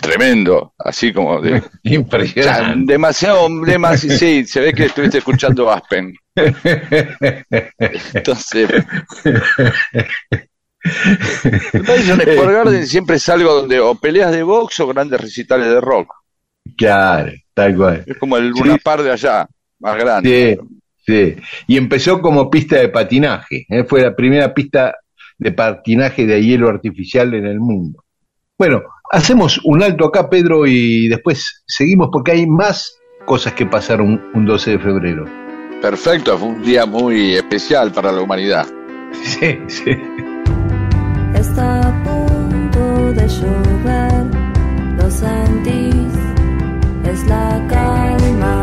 Tremendo, 0.00 0.72
así 0.78 1.12
como 1.12 1.40
de, 1.40 1.62
Impresionante. 1.84 2.92
demasiado, 2.92 3.48
demasiado, 3.64 4.16
sí, 4.16 4.44
se 4.44 4.60
ve 4.60 4.72
que 4.72 4.86
estuviste 4.86 5.18
escuchando 5.18 5.70
Aspen. 5.70 6.14
Entonces, 8.14 8.68
Madison 11.86 12.20
Square 12.20 12.52
Garden 12.52 12.86
siempre 12.86 13.16
es 13.16 13.28
algo 13.28 13.54
donde 13.54 13.80
o 13.80 13.94
peleas 13.94 14.32
de 14.32 14.42
box 14.42 14.80
o 14.80 14.86
grandes 14.86 15.20
recitales 15.20 15.66
de 15.68 15.80
rock. 15.80 16.12
Claro, 16.76 17.32
tal 17.54 17.76
cual. 17.76 18.04
Es 18.06 18.16
como 18.18 18.36
el 18.36 18.54
Sí. 18.54 18.62
una 18.62 18.76
par 18.78 19.02
de 19.02 19.12
allá, 19.12 19.46
más 19.80 19.96
grande. 19.96 20.58
Sí, 21.06 21.06
sí. 21.06 21.36
Y 21.66 21.76
empezó 21.76 22.20
como 22.20 22.50
pista 22.50 22.76
de 22.76 22.88
patinaje. 22.88 23.66
¿eh? 23.68 23.84
Fue 23.84 24.02
la 24.02 24.14
primera 24.14 24.52
pista 24.54 24.94
de 25.38 25.52
patinaje 25.52 26.26
de 26.26 26.42
hielo 26.42 26.68
artificial 26.68 27.32
en 27.34 27.46
el 27.46 27.60
mundo. 27.60 28.04
Bueno, 28.58 28.82
hacemos 29.10 29.60
un 29.64 29.82
alto 29.82 30.06
acá, 30.06 30.30
Pedro, 30.30 30.66
y 30.66 31.08
después 31.08 31.62
seguimos 31.66 32.08
porque 32.12 32.32
hay 32.32 32.46
más 32.46 32.96
cosas 33.26 33.52
que 33.52 33.66
pasaron 33.66 34.22
un 34.34 34.46
12 34.46 34.72
de 34.72 34.78
febrero. 34.78 35.24
Perfecto, 35.82 36.38
fue 36.38 36.48
un 36.48 36.62
día 36.62 36.86
muy 36.86 37.34
especial 37.34 37.92
para 37.92 38.12
la 38.12 38.22
humanidad. 38.22 38.66
Sí, 39.22 39.58
sí. 39.66 39.90
Está 41.34 41.80
a 41.80 42.04
punto 42.04 43.12
de 43.12 43.26
llover, 43.26 44.26
lo 44.96 45.10
sentís, 45.10 46.14
es 47.04 47.26
la 47.26 47.66
calma, 47.68 48.62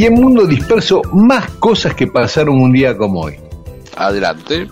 Y 0.00 0.06
en 0.06 0.14
Mundo 0.14 0.46
Disperso, 0.46 1.02
más 1.12 1.50
cosas 1.58 1.94
que 1.94 2.06
pasaron 2.06 2.58
un 2.58 2.72
día 2.72 2.96
como 2.96 3.20
hoy. 3.20 3.34
Adelante. 3.98 4.66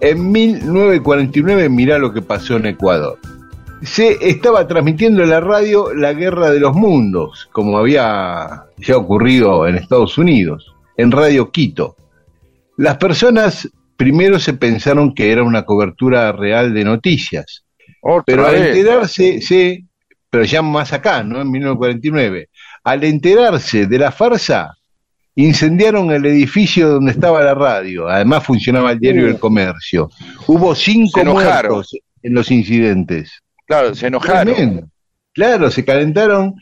En 0.00 0.30
1949, 0.30 1.70
mirá 1.70 1.98
lo 1.98 2.12
que 2.12 2.20
pasó 2.20 2.56
en 2.58 2.66
Ecuador. 2.66 3.18
Se 3.80 4.18
estaba 4.20 4.68
transmitiendo 4.68 5.22
en 5.22 5.30
la 5.30 5.40
radio 5.40 5.94
la 5.94 6.12
Guerra 6.12 6.50
de 6.50 6.60
los 6.60 6.74
Mundos, 6.74 7.48
como 7.52 7.78
había 7.78 8.64
ya 8.76 8.98
ocurrido 8.98 9.66
en 9.66 9.76
Estados 9.76 10.18
Unidos, 10.18 10.74
en 10.98 11.10
Radio 11.10 11.50
Quito. 11.50 11.96
Las 12.76 12.98
personas 12.98 13.70
primero 13.96 14.38
se 14.38 14.52
pensaron 14.52 15.14
que 15.14 15.32
era 15.32 15.42
una 15.42 15.62
cobertura 15.62 16.32
real 16.32 16.74
de 16.74 16.84
noticias, 16.84 17.64
Otra 18.02 18.24
pero 18.26 18.46
al 18.46 18.56
enterarse, 18.56 19.40
sí, 19.40 19.86
pero 20.28 20.44
ya 20.44 20.60
más 20.60 20.92
acá, 20.92 21.22
¿no? 21.22 21.40
En 21.40 21.50
1949, 21.50 22.50
al 22.86 23.02
enterarse 23.02 23.88
de 23.88 23.98
la 23.98 24.12
farsa, 24.12 24.78
incendiaron 25.34 26.12
el 26.12 26.24
edificio 26.24 26.88
donde 26.88 27.10
estaba 27.10 27.42
la 27.42 27.52
radio. 27.52 28.08
Además 28.08 28.44
funcionaba 28.44 28.92
el 28.92 29.00
diario 29.00 29.26
El 29.26 29.40
Comercio. 29.40 30.08
Hubo 30.46 30.72
cinco 30.72 31.24
muertos 31.24 31.96
en 32.22 32.32
los 32.32 32.48
incidentes. 32.52 33.42
Claro, 33.66 33.92
se 33.92 34.06
enojaron. 34.06 34.54
Tremendo. 34.54 34.88
Claro, 35.34 35.68
se 35.72 35.84
calentaron 35.84 36.54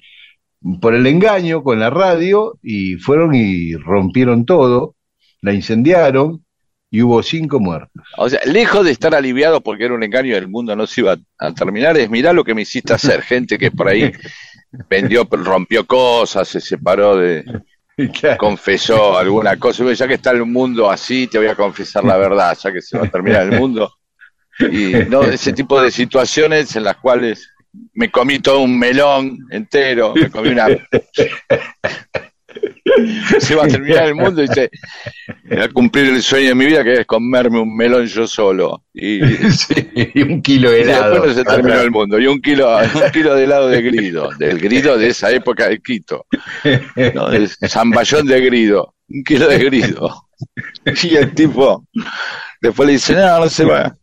por 0.80 0.94
el 0.94 1.06
engaño 1.06 1.62
con 1.62 1.78
la 1.78 1.90
radio 1.90 2.58
y 2.62 2.94
fueron 2.96 3.34
y 3.34 3.74
rompieron 3.74 4.46
todo, 4.46 4.94
la 5.42 5.52
incendiaron 5.52 6.42
y 6.90 7.02
hubo 7.02 7.22
cinco 7.22 7.60
muertos. 7.60 8.02
O 8.16 8.30
sea, 8.30 8.40
lejos 8.46 8.82
de 8.86 8.92
estar 8.92 9.14
aliviado 9.14 9.60
porque 9.60 9.84
era 9.84 9.92
un 9.92 10.02
engaño 10.02 10.36
del 10.36 10.48
mundo 10.48 10.74
no 10.74 10.86
se 10.86 11.02
iba 11.02 11.18
a 11.38 11.52
terminar, 11.52 11.98
es 11.98 12.08
mirá 12.08 12.32
lo 12.32 12.44
que 12.44 12.54
me 12.54 12.62
hiciste 12.62 12.94
hacer. 12.94 13.20
Gente 13.22 13.58
que 13.58 13.70
por 13.70 13.88
ahí 13.88 14.10
vendió, 14.88 15.26
rompió 15.30 15.86
cosas, 15.86 16.48
se 16.48 16.60
separó 16.60 17.16
de, 17.16 17.44
Claro. 18.20 18.38
confesó 18.38 19.16
alguna 19.16 19.56
cosa. 19.56 19.84
Ya 19.92 20.08
que 20.08 20.14
está 20.14 20.32
el 20.32 20.44
mundo 20.44 20.90
así, 20.90 21.28
te 21.28 21.38
voy 21.38 21.46
a 21.46 21.54
confesar 21.54 22.04
la 22.04 22.16
verdad, 22.16 22.56
ya 22.60 22.72
que 22.72 22.82
se 22.82 22.98
va 22.98 23.06
a 23.06 23.10
terminar 23.10 23.42
el 23.42 23.58
mundo. 23.58 23.92
Y 24.58 24.92
no 25.08 25.22
ese 25.22 25.52
tipo 25.52 25.80
de 25.80 25.90
situaciones 25.90 26.74
en 26.76 26.84
las 26.84 26.96
cuales 26.96 27.50
me 27.92 28.10
comí 28.10 28.38
todo 28.38 28.60
un 28.60 28.78
melón 28.78 29.38
entero, 29.50 30.12
me 30.14 30.30
comí 30.30 30.48
una. 30.50 30.66
Se 33.40 33.54
va 33.54 33.64
a 33.64 33.68
terminar 33.68 34.04
el 34.04 34.14
mundo 34.14 34.42
y 34.42 34.48
dice, 34.48 34.70
voy 35.44 35.58
a 35.60 35.68
cumplir 35.68 36.06
el 36.06 36.22
sueño 36.22 36.48
de 36.48 36.54
mi 36.54 36.66
vida 36.66 36.84
que 36.84 37.00
es 37.00 37.06
comerme 37.06 37.60
un 37.60 37.76
melón 37.76 38.06
yo 38.06 38.26
solo. 38.26 38.84
Y, 38.92 39.20
Sí, 39.50 39.88
y 40.14 40.22
un 40.22 40.42
kilo 40.42 40.70
de 40.70 40.80
y 40.80 40.82
helado. 40.82 41.10
después 41.10 41.30
no 41.30 41.42
se 41.42 41.44
terminó 41.44 41.80
el 41.80 41.90
mundo. 41.90 42.18
Y 42.18 42.26
un 42.26 42.40
kilo, 42.40 42.76
un 42.78 43.10
kilo 43.12 43.34
de 43.34 43.44
helado 43.44 43.68
de 43.68 43.82
grido, 43.82 44.30
del 44.38 44.58
grido 44.58 44.96
de 44.96 45.08
esa 45.08 45.30
época 45.30 45.68
de 45.68 45.80
Quito. 45.80 46.26
¿no? 47.14 47.28
Zamballón 47.68 48.26
de 48.26 48.40
grido, 48.40 48.94
un 49.08 49.24
kilo 49.24 49.48
de 49.48 49.58
grido. 49.58 50.28
Y 51.02 51.16
el 51.16 51.34
tipo 51.34 51.84
después 52.60 52.86
le 52.86 52.92
dice, 52.94 53.14
no, 53.14 53.40
no 53.40 53.48
se 53.48 53.64
va. 53.64 53.96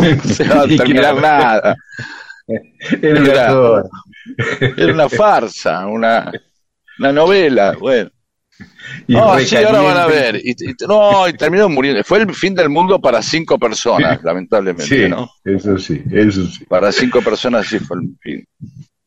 No 0.00 0.22
se 0.24 0.44
va 0.44 0.62
a 0.62 0.66
Y 0.66 0.76
terminar 0.76 1.16
nada. 1.20 1.76
Era. 3.00 3.82
Era 4.76 4.92
una 4.92 5.08
farsa, 5.08 5.86
una, 5.86 6.30
una 7.02 7.12
novela. 7.12 7.74
Bueno. 7.80 8.10
Y 9.08 9.14
No, 9.14 9.34
re 9.34 9.44
sí, 9.46 9.56
ahora 9.56 9.80
van 9.80 9.96
a 9.96 10.06
ver. 10.06 10.36
Y, 10.36 10.50
y- 10.50 10.74
no, 10.86 11.26
y 11.28 11.32
terminó 11.32 11.68
muriendo. 11.68 12.04
Fue 12.04 12.18
el 12.20 12.32
fin 12.34 12.54
del 12.54 12.68
mundo 12.68 13.00
para 13.00 13.20
cinco 13.22 13.58
personas, 13.58 14.22
lamentablemente, 14.22 14.84
Sí, 15.04 15.08
¿no? 15.08 15.28
eso 15.44 15.78
sí, 15.78 16.02
eso 16.12 16.46
sí. 16.46 16.64
Para 16.66 16.92
cinco 16.92 17.22
personas 17.22 17.66
sí 17.66 17.78
fue 17.80 17.96
el 17.98 18.10
fin. 18.20 18.44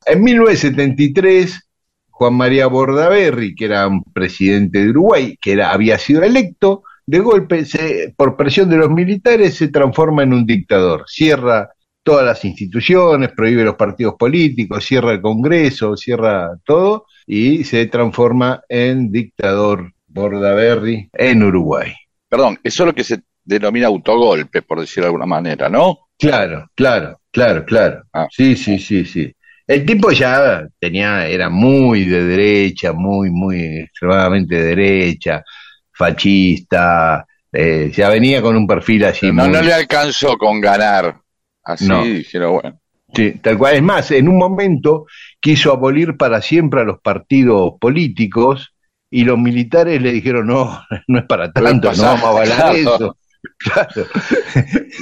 En 0.06 0.24
1973, 0.24 1.62
Juan 2.10 2.34
María 2.34 2.68
Bordaberry, 2.68 3.56
que 3.56 3.66
era 3.66 3.88
un 3.88 4.04
presidente 4.04 4.84
de 4.84 4.90
Uruguay, 4.90 5.38
que 5.42 5.54
era, 5.54 5.72
había 5.72 5.98
sido 6.00 6.24
electo, 6.24 6.84
de 7.06 7.20
golpe, 7.20 7.64
se- 7.66 8.14
por 8.18 8.36
presión 8.36 8.70
de 8.70 8.78
los 8.78 8.90
militares, 8.90 9.56
se 9.56 9.68
transforma 9.70 10.24
en 10.24 10.34
un 10.34 10.46
dictador. 10.46 11.06
Cierra 11.08 11.70
todas 12.04 12.26
las 12.26 12.44
instituciones, 12.46 13.32
prohíbe 13.36 13.64
los 13.64 13.76
partidos 13.76 14.16
políticos, 14.18 14.84
cierra 14.84 15.12
el 15.14 15.22
Congreso, 15.22 15.96
cierra 15.96 16.50
todo 16.66 17.06
y 17.28 17.64
se 17.64 17.86
transforma 17.88 18.62
en 18.70 19.12
dictador 19.12 19.92
Bordaberry 20.08 21.10
en 21.14 21.44
Uruguay. 21.44 21.94
Perdón, 22.30 22.60
eso 22.64 22.84
es 22.84 22.88
lo 22.88 22.94
que 22.94 23.04
se 23.04 23.22
denomina 23.44 23.88
autogolpe, 23.88 24.62
por 24.62 24.80
decirlo 24.80 25.04
de 25.04 25.08
alguna 25.10 25.26
manera, 25.26 25.70
¿no? 25.70 26.00
Claro, 26.18 26.70
claro, 26.76 27.20
claro, 27.32 27.66
claro. 27.66 28.04
Ah. 28.14 28.28
Sí, 28.32 28.56
sí, 28.56 28.80
sí, 28.80 29.06
sí. 29.06 29.32
El 29.68 29.86
tipo 29.86 30.12
ya 30.12 30.66
tenía, 30.80 31.28
era 31.28 31.50
muy 31.50 32.06
de 32.06 32.24
derecha, 32.24 32.94
muy, 32.94 33.30
muy 33.32 33.80
extremadamente 33.80 34.56
de 34.56 34.64
derecha, 34.76 35.44
fascista, 35.92 37.26
eh, 37.52 37.92
ya 37.94 38.10
venía 38.10 38.42
con 38.42 38.56
un 38.56 38.68
perfil 38.68 39.06
así. 39.06 39.28
No, 39.32 39.44
muy- 39.46 39.50
no 39.54 39.62
le 39.62 39.74
alcanzó 39.74 40.38
con 40.38 40.60
ganar. 40.62 41.16
Así 41.64 41.88
No. 41.88 42.04
dijeron, 42.04 42.54
bueno. 42.62 42.80
Sí, 43.14 43.32
tal 43.42 43.58
cual. 43.58 43.76
Es 43.76 43.82
más, 43.82 44.12
en 44.12 44.28
un 44.28 44.38
momento 44.38 45.06
quiso 45.46 45.72
abolir 45.72 46.18
para 46.18 46.42
siempre 46.42 46.82
a 46.82 46.86
los 46.86 47.00
partidos 47.02 47.74
políticos 47.80 48.74
y 49.12 49.26
los 49.26 49.38
militares 49.38 50.02
le 50.02 50.12
dijeron, 50.12 50.48
no, 50.48 50.82
no 51.08 51.20
es 51.20 51.26
para 51.26 51.52
tanto, 51.52 51.94
no 51.94 52.02
vamos 52.02 52.24
a 52.24 52.30
avalar 52.30 52.58
claro. 52.58 52.74
eso. 52.76 53.18
Claro. 53.60 54.08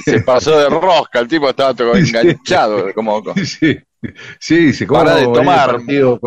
Se 0.04 0.20
pasó 0.20 0.58
de 0.58 0.68
rosca, 0.68 1.18
el 1.20 1.28
tipo 1.28 1.48
estaba 1.48 1.72
todo 1.72 1.96
enganchado, 1.96 2.92
como 2.92 3.22
Sí, 3.42 3.78
sí, 4.38 4.74
se 4.74 4.86
¿cómo 4.86 5.02
para 5.02 5.16
de 5.16 5.24
tomar 5.24 5.70
partido 5.72 6.20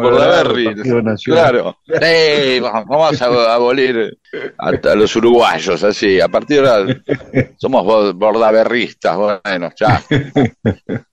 nacional? 1.03 1.51
Claro. 1.51 1.77
Vamos 2.89 3.21
a 3.21 3.53
abolir 3.53 4.17
a, 4.57 4.69
a 4.69 4.95
los 4.95 5.15
uruguayos, 5.15 5.83
así. 5.83 6.19
A 6.19 6.27
partir 6.27 6.63
de 6.63 6.69
ahora 6.69 7.01
somos 7.57 7.85
bo- 7.85 8.13
bordaberristas, 8.15 9.15
bueno, 9.15 9.69
ya. 9.79 10.03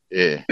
Eh, 0.09 0.43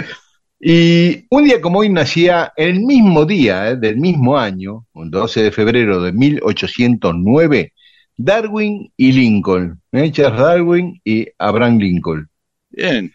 Y 0.65 1.25
un 1.29 1.43
día 1.43 1.59
como 1.59 1.79
hoy 1.79 1.89
nacía, 1.89 2.53
el 2.55 2.79
mismo 2.79 3.25
día 3.25 3.71
eh, 3.71 3.75
del 3.75 3.97
mismo 3.97 4.37
año, 4.37 4.85
un 4.93 5.11
12 5.11 5.43
de 5.43 5.51
febrero 5.51 6.01
de 6.01 6.13
1809, 6.13 7.73
Darwin 8.15 8.89
y 8.95 9.11
Lincoln, 9.11 9.81
eh, 9.91 10.09
Charles 10.11 10.39
Darwin 10.39 11.01
y 11.03 11.27
Abraham 11.37 11.79
Lincoln. 11.79 12.29
bien. 12.69 13.11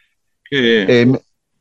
Eh, 0.50 1.10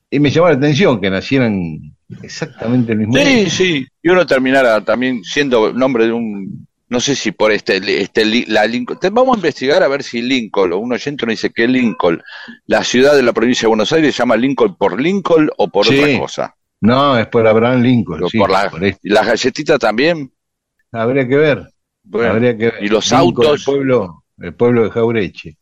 y 0.10 0.20
me 0.20 0.30
llamó 0.30 0.48
la 0.50 0.56
atención 0.56 1.00
que 1.00 1.10
nacieran 1.10 1.80
exactamente 2.22 2.92
el 2.94 3.00
mismo 3.00 3.18
Sí, 3.18 3.24
día. 3.24 3.50
sí. 3.50 3.86
Y 4.04 4.10
uno 4.10 4.26
terminara 4.26 4.82
también 4.84 5.24
siendo 5.24 5.72
nombre 5.74 6.06
de 6.08 6.12
un. 6.14 6.66
No 6.90 7.00
sé 7.02 7.16
si 7.16 7.32
por 7.34 7.52
este, 7.52 8.02
este 8.02 8.24
la 8.48 8.66
Lincoln. 8.66 8.98
Vamos 9.12 9.36
a 9.36 9.38
investigar 9.40 9.84
a 9.84 9.88
ver 9.90 10.04
si 10.04 10.22
Lincoln, 10.22 10.72
o 10.74 10.78
un 10.78 10.94
oyente 10.94 11.26
nos 11.26 11.34
dice 11.34 11.50
que 11.50 11.68
Lincoln, 11.68 12.22
la 12.66 12.84
ciudad 12.84 13.14
de 13.16 13.24
la 13.24 13.34
provincia 13.34 13.64
de 13.66 13.68
Buenos 13.70 13.92
Aires, 13.92 14.16
se 14.16 14.20
llama 14.20 14.38
Lincoln 14.38 14.76
por 14.78 15.02
Lincoln 15.02 15.50
o 15.58 15.68
por 15.68 15.86
Sí. 15.86 16.00
otra 16.00 16.20
cosa. 16.20 16.56
No, 16.80 17.18
es 17.18 17.28
por 17.28 17.46
Abraham 17.46 17.82
Lincoln. 17.82 18.30
Sí, 18.30 18.38
por 18.38 18.50
la- 18.52 18.70
por 18.70 18.84
este. 18.86 19.00
¿Y 19.04 19.10
las 19.12 19.26
galletitas 19.28 19.80
también? 19.80 20.32
Habría 20.92 21.28
que 21.28 21.36
ver. 21.36 21.68
Bueno, 22.04 22.32
habría 22.34 22.58
que 22.58 22.66
ver. 22.72 22.76
¿y 22.84 22.88
los 22.88 23.12
Lincoln, 23.12 23.28
autos? 23.48 23.60
El 23.60 23.66
pueblo, 23.66 24.24
el 24.40 24.54
pueblo 24.54 24.84
de 24.86 24.90
Jaureche. 24.92 25.58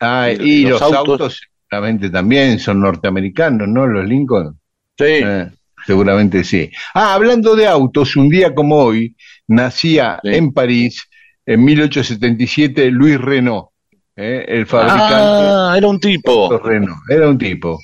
Ah, 0.00 0.28
¿Y 0.30 0.42
y, 0.42 0.66
los 0.66 0.82
autos? 0.82 1.40
seguramente 1.70 2.10
también 2.10 2.58
son 2.58 2.80
norteamericanos, 2.82 3.66
¿no? 3.66 3.86
Los 3.86 4.06
Lincoln. 4.06 4.60
sí. 4.98 5.04
Eh, 5.08 5.48
seguramente 5.86 6.42
sí. 6.42 6.68
Ah, 6.94 7.14
hablando 7.14 7.54
de 7.54 7.66
autos, 7.66 8.16
un 8.16 8.28
día 8.28 8.52
como 8.54 8.76
hoy 8.76 9.14
nacía 9.48 10.18
Sí. 10.22 10.30
en 10.34 10.52
París, 10.52 11.08
en 11.44 11.64
1877, 11.64 12.90
Luis 12.90 13.20
Renault, 13.20 13.68
eh, 14.16 14.44
el 14.48 14.66
fabricante 14.66 15.14
Ah, 15.16 15.74
era 15.76 15.86
un 15.88 16.00
tipo. 16.00 16.58
Renault. 16.58 16.98
Era 17.10 17.28
un 17.28 17.38
tipo. 17.38 17.78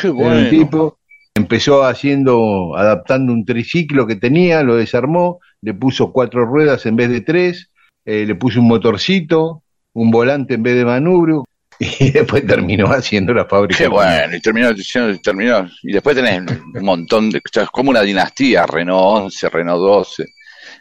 Qué 0.00 0.08
Era 0.08 0.12
un 0.12 0.18
bueno. 0.22 0.50
tipo. 0.50 0.98
Empezó 1.34 1.84
haciendo, 1.84 2.74
adaptando 2.76 3.32
un 3.32 3.44
triciclo 3.44 4.06
que 4.06 4.16
tenía, 4.16 4.62
lo 4.62 4.74
desarmó, 4.74 5.38
le 5.62 5.72
puso 5.74 6.12
cuatro 6.12 6.44
ruedas 6.44 6.84
en 6.86 6.96
vez 6.96 7.10
de 7.10 7.20
tres, 7.20 7.70
eh, 8.04 8.24
le 8.26 8.34
puso 8.34 8.60
un 8.60 8.66
motorcito, 8.66 9.62
un 9.94 10.10
volante 10.10 10.54
en 10.54 10.62
vez 10.64 10.74
de 10.76 10.84
manubrio. 10.84 11.44
y 11.78 12.10
después 12.10 12.44
terminó 12.44 12.86
haciendo 12.88 13.32
la 13.32 13.44
fábrica. 13.44 13.78
Qué 13.78 13.86
bueno, 13.86 14.34
y 14.34 14.40
terminó, 14.40 14.72
diciendo- 14.72 15.16
terminó. 15.22 15.68
Y 15.84 15.92
después 15.92 16.16
tenés 16.16 16.40
un 16.74 16.84
montón 16.84 17.30
de. 17.30 17.38
o 17.38 17.42
sea, 17.52 17.62
Es 17.62 17.70
como 17.70 17.90
una 17.90 18.02
dinastía, 18.02 18.66
Renault 18.66 19.24
11, 19.26 19.48
Renault 19.48 19.80
12. 19.80 20.24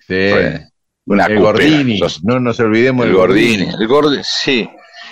Sí. 0.07 0.31
Una 1.05 1.25
el. 1.25 1.39
Gordini, 1.39 1.97
Los- 1.99 2.23
no 2.23 2.39
nos 2.39 2.59
olvidemos 2.59 3.05
el 3.05 3.11
del 3.11 3.17
Gordini. 3.17 3.67
El 3.79 3.87
Gordini, 3.87 4.23
sí. 4.23 4.69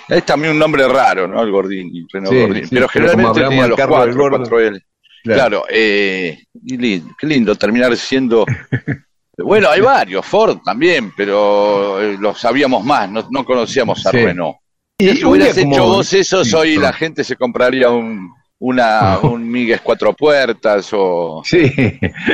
Es 0.08 0.24
también 0.24 0.52
un 0.52 0.58
nombre 0.58 0.86
raro, 0.88 1.26
¿no? 1.26 1.42
El 1.42 1.50
Gordini, 1.50 2.06
Sí, 2.10 2.18
Gordini. 2.22 2.66
sí, 2.66 2.68
pero 2.70 2.86
pero 2.86 2.88
generalmente 2.88 3.28
hablamos 3.28 3.48
tenía 3.50 3.66
los 3.66 3.76
cuatro, 3.76 4.28
cuatro 4.30 4.60
L. 4.60 4.80
Claro. 5.24 5.40
Claro, 5.40 5.64
eh, 5.70 6.38
y 6.64 6.76
lindo, 6.76 7.14
qué 7.18 7.26
lindo 7.26 7.54
terminar 7.56 7.96
siendo. 7.96 8.44
Bueno, 9.38 9.68
hay 9.68 9.82
varios, 9.82 10.24
Ford 10.24 10.60
también, 10.64 11.12
pero 11.14 12.00
eh, 12.00 12.16
lo 12.18 12.34
sabíamos 12.34 12.82
más, 12.82 13.10
no, 13.10 13.28
no 13.30 13.44
conocíamos 13.44 14.06
a 14.06 14.10
Sí. 14.10 14.16
Renault. 14.16 14.56
Y 14.98 15.10
Si 15.10 15.24
hubieras 15.26 15.58
hecho 15.58 15.84
vos 15.84 16.10
eso, 16.14 16.40
hoy 16.58 16.76
la 16.76 16.90
gente 16.94 17.22
se 17.22 17.36
compraría 17.36 17.90
un, 17.90 18.30
una, 18.60 19.18
un 19.22 19.46
Migues 19.46 19.82
cuatro 19.82 20.14
puertas 20.14 20.88
o 20.92 21.42
Sí, 21.44 21.70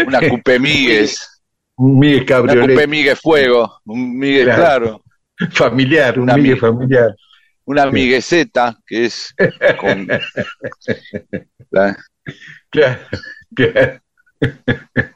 una 0.07 0.21
Coupé 0.29 0.61
Migues, 0.61 1.29
un 1.85 1.99
Miguel 1.99 2.21
una 2.23 2.27
Coupé 2.27 2.49
Cabriolet 2.55 2.89
Migues 2.89 3.21
Fuego, 3.21 3.81
un 3.85 4.19
Migues, 4.19 4.45
Claro. 4.45 4.61
claro, 5.39 5.51
familiar, 5.53 6.19
un 6.21 6.31
amiga. 6.31 6.57
familiar. 6.57 7.15
una 7.65 7.87
Migueseta, 7.87 8.77
que 8.87 9.05
es 9.07 9.35
con... 9.81 10.07
la- 11.71 11.97
Claro, 12.71 13.01
claro. 13.55 14.01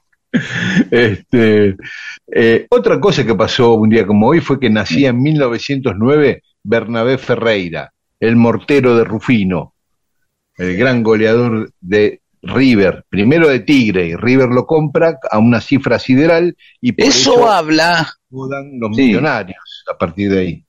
Este, 0.91 1.77
eh, 2.31 2.67
otra 2.69 3.01
cosa 3.01 3.25
que 3.25 3.35
pasó 3.35 3.73
un 3.75 3.89
día 3.89 4.07
como 4.07 4.27
hoy 4.29 4.41
fue 4.41 4.61
que 4.61 4.69
nacía 4.69 5.09
en 5.11 5.23
1909 5.23 6.43
Bernabé 6.63 7.17
Ferreira, 7.17 7.93
el 8.21 8.37
mortero 8.37 8.97
de 8.97 9.05
Rufino, 9.05 9.75
el 10.59 10.77
gran 10.77 11.03
goleador 11.03 11.71
de 11.81 12.21
River, 12.43 13.05
primero 13.09 13.49
de 13.49 13.61
Tigre, 13.61 14.07
y 14.07 14.15
River 14.17 14.49
lo 14.49 14.67
compra 14.67 15.19
a 15.31 15.39
una 15.39 15.61
cifra 15.61 15.99
sideral 15.99 16.57
y 16.81 16.93
por 16.93 17.07
Eso 17.07 17.33
eso 17.35 17.51
habla 17.51 18.13
mudan 18.31 18.79
los 18.79 18.95
Sí. 18.97 19.03
millonarios 19.07 19.85
a 19.93 19.97
partir 19.97 20.31
de 20.31 20.39
ahí. 20.41 20.65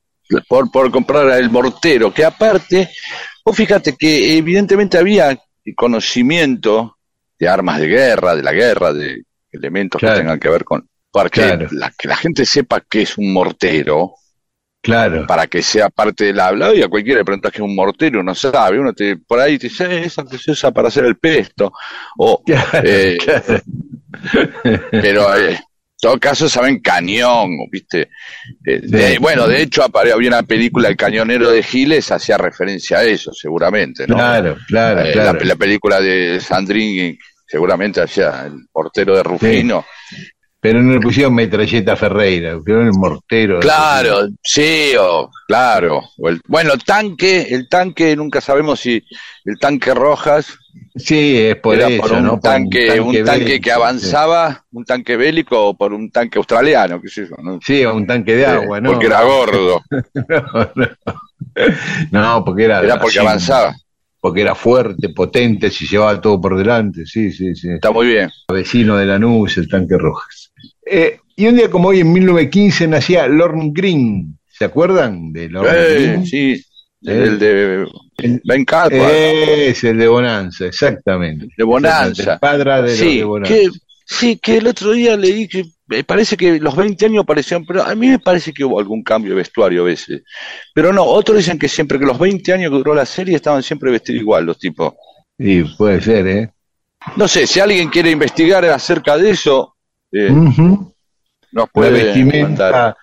por, 0.48 0.70
por 0.72 0.92
comprar 0.92 1.30
el 1.40 1.50
mortero, 1.50 2.14
que 2.14 2.26
aparte, 2.26 2.90
vos 3.46 3.56
fíjate 3.56 3.96
que 3.96 4.38
evidentemente 4.38 4.98
había 4.98 5.38
conocimiento 5.76 6.98
de 7.40 7.48
armas 7.48 7.80
de 7.80 7.88
guerra, 7.88 8.36
de 8.36 8.44
la 8.44 8.52
guerra, 8.54 8.94
de 8.94 9.24
elementos 9.52 10.00
Claro. 10.00 10.16
que 10.16 10.22
tengan 10.22 10.40
que 10.40 10.50
ver 10.50 10.64
con... 10.64 10.88
Para 11.12 11.30
que, 11.30 11.42
Claro. 11.42 11.68
la, 11.72 11.92
que 11.98 12.08
la 12.08 12.16
gente 12.18 12.46
sepa 12.46 12.82
que 12.82 13.04
es 13.04 13.18
un 13.18 13.32
mortero, 13.34 14.16
Claro. 14.88 15.28
para 15.28 15.48
que 15.48 15.62
sea 15.62 15.90
parte 15.90 16.26
del 16.26 16.40
habla. 16.40 16.74
Y 16.74 16.82
a 16.82 16.88
cualquiera 16.88 17.20
le 17.20 17.26
preguntas 17.26 17.52
qué 17.52 17.58
es 17.58 17.64
un 17.64 17.76
mortero, 17.76 18.24
no 18.24 18.34
sabe. 18.34 18.80
Uno 18.80 18.94
te, 18.94 19.18
por 19.18 19.40
ahí 19.40 19.58
te 19.60 19.68
dice, 19.68 19.84
"Eh, 19.86 20.06
eso 20.06 20.26
que 20.26 20.38
se 20.38 20.52
usa 20.52 20.72
para 20.72 20.88
hacer 20.88 21.04
el 21.06 21.18
pesto. 21.18 21.72
O, 22.18 22.42
Claro, 22.46 22.82
eh, 22.84 23.18
claro. 23.18 23.62
pero 24.92 25.36
eh, 25.36 25.52
en 25.52 25.60
todo 26.00 26.20
caso 26.20 26.48
saben 26.48 26.80
cañón, 26.80 27.50
¿viste? 27.72 28.10
Eh, 28.66 28.80
de- 28.82 29.18
bueno, 29.20 29.48
de 29.48 29.62
hecho 29.64 29.84
había 29.94 30.16
una 30.16 30.44
película, 30.44 30.88
El 30.90 30.96
Cañonero 30.96 31.50
de 31.52 31.64
Giles, 31.64 32.12
hacía 32.12 32.38
referencia 32.38 33.00
a 33.00 33.04
eso, 33.04 33.34
seguramente, 33.34 34.08
¿no? 34.08 34.16
Claro, 34.16 34.58
claro, 34.68 35.02
claro. 35.12 35.40
La, 35.40 35.46
la 35.46 35.56
película 35.56 36.00
de 36.00 36.40
Sandrini, 36.40 37.18
seguramente 37.46 38.02
hacía 38.02 38.44
el 38.46 38.68
portero 38.72 39.16
de 39.16 39.24
Rufino. 39.24 39.86
Pero 40.60 40.82
no 40.82 40.94
le 40.94 41.00
pusieron 41.00 41.36
metralleta 41.36 41.96
Ferreira, 41.96 42.54
le 42.54 42.58
pusieron 42.58 42.88
el 42.88 42.94
mortero. 42.94 43.60
Claro, 43.60 44.28
sí, 44.44 44.94
o, 45.00 45.30
claro. 45.48 46.02
O 46.18 46.30
el, 46.30 46.42
bueno, 46.48 46.74
tanque, 46.84 47.48
el 47.52 47.70
tanque, 47.70 48.16
nunca 48.16 48.42
sabemos 48.42 48.80
si 48.80 49.04
el 49.46 49.60
tanque 49.60 49.94
Rojas 49.94 50.58
Sí, 50.96 51.38
es 51.38 51.56
por 51.58 51.76
era 51.76 51.88
eso, 51.88 52.02
por 52.02 52.12
un, 52.14 52.24
¿no? 52.24 52.32
Por 52.32 52.42
tanque, 52.42 53.00
un 53.00 53.14
tanque, 53.24 53.44
bélico, 53.46 53.64
que 53.64 53.72
avanzaba, 53.72 54.66
un 54.72 54.84
tanque 54.84 55.16
bélico 55.16 55.68
o 55.68 55.78
por 55.78 55.94
un 55.94 56.10
tanque 56.10 56.38
australiano, 56.38 57.02
qué 57.02 57.08
sé 57.08 57.28
yo, 57.30 57.36
¿no? 57.44 57.60
Sí, 57.64 57.86
o 57.86 57.96
un 57.96 58.08
tanque 58.08 58.36
de 58.36 58.46
agua, 58.46 58.82
¿no? 58.82 58.92
Porque 58.92 59.06
era 59.06 59.24
gordo, 59.24 59.82
No, 60.14 60.72
no. 60.76 60.88
No, 62.12 62.46
porque 62.46 62.66
era. 62.66 62.82
era 62.82 63.00
porque 63.00 63.20
así, 63.20 63.28
avanzaba. 63.28 63.76
Porque 64.28 64.42
era 64.42 64.56
fuerte, 64.56 65.08
potente, 65.10 65.70
si 65.70 65.88
llevaba 65.88 66.20
todo 66.20 66.42
por 66.42 66.58
delante. 66.58 67.06
Sí, 67.06 67.32
sí, 67.32 67.56
sí. 67.56 67.70
Está 67.70 67.92
muy 67.92 68.08
bien. 68.08 68.30
Vecino 68.52 68.98
de 68.98 69.06
Lanús, 69.06 69.58
el 69.58 69.70
tanque 69.70 69.98
Rojas. 69.98 70.52
Eh, 70.86 71.20
y 71.38 71.48
un 71.48 71.56
día 71.56 71.70
como 71.70 71.88
hoy, 71.88 72.02
en 72.02 72.12
1915, 72.12 72.88
nacía 72.90 73.26
Lorne 73.30 73.72
Green. 73.74 74.38
¿Se 74.50 74.66
acuerdan 74.66 75.32
de 75.32 75.48
Lorne 75.48 75.72
Eh, 75.74 75.94
Green? 76.02 76.26
sí, 76.26 76.62
el 77.04 77.40
de 77.40 77.86
Ben 78.44 78.66
Carpa, 78.66 78.98
Es 79.14 79.82
el 79.86 79.98
de 79.98 80.08
Bonanza, 80.10 80.66
exactamente. 80.66 81.48
de 81.58 81.64
Bonanza. 81.64 82.34
El 82.34 82.40
padre 82.40 82.82
de 82.82 82.96
Sí, 82.98 83.18
de 83.20 83.24
Bonanza. 83.24 83.54
que, 83.56 83.70
sí, 84.08 84.38
que 84.38 84.58
el 84.58 84.68
otro 84.68 84.92
día 84.92 85.16
leí 85.18 85.48
que 85.48 85.66
me 85.88 86.04
parece 86.04 86.36
que 86.36 86.60
los 86.60 86.76
20 86.76 87.06
años 87.06 87.26
parecían, 87.26 87.66
pero 87.66 87.84
a 87.84 87.94
mí 87.96 88.08
me 88.08 88.20
parece 88.20 88.54
que 88.54 88.64
hubo 88.64 88.80
algún 88.80 89.04
cambio 89.04 89.32
de 89.32 89.38
vestuario 89.38 89.82
a 89.82 89.86
veces. 89.86 90.24
Pero 90.74 90.92
no, 90.92 91.04
otros 91.04 91.38
dicen 91.38 91.60
que 91.60 91.68
siempre, 91.70 92.00
que 92.00 92.06
los 92.06 92.20
20 92.20 92.54
años 92.54 92.72
que 92.72 92.78
duró 92.78 92.94
la 92.96 93.06
serie 93.06 93.36
estaban 93.36 93.64
siempre 93.64 93.92
vestidos 93.92 94.22
igual 94.22 94.46
los 94.46 94.58
tipos. 94.58 94.94
Sí, 95.38 95.64
puede 95.78 96.02
ser, 96.02 96.28
¿eh? 96.28 96.52
No 97.16 97.28
sé, 97.28 97.48
si 97.48 97.60
alguien 97.60 97.90
quiere 97.90 98.12
investigar 98.12 98.66
acerca 98.66 99.18
de 99.18 99.30
eso, 99.30 99.76
eh, 100.12 100.30
nos 100.30 100.92
La 101.52 101.66
puede 101.68 101.92
vestimenta 102.04 102.64
mandar. 102.64 102.98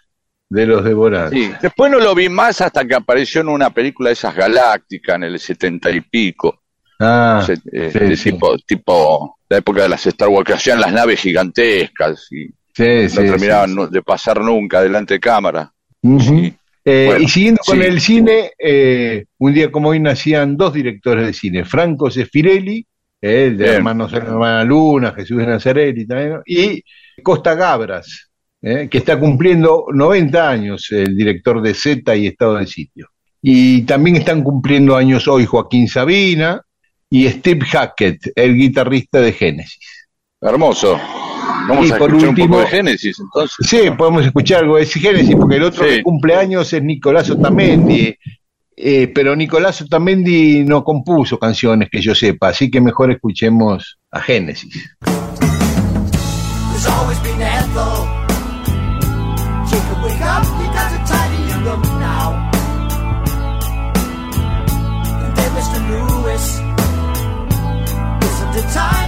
de 0.51 0.67
los 0.67 0.85
de 0.85 0.95
Bonanza. 0.95 1.31
Sí. 1.35 1.51
Después 1.63 1.91
no 1.91 2.01
lo 2.01 2.15
vi 2.15 2.29
más 2.29 2.61
hasta 2.61 2.85
que 2.85 2.95
apareció 2.95 3.41
en 3.41 3.49
una 3.49 3.71
película 3.71 4.11
de 4.11 4.15
esas 4.15 4.35
galácticas 4.35 5.17
en 5.17 5.23
el 5.25 5.39
70 5.39 5.91
y 5.91 6.01
pico. 6.03 6.61
Ah, 7.01 7.47
eh, 7.73 8.17
sí, 8.17 8.31
tipo, 8.33 8.57
tipo 8.59 9.39
la 9.49 9.59
época 9.59 9.82
de 9.82 9.88
las 9.88 10.07
Star 10.07 10.28
Wars, 10.28 10.47
que 10.47 10.55
hacían 10.55 10.80
las 10.80 10.92
naves 10.92 11.20
gigantescas 11.20 12.28
y 12.32 12.47
sí, 12.74 13.09
sí, 13.09 13.16
no 13.16 13.22
terminaban 13.22 13.70
sí, 13.70 13.80
de 13.90 14.03
pasar 14.03 14.40
nunca 14.40 14.82
delante 14.82 15.14
de 15.14 15.20
cámara. 15.20 15.72
Eh, 16.84 17.05
Bueno, 17.07 17.24
y 17.24 17.28
siguiendo 17.28 17.61
con 17.64 17.82
el 17.82 18.01
cine, 18.01 18.53
eh, 18.59 19.24
un 19.38 19.55
día 19.55 19.72
como 19.72 19.90
hoy 19.90 20.01
nacían 20.01 20.57
dos 20.57 20.74
directores 20.74 21.26
de 21.26 21.32
cine, 21.32 21.64
Franco 21.64 22.11
Sefirelli, 22.11 22.86
eh, 23.22 23.47
el 23.47 23.57
de 23.57 23.64
Bien. 23.64 23.76
Hermanos 23.76 24.12
Hermana 24.12 24.64
Luna, 24.64 25.12
Jesús 25.12 25.38
de 25.38 25.47
Nazaret 25.47 25.97
también, 26.07 26.40
y 26.45 26.82
Costa 27.22 27.55
Gabras, 27.55 28.30
que 28.61 28.88
está 28.92 29.18
cumpliendo 29.18 29.86
90 29.92 30.51
años, 30.51 30.90
el 30.90 31.14
director 31.14 31.61
de 31.61 31.74
Z 31.74 32.16
y 32.16 32.26
Estado 32.26 32.57
de 32.57 32.66
Sitio. 32.66 33.09
Y 33.42 33.82
también 33.82 34.16
están 34.16 34.42
cumpliendo 34.42 34.97
años 34.97 35.28
hoy 35.28 35.45
Joaquín 35.45 35.86
Sabina 35.86 36.64
y 37.17 37.29
Steve 37.31 37.65
Hackett, 37.65 38.33
el 38.35 38.57
guitarrista 38.57 39.21
de 39.21 39.33
Génesis. 39.33 40.09
Hermoso. 40.41 40.99
Vamos 41.69 41.87
Y 41.89 41.93
a 41.93 41.97
por 41.99 42.09
escuchar 42.09 42.29
un 42.31 42.35
poco 42.37 42.61
de 42.61 42.67
Génesis, 42.67 43.21
entonces. 43.21 43.67
Sí, 43.69 43.83
podemos 43.97 44.27
escuchar 44.27 44.62
algo 44.65 44.77
de 44.79 44.87
Génesis, 44.87 45.37
porque 45.37 45.57
el 45.57 45.62
otro 45.62 45.85
Sí. 45.89 45.97
que 45.97 46.03
cumple 46.03 46.35
años 46.35 46.73
es 46.73 46.83
Nicolás 46.83 47.31
Otamendi. 47.31 48.17
eh, 48.77 49.07
pero 49.15 49.37
Nicolás 49.37 49.81
Otamendi 49.83 50.65
no 50.65 50.83
compuso 50.83 51.39
canciones 51.39 51.89
que 51.89 52.01
yo 52.01 52.12
sepa, 52.12 52.49
así 52.49 52.69
que 52.73 52.81
mejor 52.81 53.12
escuchemos 53.12 54.01
a 54.11 54.21
Génesis. 54.21 54.75
Time 68.73 69.04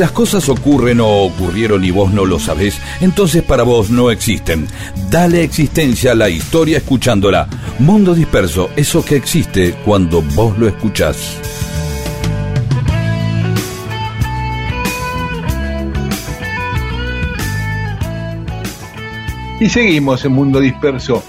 las 0.00 0.12
cosas 0.12 0.48
ocurren 0.48 0.98
o 1.00 1.24
ocurrieron 1.24 1.84
y 1.84 1.90
vos 1.90 2.10
no 2.10 2.24
lo 2.24 2.38
sabés, 2.38 2.80
entonces 3.02 3.42
para 3.42 3.64
vos 3.64 3.90
no 3.90 4.10
existen. 4.10 4.66
Dale 5.10 5.44
existencia 5.44 6.12
a 6.12 6.14
la 6.14 6.30
historia 6.30 6.78
escuchándola. 6.78 7.46
Mundo 7.78 8.14
disperso, 8.14 8.70
eso 8.76 9.04
que 9.04 9.16
existe 9.16 9.74
cuando 9.84 10.22
vos 10.22 10.56
lo 10.58 10.66
escuchás. 10.66 11.36
Y 19.60 19.68
seguimos 19.68 20.24
en 20.24 20.32
Mundo 20.32 20.60
Disperso. 20.60 21.22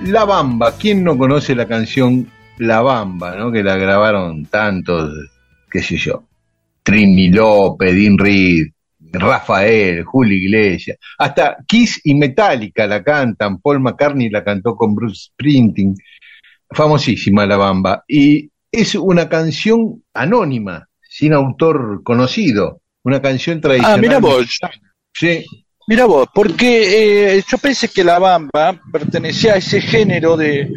La 0.00 0.26
Bamba, 0.26 0.74
¿quién 0.76 1.02
no 1.02 1.16
conoce 1.16 1.54
la 1.54 1.66
canción 1.66 2.30
La 2.58 2.82
Bamba, 2.82 3.36
¿no? 3.36 3.50
que 3.50 3.62
la 3.62 3.78
grabaron 3.78 4.44
tantos, 4.44 5.14
qué 5.70 5.82
sé 5.82 5.96
yo, 5.96 6.27
Trini 6.98 7.30
López, 7.30 7.94
Dean 7.94 8.18
Reed, 8.18 8.72
Rafael, 9.12 10.02
Julio 10.02 10.36
Iglesias, 10.36 10.98
hasta 11.16 11.58
Kiss 11.64 12.00
y 12.02 12.14
Metallica 12.16 12.88
la 12.88 13.04
cantan, 13.04 13.60
Paul 13.60 13.78
McCartney 13.78 14.28
la 14.28 14.42
cantó 14.42 14.74
con 14.74 14.96
Bruce 14.96 15.30
Springsteen, 15.30 15.94
famosísima 16.68 17.46
La 17.46 17.56
Bamba, 17.56 18.02
y 18.08 18.50
es 18.72 18.96
una 18.96 19.28
canción 19.28 20.02
anónima, 20.12 20.88
sin 21.00 21.34
autor 21.34 22.02
conocido, 22.02 22.80
una 23.04 23.22
canción 23.22 23.60
tradicional. 23.60 23.98
Ah, 23.98 24.00
mira 24.00 24.18
vos. 24.18 24.58
Sí, 25.14 25.44
Mira 25.86 26.04
vos, 26.04 26.28
porque 26.34 27.36
eh, 27.36 27.44
yo 27.48 27.56
pensé 27.58 27.88
que 27.88 28.04
la 28.04 28.18
bamba 28.18 28.78
pertenecía 28.92 29.54
a 29.54 29.56
ese 29.56 29.80
género 29.80 30.36
de, 30.36 30.70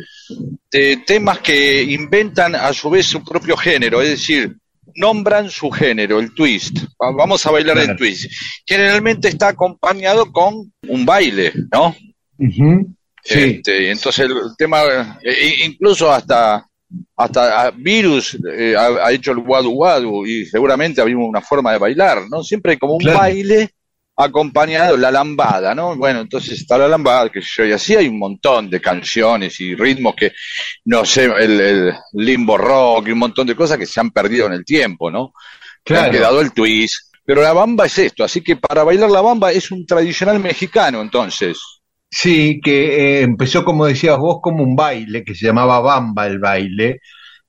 de 0.71 1.03
temas 1.05 1.39
que 1.39 1.83
inventan 1.83 2.55
a 2.55 2.71
su 2.71 2.89
vez 2.89 3.07
su 3.07 3.21
propio 3.21 3.57
género, 3.57 4.01
es 4.01 4.09
decir, 4.11 4.55
nombran 4.95 5.49
su 5.49 5.69
género, 5.71 6.19
el 6.19 6.33
twist. 6.33 6.77
Va- 7.01 7.11
Vamos 7.11 7.45
a 7.45 7.51
bailar 7.51 7.77
el 7.79 7.95
twist. 7.95 8.31
Generalmente 8.65 9.27
está 9.29 9.49
acompañado 9.49 10.31
con 10.31 10.71
un 10.87 11.05
baile, 11.05 11.51
¿no? 11.73 11.95
sí. 13.23 13.35
Este, 13.55 13.91
entonces 13.91 14.25
el 14.25 14.35
tema, 14.57 15.19
eh, 15.23 15.53
incluso 15.65 16.11
hasta 16.11 16.65
hasta 17.15 17.67
ah, 17.67 17.71
Virus 17.73 18.37
eh, 18.51 18.75
ha, 18.77 19.05
ha 19.07 19.11
hecho 19.13 19.31
el 19.31 19.37
wadu 19.37 19.69
wadu 19.71 20.25
y 20.25 20.45
seguramente 20.45 20.99
había 21.01 21.17
una 21.17 21.39
forma 21.39 21.71
de 21.71 21.77
bailar, 21.77 22.23
¿no? 22.29 22.43
Siempre 22.43 22.73
hay 22.73 22.77
como 22.77 22.93
un 22.95 22.99
Claro. 22.99 23.19
baile 23.19 23.69
acompañado 24.15 24.97
la 24.97 25.11
lambada, 25.11 25.73
¿no? 25.73 25.95
Bueno, 25.95 26.21
entonces 26.21 26.59
está 26.61 26.77
la 26.77 26.87
lambada, 26.87 27.29
que 27.29 27.41
yo, 27.41 27.65
y 27.65 27.71
así 27.71 27.95
hay 27.95 28.07
un 28.07 28.19
montón 28.19 28.69
de 28.69 28.79
canciones 28.81 29.59
y 29.61 29.73
ritmos 29.75 30.15
que, 30.15 30.31
no 30.85 31.05
sé, 31.05 31.25
el, 31.25 31.59
el 31.61 31.93
limbo 32.13 32.57
rock 32.57 33.07
y 33.07 33.11
un 33.11 33.19
montón 33.19 33.47
de 33.47 33.55
cosas 33.55 33.77
que 33.77 33.85
se 33.85 33.99
han 33.99 34.11
perdido 34.11 34.47
en 34.47 34.53
el 34.53 34.65
tiempo, 34.65 35.09
¿no? 35.09 35.33
Que 35.83 35.97
han 35.97 36.05
Claro. 36.05 36.11
quedado 36.11 36.41
el 36.41 36.53
twist. 36.53 37.07
Pero 37.25 37.41
la 37.41 37.53
bamba 37.53 37.85
es 37.85 37.97
esto, 37.99 38.23
así 38.23 38.41
que 38.41 38.57
para 38.57 38.83
bailar 38.83 39.09
la 39.09 39.21
bamba 39.21 39.51
es 39.51 39.71
un 39.71 39.85
tradicional 39.85 40.39
mexicano, 40.39 41.01
entonces. 41.01 41.57
Sí, 42.09 42.59
que 42.61 43.19
eh, 43.19 43.21
empezó, 43.21 43.63
como 43.63 43.85
decías 43.85 44.17
vos, 44.17 44.39
como 44.41 44.63
un 44.63 44.75
baile, 44.75 45.23
que 45.23 45.33
se 45.33 45.45
llamaba 45.45 45.79
Bamba 45.79 46.27
el 46.27 46.39
baile, 46.39 46.99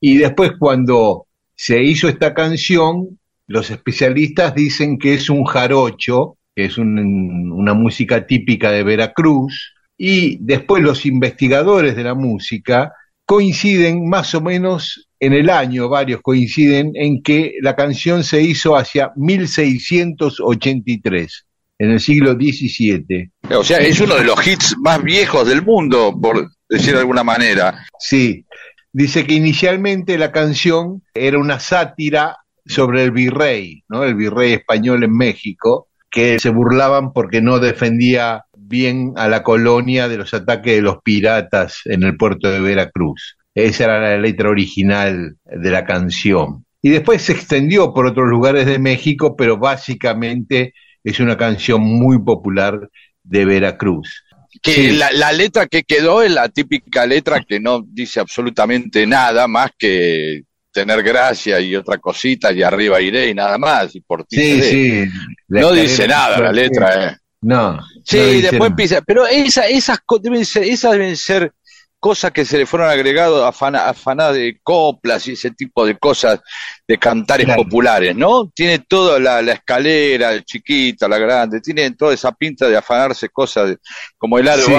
y 0.00 0.18
después 0.18 0.52
cuando 0.58 1.26
se 1.56 1.82
hizo 1.82 2.08
esta 2.08 2.32
canción, 2.32 3.18
los 3.48 3.70
especialistas 3.70 4.54
dicen 4.54 4.98
que 4.98 5.14
es 5.14 5.28
un 5.30 5.44
jarocho, 5.44 6.36
que 6.55 6.66
es 6.66 6.78
un- 6.78 7.50
una 7.53 7.74
música 7.74 8.26
típica 8.26 8.70
de 8.70 8.82
Veracruz, 8.82 9.74
y 9.96 10.38
después 10.40 10.82
los 10.82 11.07
investigadores 11.07 11.96
de 11.96 12.05
la 12.05 12.14
música 12.14 12.92
coinciden 13.24 14.09
más 14.09 14.34
o 14.34 14.40
menos 14.40 15.09
en 15.20 15.32
el 15.32 15.48
año, 15.50 15.88
varios 15.88 16.20
coinciden 16.22 16.90
en 16.94 17.22
que 17.22 17.55
la 17.61 17.76
canción 17.76 18.24
se 18.24 18.42
hizo 18.42 18.76
hacia 18.76 19.12
1683, 19.16 21.46
en 21.78 21.90
el 21.92 22.00
siglo 22.00 22.32
XVII. 22.32 23.30
O 23.57 23.62
sea, 23.64 23.78
es 23.78 24.00
uno 24.00 24.16
de 24.16 24.24
los 24.24 24.46
hits 24.46 24.76
más 24.78 25.03
viejos 25.03 25.48
del 25.48 25.62
mundo, 25.62 26.14
por 26.20 26.50
decir 26.68 26.92
de 26.94 27.00
alguna 27.00 27.24
manera. 27.24 27.86
Sí, 27.98 28.44
dice 28.92 29.24
que 29.24 29.34
inicialmente 29.34 30.18
la 30.18 30.32
canción 30.32 31.03
era 31.14 31.38
una 31.38 31.59
sátira 31.61 32.36
sobre 32.66 33.05
el 33.05 33.12
virrey, 33.12 33.82
¿no? 33.88 34.05
El 34.05 34.14
virrey 34.14 34.53
español 34.53 35.03
en 35.05 35.16
México, 35.16 35.88
que 36.12 36.38
se 36.38 36.50
burlaban 36.50 37.12
porque 37.12 37.40
no 37.40 37.58
defendía 37.58 38.44
bien 38.54 39.14
a 39.16 39.28
la 39.28 39.42
colonia 39.42 40.08
de 40.08 40.18
los 40.18 40.32
ataques 40.34 40.76
de 40.76 40.82
los 40.82 40.98
piratas 41.02 41.80
en 41.86 42.02
el 42.02 42.16
puerto 42.16 42.50
de 42.50 42.60
Veracruz. 42.60 43.36
Esa 43.54 43.84
era 43.84 44.00
la 44.00 44.18
letra 44.18 44.50
original 44.50 45.36
de 45.44 45.70
la 45.70 45.84
canción. 45.84 46.64
Y 46.82 46.90
después 46.90 47.22
se 47.22 47.32
extendió 47.32 47.92
por 47.94 48.06
otros 48.06 48.28
lugares 48.28 48.66
de 48.66 48.78
México, 48.78 49.36
pero 49.36 49.56
básicamente 49.56 50.74
es 51.02 51.18
una 51.18 51.36
canción 51.36 51.80
muy 51.82 52.18
popular 52.22 52.88
de 53.22 53.44
Veracruz. 53.44 54.22
Que 54.62 54.72
Sí. 54.72 54.90
la, 54.92 55.10
la 55.12 55.32
letra 55.32 55.66
que 55.66 55.82
quedó 55.82 56.22
es 56.22 56.30
la 56.30 56.48
típica 56.50 57.06
letra 57.06 57.40
que 57.40 57.58
no 57.58 57.82
dice 57.86 58.20
absolutamente 58.20 59.06
nada 59.06 59.48
más 59.48 59.70
que 59.78 60.42
tener 60.73 61.03
gracia 61.03 61.61
y 61.61 61.77
otra 61.77 61.99
cosita 61.99 62.51
y 62.53 62.62
arriba 62.62 63.01
iré 63.01 63.29
y 63.29 63.35
nada 63.35 63.59
más 63.59 63.95
y 63.95 64.01
por 64.01 64.25
ti 64.25 64.37
Sí, 64.37 64.62
sí. 64.62 65.05
No 65.49 65.70
dice 65.73 66.09
nada 66.09 66.39
la 66.41 66.53
letra, 66.53 67.07
eh. 67.09 67.16
No. 67.43 67.79
Sí, 68.05 68.16
no 68.18 68.25
después 68.25 68.53
nada. 68.53 68.66
empieza, 68.66 69.01
pero 69.03 69.27
esa, 69.27 69.66
esas 69.66 69.99
deben 70.20 70.45
ser, 70.45 70.62
esas 70.64 70.93
deben 70.93 71.16
ser 71.16 71.53
cosas 71.99 72.33
que 72.33 72.45
se 72.45 72.59
le 72.59 72.66
fueron 72.66 72.89
agregadas 72.89 73.43
afana, 73.45 73.89
afanadas 73.89 74.35
de 74.35 74.59
coplas 74.62 75.27
y 75.29 75.33
ese 75.33 75.51
tipo 75.53 75.87
de 75.87 75.97
cosas 75.99 76.41
de 76.89 76.99
cantares 76.99 77.47
Claro. 77.47 77.62
populares, 77.62 78.16
¿no? 78.16 78.51
Tiene 78.55 78.81
toda 78.81 79.20
la, 79.20 79.41
la 79.43 79.53
escalera, 79.53 80.33
el 80.33 80.45
chiquita, 80.45 81.07
la 81.07 81.18
grande, 81.18 81.61
tiene 81.61 81.91
toda 81.93 82.12
esa 82.14 82.33
pinta 82.33 82.66
de 82.68 82.77
afanarse 82.77 83.29
cosas 83.29 83.68
de- 83.68 83.79
como 84.18 84.39
el 84.39 84.49
aro 84.49 84.62
Sí. 84.64 84.73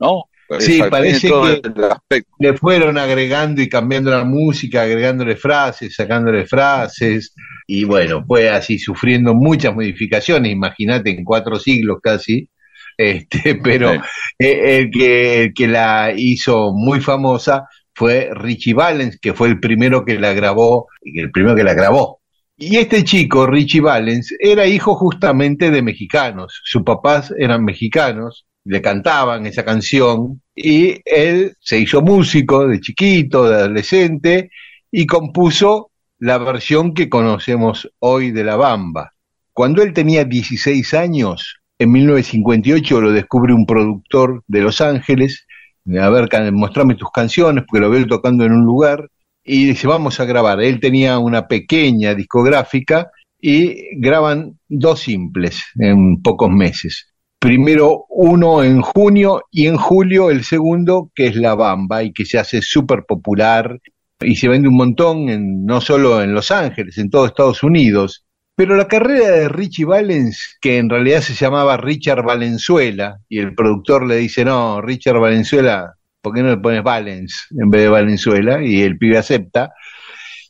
¿no? 0.00 0.24
Sí, 0.58 0.76
Esa- 0.76 0.90
parece 0.90 1.28
que-. 1.28 2.22
Le 2.38 2.56
fueron 2.56 2.98
agregando 2.98 3.60
y 3.62 3.68
cambiando 3.68 4.10
la 4.10 4.24
música, 4.24 4.82
agregándole 4.82 5.36
frases, 5.36 5.94
sacándole 5.94 6.46
frases, 6.46 7.34
y 7.66 7.84
bueno, 7.84 8.24
fue 8.26 8.48
así 8.48 8.78
sufriendo 8.78 9.34
muchas 9.34 9.74
modificaciones, 9.74 10.52
imagínate, 10.52 11.10
en 11.10 11.24
cuatro 11.24 11.56
siglos 11.58 11.98
casi, 12.02 12.48
este, 12.96 13.56
pero 13.56 13.92
Sí. 13.92 13.98
eh, 14.38 14.78
el, 14.78 14.90
que, 14.90 15.42
el 15.44 15.54
que 15.54 15.66
la 15.68 16.12
hizo 16.16 16.72
muy 16.72 17.00
famosa 17.00 17.68
fue 17.94 18.30
Richie 18.34 18.74
Valens, 18.74 19.18
que 19.20 19.32
fue 19.34 19.48
el 19.48 19.58
primero 19.58 20.04
que 20.04 20.18
la 20.18 20.32
grabó, 20.32 20.86
el 21.02 21.30
primero 21.30 21.56
que 21.56 21.64
la 21.64 21.74
grabó. 21.74 22.20
Y 22.58 22.76
este 22.76 23.04
chico, 23.04 23.46
Richie 23.46 23.80
Valens, 23.80 24.34
era 24.38 24.66
hijo 24.66 24.94
justamente 24.94 25.70
de 25.70 25.82
mexicanos. 25.82 26.60
Sus 26.64 26.82
papás 26.84 27.32
eran 27.38 27.64
mexicanos, 27.64 28.46
le 28.66 28.82
cantaban 28.82 29.46
esa 29.46 29.64
canción 29.64 30.42
y 30.54 30.96
él 31.04 31.54
se 31.60 31.78
hizo 31.78 32.02
músico 32.02 32.66
de 32.66 32.80
chiquito, 32.80 33.48
de 33.48 33.54
adolescente, 33.54 34.50
y 34.90 35.06
compuso 35.06 35.90
la 36.18 36.38
versión 36.38 36.92
que 36.92 37.08
conocemos 37.08 37.90
hoy 38.00 38.32
de 38.32 38.42
La 38.42 38.56
Bamba. 38.56 39.12
Cuando 39.52 39.82
él 39.82 39.92
tenía 39.92 40.24
16 40.24 40.94
años, 40.94 41.56
en 41.78 41.92
1958 41.92 43.00
lo 43.00 43.12
descubre 43.12 43.54
un 43.54 43.66
productor 43.66 44.42
de 44.48 44.60
Los 44.60 44.80
Ángeles, 44.80 45.46
a 46.00 46.10
ver, 46.10 46.28
mostrame 46.52 46.96
tus 46.96 47.10
canciones, 47.10 47.64
porque 47.66 47.80
lo 47.80 47.90
veo 47.90 48.06
tocando 48.06 48.44
en 48.44 48.52
un 48.52 48.64
lugar, 48.64 49.08
y 49.44 49.66
dice, 49.66 49.86
vamos 49.86 50.18
a 50.18 50.24
grabar. 50.24 50.60
Él 50.60 50.80
tenía 50.80 51.20
una 51.20 51.46
pequeña 51.46 52.14
discográfica 52.14 53.12
y 53.40 53.96
graban 54.00 54.58
dos 54.68 55.00
simples 55.00 55.62
en 55.78 56.20
pocos 56.20 56.50
meses. 56.50 57.06
Primero 57.46 58.06
uno 58.08 58.64
en 58.64 58.82
junio 58.82 59.44
y 59.52 59.68
en 59.68 59.76
julio 59.76 60.32
el 60.32 60.42
segundo, 60.42 61.12
que 61.14 61.28
es 61.28 61.36
La 61.36 61.54
Bamba, 61.54 62.02
y 62.02 62.12
que 62.12 62.24
se 62.24 62.40
hace 62.40 62.60
súper 62.60 63.04
popular 63.04 63.78
y 64.18 64.34
se 64.34 64.48
vende 64.48 64.66
un 64.66 64.74
montón, 64.74 65.28
en, 65.28 65.64
no 65.64 65.80
solo 65.80 66.20
en 66.24 66.34
Los 66.34 66.50
Ángeles, 66.50 66.98
en 66.98 67.08
todo 67.08 67.24
Estados 67.24 67.62
Unidos. 67.62 68.24
Pero 68.56 68.74
la 68.74 68.88
carrera 68.88 69.30
de 69.30 69.48
Richie 69.48 69.84
Valens, 69.84 70.58
que 70.60 70.78
en 70.78 70.90
realidad 70.90 71.20
se 71.20 71.34
llamaba 71.34 71.76
Richard 71.76 72.24
Valenzuela, 72.24 73.18
y 73.28 73.38
el 73.38 73.54
productor 73.54 74.04
le 74.04 74.16
dice, 74.16 74.44
no, 74.44 74.82
Richard 74.82 75.20
Valenzuela, 75.20 75.94
¿por 76.20 76.34
qué 76.34 76.42
no 76.42 76.48
le 76.48 76.56
pones 76.56 76.82
Valens 76.82 77.46
en 77.56 77.70
vez 77.70 77.82
de 77.82 77.88
Valenzuela? 77.88 78.60
Y 78.60 78.82
el 78.82 78.98
pibe 78.98 79.18
acepta. 79.18 79.72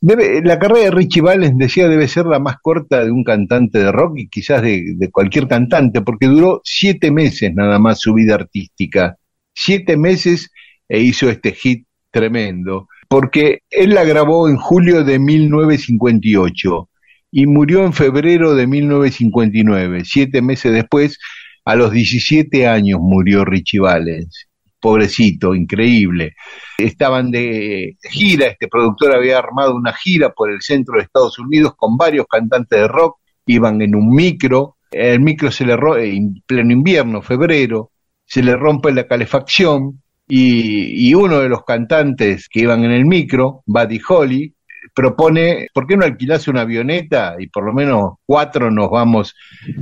Debe- 0.00 0.42
la 0.44 0.58
carrera 0.58 0.84
de 0.84 0.90
Richie 0.90 1.22
Valens, 1.22 1.56
decía, 1.56 1.88
debe 1.88 2.08
ser 2.08 2.26
la 2.26 2.38
más 2.38 2.56
corta 2.60 3.04
de 3.04 3.10
un 3.10 3.24
cantante 3.24 3.78
de 3.78 3.92
rock 3.92 4.18
y 4.18 4.28
quizás 4.28 4.62
de, 4.62 5.10
cualquier 5.10 5.48
cantante, 5.48 6.02
porque 6.02 6.26
duró 6.26 6.60
siete 6.64 7.10
meses 7.10 7.54
nada 7.54 7.78
más 7.78 8.00
su 8.00 8.12
vida 8.14 8.34
artística. 8.34 9.16
Siete 9.54 9.96
meses 9.96 10.50
e 10.88 11.00
hizo 11.00 11.30
este 11.30 11.52
hit 11.52 11.86
tremendo, 12.10 12.88
porque 13.08 13.60
él 13.70 13.94
la 13.94 14.04
grabó 14.04 14.48
en 14.48 14.56
julio 14.56 15.02
de 15.04 15.18
1958 15.18 16.88
y 17.32 17.46
murió 17.46 17.84
en 17.84 17.92
febrero 17.92 18.54
de 18.54 18.66
1959. 18.66 20.02
Siete 20.04 20.42
meses 20.42 20.72
después, 20.72 21.18
a 21.64 21.74
los 21.74 21.90
17 21.90 22.66
años, 22.66 23.00
murió 23.00 23.44
Richie 23.44 23.80
Valens. 23.80 24.45
Pobrecito, 24.86 25.52
increíble. 25.52 26.36
Estaban 26.78 27.32
de 27.32 27.96
gira, 28.08 28.46
este 28.46 28.68
productor 28.68 29.16
había 29.16 29.36
armado 29.36 29.74
una 29.74 29.92
gira 29.92 30.30
por 30.30 30.48
el 30.48 30.62
centro 30.62 30.94
de 30.94 31.02
Estados 31.02 31.40
Unidos 31.40 31.72
con 31.76 31.96
varios 31.96 32.24
cantantes 32.30 32.78
de 32.78 32.86
rock 32.86 33.18
iban 33.46 33.82
en 33.82 33.96
un 33.96 34.14
micro, 34.14 34.76
el 34.92 35.18
micro 35.18 35.50
se 35.50 35.66
le 35.66 35.76
rompe, 35.76 36.14
en 36.14 36.40
pleno 36.46 36.72
invierno, 36.72 37.20
febrero, 37.20 37.90
se 38.24 38.44
le 38.44 38.54
rompe 38.54 38.92
la 38.92 39.08
calefacción 39.08 40.00
y, 40.28 41.08
y 41.08 41.14
uno 41.14 41.40
de 41.40 41.48
los 41.48 41.64
cantantes 41.64 42.48
que 42.48 42.60
iban 42.60 42.84
en 42.84 42.92
el 42.92 43.06
micro, 43.06 43.64
Buddy 43.66 44.00
Holly, 44.08 44.54
propone, 44.94 45.66
¿por 45.74 45.88
qué 45.88 45.96
no 45.96 46.04
alquilás 46.04 46.46
una 46.46 46.60
avioneta 46.60 47.34
y 47.40 47.48
por 47.48 47.64
lo 47.64 47.72
menos 47.72 48.14
cuatro 48.24 48.70
nos 48.70 48.88
vamos, 48.88 49.34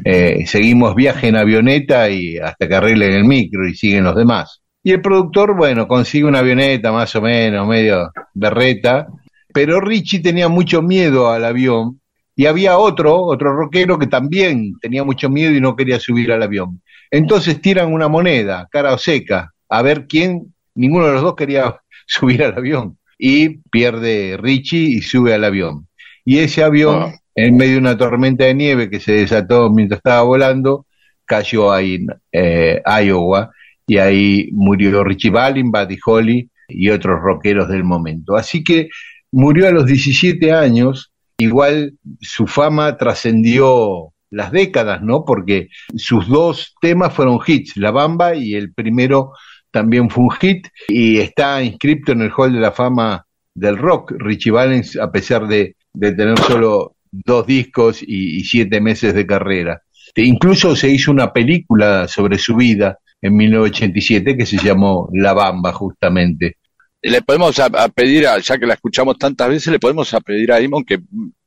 eh, 0.03 0.47
seguimos 0.47 0.95
viaje 0.95 1.29
en 1.29 1.37
avioneta 1.37 2.09
y 2.09 2.39
hasta 2.39 2.67
que 2.67 2.75
arreglen 2.75 3.13
el 3.13 3.25
micro 3.25 3.69
y 3.69 3.75
siguen 3.75 4.05
los 4.05 4.17
demás? 4.17 4.64
Y 4.87 4.93
el 4.93 5.01
productor, 5.01 5.57
bueno, 5.57 5.89
consigue 5.89 6.25
una 6.27 6.41
avioneta 6.41 6.93
más 6.93 7.17
o 7.17 7.23
menos, 7.23 7.67
medio 7.67 8.13
berreta, 8.35 9.07
pero 9.53 9.81
Richie 9.81 10.21
tenía 10.21 10.49
mucho 10.49 10.83
miedo 10.83 11.31
al 11.31 11.47
avión 11.47 12.01
y 12.37 12.45
había 12.45 12.77
otro, 12.77 13.17
otro 13.23 13.57
rockero 13.57 13.99
que 13.99 14.07
también 14.09 14.75
tenía 14.83 15.03
mucho 15.03 15.31
miedo 15.31 15.55
y 15.55 15.61
no 15.61 15.75
quería 15.75 15.99
subir 15.99 16.31
al 16.33 16.43
avión. 16.43 16.83
Entonces 17.11 17.63
tiran 17.63 17.95
una 17.95 18.09
moneda, 18.09 18.69
cara 18.71 18.93
o 18.93 18.99
seca, 18.99 19.53
a 19.71 19.81
ver 19.81 20.07
quién, 20.07 20.53
ninguno 20.75 21.07
de 21.07 21.13
los 21.15 21.23
dos 21.23 21.35
quería 21.35 21.81
subir 22.07 22.45
al 22.45 22.53
avión 22.53 22.99
y 23.19 23.61
pierde 23.71 24.37
Richie 24.39 24.97
y 24.99 25.01
sube 25.01 25.33
al 25.33 25.45
avión. 25.45 25.89
Y 26.27 26.41
ese 26.41 26.63
avión, 26.63 27.05
Ah. 27.05 27.15
en 27.35 27.57
medio 27.57 27.73
de 27.75 27.79
una 27.79 27.97
tormenta 27.97 28.45
de 28.45 28.55
nieve 28.55 28.91
que 28.91 29.01
se 29.01 29.13
desató 29.13 29.71
mientras 29.71 29.99
estaba 30.01 30.23
volando, 30.23 30.85
cayó 31.25 31.73
ahí 31.73 31.95
en 31.95 32.07
eh, 32.33 32.83
Iowa 33.03 33.51
y 33.87 33.99
ahí 33.99 34.49
murió 34.53 35.05
Richie 35.05 35.31
Valens, 35.31 35.71
Buddy 35.71 35.99
Holly 36.05 36.51
y 36.69 36.91
otros 36.91 37.21
rockeros 37.21 37.69
del 37.69 37.85
momento. 37.85 38.37
Así 38.37 38.65
que 38.65 38.89
murió 39.33 39.69
a 39.69 39.73
los 39.73 39.87
17 39.87 40.53
años, 40.53 41.13
igual 41.39 41.95
su 42.21 42.47
fama 42.47 42.97
trascendió 42.97 44.13
las 44.31 44.51
décadas, 44.51 45.03
¿no? 45.03 45.25
Porque 45.25 45.69
sus 45.97 46.29
dos 46.29 46.75
temas 46.81 47.15
fueron 47.15 47.39
hits, 47.47 47.77
La 47.77 47.91
Bamba 47.91 48.35
y 48.35 48.55
el 48.55 48.73
primero 48.73 49.33
también 49.71 50.09
fue 50.09 50.25
un 50.25 50.31
hit 50.31 50.69
y 50.89 51.19
está 51.19 51.63
inscripto 51.63 52.13
en 52.13 52.23
el 52.23 52.33
Hall 52.37 52.53
de 52.53 52.61
la 52.61 52.73
Fama 52.73 53.27
del 53.55 53.77
Rock, 53.77 54.13
Richie 54.19 54.51
Valens, 54.51 54.97
a 54.97 55.11
pesar 55.11 55.47
de, 55.47 55.77
tener 55.99 56.39
solo 56.39 56.97
dos 57.11 57.47
discos 57.47 58.03
y, 58.03 58.43
siete 58.45 58.81
meses 58.81 59.15
de 59.15 59.27
carrera. 59.27 59.83
E 60.15 60.23
incluso 60.23 60.77
se 60.77 60.91
hizo 60.91 61.11
una 61.11 61.33
película 61.33 62.09
sobre 62.09 62.39
su 62.39 62.57
vida 62.57 62.99
en 63.25 63.35
1987 63.37 64.37
que 64.37 64.45
se 64.47 64.59
llamó 64.59 65.09
La 65.13 65.33
Bamba, 65.33 65.73
justamente. 65.73 66.57
Le 67.03 67.23
podemos 67.23 67.59
a, 67.59 67.67
a 67.67 67.89
pedir, 67.89 68.27
a- 68.27 68.39
ya 68.39 68.59
que 68.59 68.67
la 68.67 68.75
escuchamos 68.75 69.17
tantas 69.19 69.49
veces, 69.49 69.73
le 69.73 69.79
podemos 69.79 70.13
a 70.15 70.21
pedir 70.21 70.53
a 70.53 70.61
Imon 70.61 70.85
que 70.85 70.99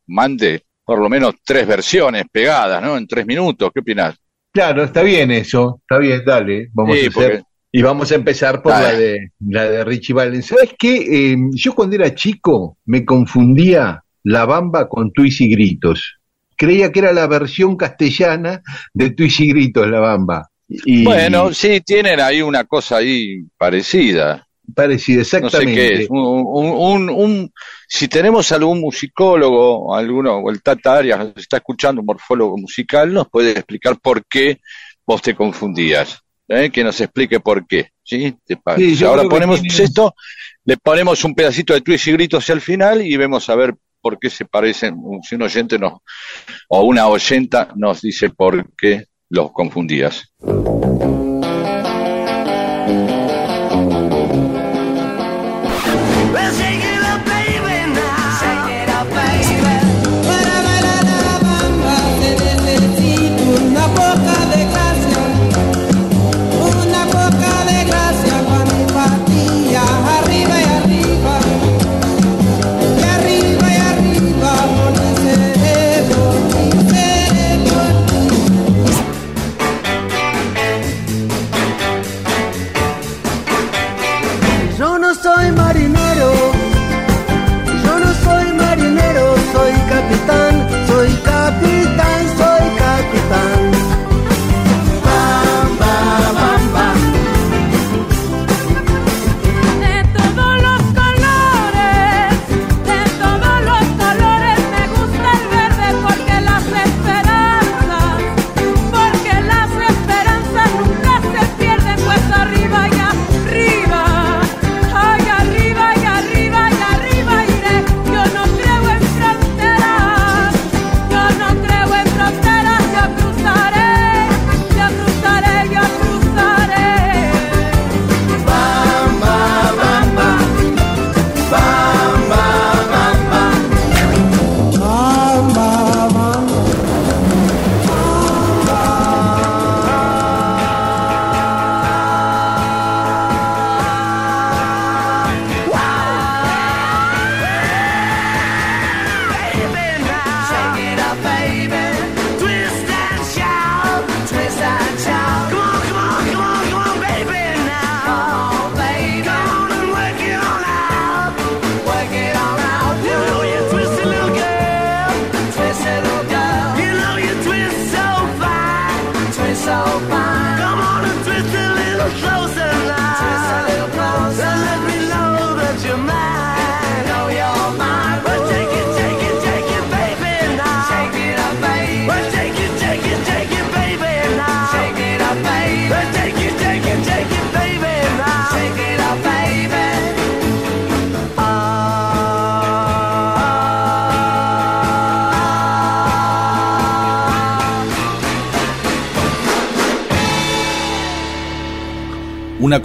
mande 0.08 0.64
por 0.84 1.00
lo 1.00 1.10
menos 1.10 1.36
tres 1.46 1.68
versiones 1.68 2.26
pegadas, 2.32 2.82
¿no? 2.82 2.98
En 2.98 3.06
tres 3.08 3.26
minutos, 3.26 3.70
¿qué 3.74 3.82
opinas? 3.82 4.16
Claro, 4.52 4.84
está 4.84 5.04
bien 5.04 5.30
eso, 5.32 5.80
está 5.82 5.98
bien, 6.00 6.22
dale, 6.26 6.70
vamos 6.74 6.98
Sí, 6.98 7.06
a 7.06 7.10
hacer. 7.10 7.32
porque- 7.32 7.44
Y 7.74 7.82
vamos 7.82 8.12
a 8.12 8.16
empezar 8.16 8.62
por 8.64 8.72
Dale. 8.72 8.86
la 8.94 8.98
de, 8.98 9.32
la 9.50 9.70
de 9.70 9.84
Richie 9.84 10.14
Valens. 10.14 10.46
¿Sabes 10.48 10.72
qué? 10.80 11.32
Eh, 11.34 11.38
yo 11.52 11.76
cuando 11.76 11.96
era 11.98 12.16
chico 12.16 12.78
me 12.86 13.04
confundía 13.06 14.02
La 14.24 14.46
Bamba 14.46 14.88
con 14.88 15.12
Twist 15.12 15.42
y 15.42 15.50
Gritos. 15.52 16.16
Creía 16.56 16.92
que 16.92 17.00
era 17.00 17.12
la 17.14 17.28
versión 17.28 17.76
castellana 17.76 18.62
de 18.94 19.12
Twist 19.12 19.42
y 19.42 19.50
Gritos, 19.50 19.88
La 19.88 20.00
Bamba. 20.00 20.50
Y 20.70 21.04
Bueno, 21.06 21.54
sí, 21.54 21.82
tienen 21.82 22.20
ahí 22.20 22.42
una 22.42 22.64
cosa 22.66 22.98
ahí 22.98 23.44
parecida. 23.58 24.44
parecida, 24.76 25.20
No 25.20 25.24
sé 25.26 25.38
exactamente. 25.38 25.74
qué 25.76 25.94
es. 26.04 26.10
Un, 26.10 26.20
un- 26.20 26.76
un- 26.78 27.10
un- 27.10 27.52
si 27.88 28.10
tenemos 28.10 28.52
algún 28.52 28.82
musicólogo, 28.82 29.96
alguno, 29.96 30.38
o 30.40 30.52
el 30.52 30.62
Tata 30.62 30.98
Arias 30.98 31.20
nos 31.20 31.38
está 31.38 31.58
escuchando, 31.58 32.02
un 32.02 32.06
morfólogo 32.08 32.58
musical, 32.58 33.14
nos 33.14 33.30
puede 33.30 33.52
explicar 33.52 33.98
por 34.02 34.26
qué 34.26 34.60
vos 35.06 35.22
te 35.22 35.34
confundías. 35.36 36.20
¿eh? 36.50 36.70
Que 36.70 36.84
nos 36.84 37.00
explique 37.00 37.40
por 37.40 37.66
qué. 37.66 37.92
¿sí? 38.04 38.36
Ahora 39.06 39.24
ponemos 39.30 39.62
tiene- 39.62 39.84
esto, 39.86 40.14
le 40.66 40.76
ponemos 40.78 41.24
un 41.24 41.34
pedacito 41.34 41.74
de 41.74 41.82
twist 41.82 42.08
y 42.08 42.12
gritos 42.14 42.44
hacia 42.44 42.54
el 42.54 42.62
final 42.62 43.02
y 43.06 43.16
vemos 43.18 43.50
a 43.50 43.56
ver 43.56 43.74
por 44.02 44.20
qué 44.20 44.30
se 44.30 44.44
parecen. 44.46 44.96
Si 45.28 45.36
un 45.36 45.42
oyente 45.44 45.80
nos, 45.80 45.94
o 46.70 46.82
una 46.84 47.08
oyenta 47.08 47.70
nos 47.76 48.02
dice 48.02 48.30
por 48.30 48.66
qué 48.76 49.06
los 49.30 49.52
confundías. 49.52 50.34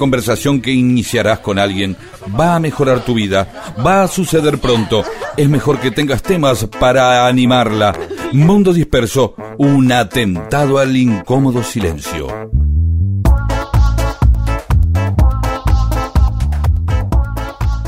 Conversación 0.03 0.61
que 0.61 0.73
iniciarás 0.73 1.39
con 1.39 1.61
alguien 1.61 1.97
va 2.39 2.57
a 2.57 2.59
mejorar 2.59 3.05
tu 3.05 3.15
vida, 3.15 3.47
va 3.87 4.03
a 4.03 4.09
suceder 4.09 4.59
pronto. 4.59 5.05
Es 5.37 5.49
mejor 5.49 5.79
que 5.79 5.93
tengas 5.93 6.25
temas 6.25 6.67
para 6.81 7.25
animarla. 7.29 7.97
Mundo 8.33 8.73
Disperso, 8.73 9.37
un 9.59 9.93
atentado 9.93 10.79
al 10.79 10.97
incómodo 10.97 11.63
silencio. 11.63 12.27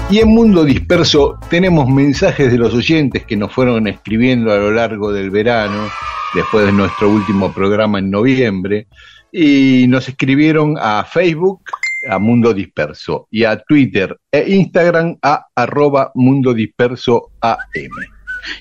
Y 0.08 0.20
en 0.20 0.28
Mundo 0.28 0.62
Disperso 0.62 1.36
tenemos 1.50 1.88
mensajes 1.88 2.52
de 2.52 2.58
los 2.58 2.74
oyentes 2.74 3.24
que 3.24 3.36
nos 3.36 3.52
fueron 3.52 3.88
escribiendo 3.88 4.52
a 4.52 4.58
lo 4.58 4.70
largo 4.70 5.10
del 5.10 5.30
verano, 5.30 5.88
después 6.32 6.64
de 6.64 6.70
nuestro 6.70 7.08
último 7.08 7.52
programa 7.52 7.98
en 7.98 8.08
noviembre, 8.08 8.86
y 9.32 9.86
nos 9.88 10.08
escribieron 10.08 10.76
a 10.78 11.02
Facebook, 11.02 11.62
a 12.08 12.18
Mundo 12.18 12.52
Disperso, 12.54 13.28
y 13.30 13.44
a 13.44 13.56
Twitter 13.58 14.16
e 14.30 14.44
Instagram 14.54 15.16
a 15.22 15.46
arroba 15.54 16.10
Mundo 16.14 16.52
Disperso 16.54 17.30
AM. 17.40 17.62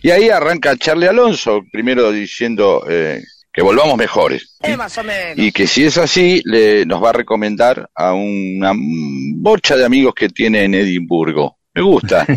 Y 0.01 0.11
ahí 0.11 0.29
arranca 0.29 0.75
Charlie 0.77 1.07
Alonso, 1.07 1.61
primero 1.71 2.11
diciendo 2.11 2.85
eh, 2.89 3.21
que 3.51 3.61
volvamos 3.61 3.97
mejores. 3.97 4.57
más 4.77 4.97
o 4.97 5.03
menos. 5.03 5.37
Y 5.37 5.51
que 5.51 5.67
si 5.67 5.83
es 5.85 5.97
así, 5.97 6.41
le, 6.45 6.85
nos 6.85 7.03
va 7.03 7.09
a 7.09 7.13
recomendar 7.13 7.89
a 7.93 8.13
una 8.13 8.71
bocha 8.75 9.75
de 9.75 9.85
amigos 9.85 10.13
que 10.15 10.29
tiene 10.29 10.63
en 10.63 10.73
Edimburgo. 10.75 11.57
Me 11.73 11.81
gusta. 11.81 12.25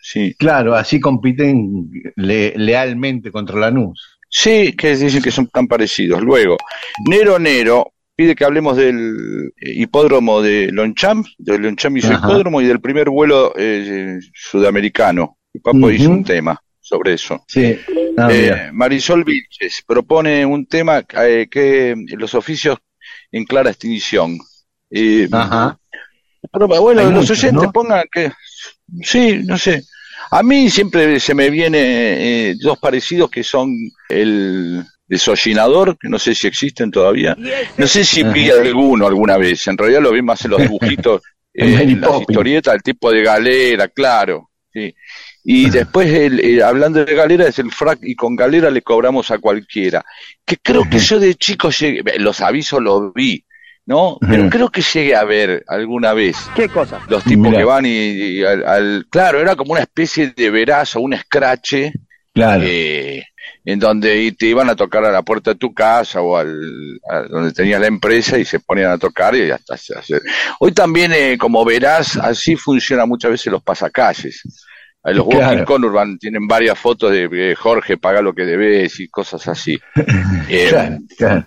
Sí. 0.00 0.34
Claro, 0.38 0.74
así 0.74 1.00
compiten 1.00 1.90
le- 2.16 2.54
lealmente 2.56 3.30
contra 3.30 3.58
Lanús. 3.58 4.18
Sí, 4.30 4.72
que 4.72 4.96
dicen 4.96 5.20
que 5.20 5.30
son 5.30 5.48
tan 5.48 5.66
parecidos. 5.66 6.22
Luego, 6.22 6.56
Nero 7.06 7.38
Nero 7.38 7.92
pide 8.18 8.34
que 8.34 8.44
hablemos 8.44 8.76
del 8.76 9.52
eh, 9.60 9.72
hipódromo 9.76 10.42
de 10.42 10.72
Lonchamp, 10.72 11.24
del 11.38 11.62
Lonchamp 11.62 11.96
y 11.98 12.00
su 12.02 12.12
Ajá. 12.12 12.26
hipódromo 12.26 12.60
y 12.60 12.66
del 12.66 12.80
primer 12.80 13.08
vuelo 13.10 13.52
eh, 13.56 14.18
sudamericano. 14.34 15.38
Papo 15.62 15.88
hizo 15.88 16.10
un 16.10 16.24
tema 16.24 16.60
sobre 16.80 17.14
eso. 17.14 17.44
Sí. 17.46 17.78
Ah, 18.16 18.28
Eh. 18.32 18.70
Marisol 18.72 19.22
Vilches 19.22 19.84
propone 19.86 20.44
un 20.44 20.66
tema 20.66 21.04
eh, 21.22 21.46
que 21.48 21.94
los 22.16 22.34
oficios 22.34 22.78
en 23.30 23.44
clara 23.44 23.70
extinción. 23.70 24.36
Eh, 24.90 25.28
Ajá. 25.30 25.78
pero, 26.52 26.66
bueno, 26.66 27.00
Hay 27.00 27.06
los 27.06 27.14
muchos, 27.20 27.38
oyentes 27.38 27.62
¿no? 27.62 27.72
pongan 27.72 28.02
que. 28.10 28.32
Sí, 29.02 29.42
no 29.44 29.56
sé. 29.58 29.84
A 30.32 30.42
mí 30.42 30.68
siempre 30.70 31.20
se 31.20 31.34
me 31.34 31.50
viene 31.50 31.78
eh, 32.50 32.54
dos 32.60 32.78
parecidos 32.80 33.30
que 33.30 33.44
son 33.44 33.72
el 34.08 34.82
desollinador, 35.08 35.96
que 35.98 36.08
no 36.08 36.18
sé 36.18 36.34
si 36.34 36.46
existen 36.46 36.90
todavía. 36.90 37.36
No 37.76 37.86
sé 37.88 38.04
si 38.04 38.22
vi 38.22 38.50
alguno 38.50 39.06
alguna 39.06 39.36
vez. 39.36 39.66
En 39.66 39.76
realidad 39.78 40.02
lo 40.02 40.12
vi 40.12 40.22
más 40.22 40.44
en 40.44 40.50
los 40.52 40.60
dibujitos, 40.62 41.22
En 41.54 41.70
eh, 41.70 41.82
en 41.82 42.00
las 42.00 42.20
historietas, 42.20 42.74
el 42.74 42.82
tipo 42.82 43.10
de 43.10 43.22
galera, 43.22 43.88
claro. 43.88 44.50
Sí. 44.72 44.94
Y 45.44 45.70
después, 45.70 46.08
el, 46.12 46.38
eh, 46.40 46.62
hablando 46.62 47.04
de 47.04 47.14
galera, 47.14 47.48
es 47.48 47.58
el 47.58 47.72
frac 47.72 47.98
y 48.02 48.14
con 48.14 48.36
galera 48.36 48.70
le 48.70 48.82
cobramos 48.82 49.30
a 49.30 49.38
cualquiera. 49.38 50.04
Que 50.44 50.58
creo 50.58 50.88
que 50.88 50.98
yo 50.98 51.18
de 51.18 51.34
chico 51.34 51.70
llegué, 51.70 52.02
los 52.18 52.40
avisos 52.42 52.80
los 52.82 53.12
vi, 53.14 53.44
¿no? 53.86 54.18
Pero 54.20 54.50
creo 54.50 54.68
que 54.68 54.82
llegué 54.82 55.16
a 55.16 55.24
ver 55.24 55.64
alguna 55.66 56.12
vez 56.12 56.36
¿Qué 56.54 56.68
cosa? 56.68 57.00
los 57.08 57.24
tipos 57.24 57.46
Mirá. 57.48 57.58
que 57.58 57.64
van 57.64 57.86
y, 57.86 57.88
y 57.90 58.44
al, 58.44 58.64
al- 58.66 59.06
claro, 59.10 59.40
era 59.40 59.56
como 59.56 59.72
una 59.72 59.80
especie 59.80 60.32
de 60.36 60.50
verazo, 60.50 61.00
un 61.00 61.14
escrache, 61.14 61.92
Claro. 62.34 62.62
eh, 62.64 63.24
en 63.70 63.78
donde 63.78 64.32
te 64.38 64.46
iban 64.46 64.70
a 64.70 64.76
tocar 64.76 65.04
a 65.04 65.10
la 65.12 65.22
puerta 65.22 65.50
de 65.52 65.56
tu 65.58 65.74
casa 65.74 66.20
o 66.22 66.36
al, 66.38 67.00
a 67.10 67.20
donde 67.22 67.52
tenías 67.52 67.80
la 67.80 67.86
empresa 67.86 68.38
y 68.38 68.44
se 68.44 68.60
ponían 68.60 68.90
a 68.92 68.98
tocar 68.98 69.34
y 69.36 69.50
hasta 69.50 69.76
se 69.76 69.98
hace. 69.98 70.20
Hoy 70.60 70.72
también, 70.72 71.12
eh, 71.14 71.36
como 71.38 71.64
verás, 71.64 72.16
así 72.16 72.56
funciona 72.56 73.04
muchas 73.04 73.30
veces 73.32 73.52
los 73.52 73.62
pasacalles. 73.62 74.42
A 75.02 75.12
Los 75.12 75.28
Claro. 75.28 75.46
Walking 75.48 75.64
Conurban 75.64 76.18
tienen 76.18 76.46
varias 76.48 76.78
fotos 76.78 77.12
de 77.12 77.28
eh, 77.30 77.54
Jorge, 77.54 77.96
paga 77.98 78.20
lo 78.20 78.34
que 78.34 78.44
debes 78.44 78.98
y 79.00 79.08
cosas 79.08 79.46
así. 79.48 79.78
Eh, 80.48 80.68
Claro, 80.70 80.98
claro, 81.16 81.46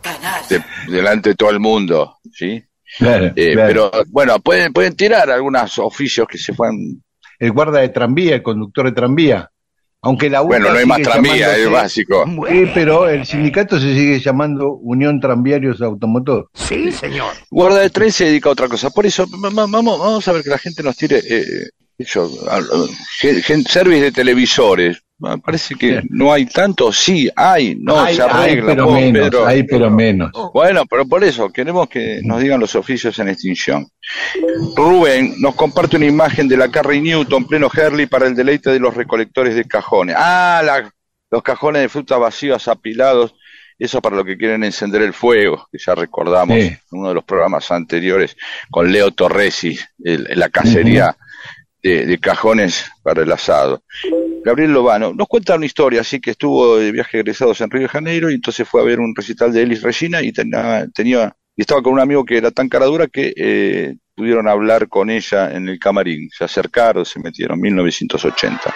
de- 0.49 0.63
delante 0.91 1.29
de 1.29 1.35
todo 1.35 1.49
el 1.49 1.59
mundo, 1.59 2.17
¿sí? 2.31 2.63
claro, 2.97 3.31
Eh, 3.35 3.53
claro. 3.53 3.67
Pero 3.91 4.03
bueno, 4.09 4.39
pueden, 4.39 4.71
pueden 4.73 4.95
tirar 4.95 5.29
algunos 5.31 5.77
oficios 5.79 6.27
que 6.27 6.37
se 6.37 6.53
fueran 6.53 6.77
El 7.39 7.51
guarda 7.51 7.79
de 7.79 7.89
tranvía, 7.89 8.35
el 8.35 8.43
conductor 8.43 8.85
de 8.85 8.91
tranvía. 8.91 9.49
Aunque 10.03 10.29
la 10.29 10.41
UTA 10.41 10.47
Bueno, 10.47 10.71
no 10.71 10.79
hay 10.79 10.85
más 10.85 10.97
sigue 10.97 11.09
tranvía, 11.11 11.55
es 11.57 11.69
básico. 11.69 12.25
Sí, 12.25 12.63
pero 12.73 13.07
el 13.07 13.25
sindicato 13.25 13.79
se 13.79 13.93
sigue 13.93 14.19
llamando 14.19 14.71
Unión 14.73 15.19
Tranviarios 15.19 15.79
Automotor. 15.81 16.49
Sí, 16.55 16.91
señor. 16.91 17.33
Guarda 17.51 17.79
de 17.79 17.89
tren 17.91 18.11
se 18.11 18.25
dedica 18.25 18.49
a 18.49 18.53
otra 18.53 18.67
cosa. 18.67 18.89
Por 18.89 19.05
eso, 19.05 19.27
va- 19.27 19.49
va- 19.49 19.67
vamos, 19.67 19.99
vamos 19.99 20.27
a 20.27 20.31
ver 20.31 20.43
que 20.43 20.49
la 20.49 20.57
gente 20.57 20.81
nos 20.81 20.97
tire 20.97 21.21
eh, 21.29 21.69
eso, 21.99 22.27
a- 22.49 22.57
a- 22.57 22.61
gen- 23.19 23.43
gen- 23.43 23.63
service 23.63 24.01
de 24.01 24.11
televisores. 24.11 25.03
Ah, 25.23 25.37
Parece 25.37 25.75
que 25.75 26.01
no 26.09 26.33
hay 26.33 26.45
tanto. 26.47 26.91
Sí, 26.91 27.29
hay, 27.35 27.75
no, 27.75 27.99
hay, 27.99 28.15
se 28.15 28.23
hay, 28.23 28.29
arregla. 28.29 28.65
pero 28.67 28.85
vos, 28.85 28.93
menos, 28.95 29.29
Pedro. 29.29 29.45
hay, 29.45 29.63
pero 29.63 29.91
menos. 29.91 30.31
Bueno, 30.53 30.83
pero 30.89 31.05
por 31.05 31.23
eso 31.23 31.49
queremos 31.51 31.87
que 31.89 32.21
nos 32.23 32.41
digan 32.41 32.59
los 32.59 32.73
oficios 32.75 33.17
en 33.19 33.29
extinción. 33.29 33.87
Rubén 34.75 35.35
nos 35.39 35.55
comparte 35.55 35.97
una 35.97 36.05
imagen 36.07 36.47
de 36.47 36.57
la 36.57 36.69
Carrie 36.69 37.01
Newton 37.01 37.45
pleno 37.47 37.69
Herley 37.73 38.05
para 38.07 38.27
el 38.27 38.35
deleite 38.35 38.71
de 38.71 38.79
los 38.79 38.95
recolectores 38.95 39.55
de 39.55 39.65
cajones. 39.65 40.15
Ah, 40.17 40.61
la- 40.63 40.91
los 41.29 41.43
cajones 41.43 41.81
de 41.83 41.89
fruta 41.89 42.17
vacíos 42.17 42.67
apilados, 42.67 43.35
eso 43.79 44.01
para 44.01 44.15
lo 44.15 44.25
que 44.25 44.37
quieren 44.37 44.63
encender 44.63 45.01
el 45.01 45.13
fuego, 45.13 45.67
que 45.71 45.77
ya 45.77 45.95
recordamos 45.95 46.57
Sí. 46.57 46.67
en 46.67 46.79
uno 46.91 47.09
de 47.09 47.15
los 47.15 47.23
programas 47.23 47.71
anteriores 47.71 48.35
con 48.69 48.91
Leo 48.91 49.11
Torresi, 49.11 49.77
el- 50.03 50.27
la 50.35 50.49
cacería 50.49 51.15
de, 51.81 52.05
de 52.05 52.19
cajones 52.19 52.85
para 53.01 53.23
el 53.23 53.31
asado. 53.31 53.81
Gabriel 54.43 54.73
Lobano 54.73 55.13
nos 55.13 55.27
cuenta 55.27 55.55
una 55.55 55.65
historia, 55.65 56.01
así 56.01 56.19
que 56.19 56.31
estuvo 56.31 56.77
de 56.77 56.91
viaje 56.91 57.19
egresados 57.19 57.61
en 57.61 57.69
Río 57.69 57.83
de 57.83 57.87
Janeiro 57.87 58.31
y 58.31 58.35
entonces 58.35 58.67
fue 58.67 58.81
a 58.81 58.83
ver 58.83 58.99
un 58.99 59.15
recital 59.15 59.53
de 59.53 59.61
Elis 59.61 59.83
Regina 59.83 60.21
y 60.21 60.31
tenía, 60.31 61.35
y 61.55 61.61
estaba 61.61 61.81
con 61.83 61.93
un 61.93 61.99
amigo 61.99 62.25
que 62.25 62.37
era 62.37 62.49
tan 62.49 62.67
cara 62.67 62.85
dura 62.85 63.07
que 63.07 63.33
eh, 63.35 63.95
pudieron 64.15 64.47
hablar 64.47 64.87
con 64.87 65.09
ella 65.09 65.51
en 65.51 65.69
el 65.69 65.77
camarín. 65.77 66.29
Se 66.31 66.43
acercaron, 66.43 67.05
se 67.05 67.19
metieron, 67.19 67.59
1980. 67.59 68.73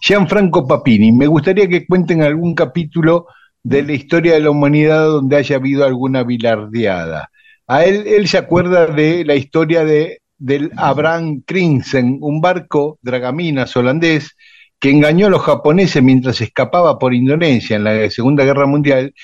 Gianfranco 0.00 0.66
Papini, 0.66 1.10
me 1.12 1.26
gustaría 1.26 1.66
que 1.66 1.86
cuenten 1.86 2.22
algún 2.22 2.54
capítulo 2.54 3.26
de 3.62 3.82
la 3.82 3.92
historia 3.92 4.34
de 4.34 4.40
la 4.40 4.50
humanidad 4.50 5.06
donde 5.06 5.36
haya 5.36 5.56
habido 5.56 5.84
alguna 5.84 6.22
bilardeada. 6.22 7.30
A 7.66 7.84
él, 7.84 8.04
él 8.06 8.28
se 8.28 8.38
acuerda 8.38 8.86
de 8.86 9.24
la 9.24 9.34
historia 9.34 9.84
de, 9.84 10.20
del 10.38 10.70
Abraham 10.76 11.42
Krinsen, 11.46 12.18
un 12.20 12.40
barco 12.40 12.98
dragaminas 13.02 13.76
holandés 13.76 14.36
que 14.78 14.90
engañó 14.90 15.28
a 15.28 15.30
los 15.30 15.42
japoneses 15.42 16.02
mientras 16.02 16.40
escapaba 16.40 16.98
por 16.98 17.14
Indonesia 17.14 17.76
en 17.76 17.84
la 17.84 18.10
Segunda 18.10 18.44
Guerra 18.44 18.66
Mundial 18.66 19.14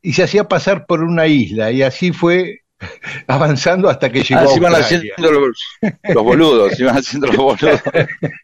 y 0.00 0.12
se 0.14 0.22
hacía 0.22 0.48
pasar 0.48 0.86
por 0.86 1.02
una 1.02 1.26
isla 1.26 1.70
y 1.70 1.82
así 1.82 2.12
fue 2.12 2.60
avanzando 3.26 3.88
hasta 3.88 4.10
que 4.10 4.22
llegó 4.22 4.40
Ah, 4.40 4.44
a 4.44 4.48
se 4.48 4.56
iban 4.56 4.74
haciendo 4.74 5.30
los, 5.32 5.58
los 6.14 6.24
boludos, 6.24 6.72
se 6.74 6.82
iban 6.82 6.96
haciendo 6.96 7.26
los 7.28 7.36
boludos. 7.36 7.80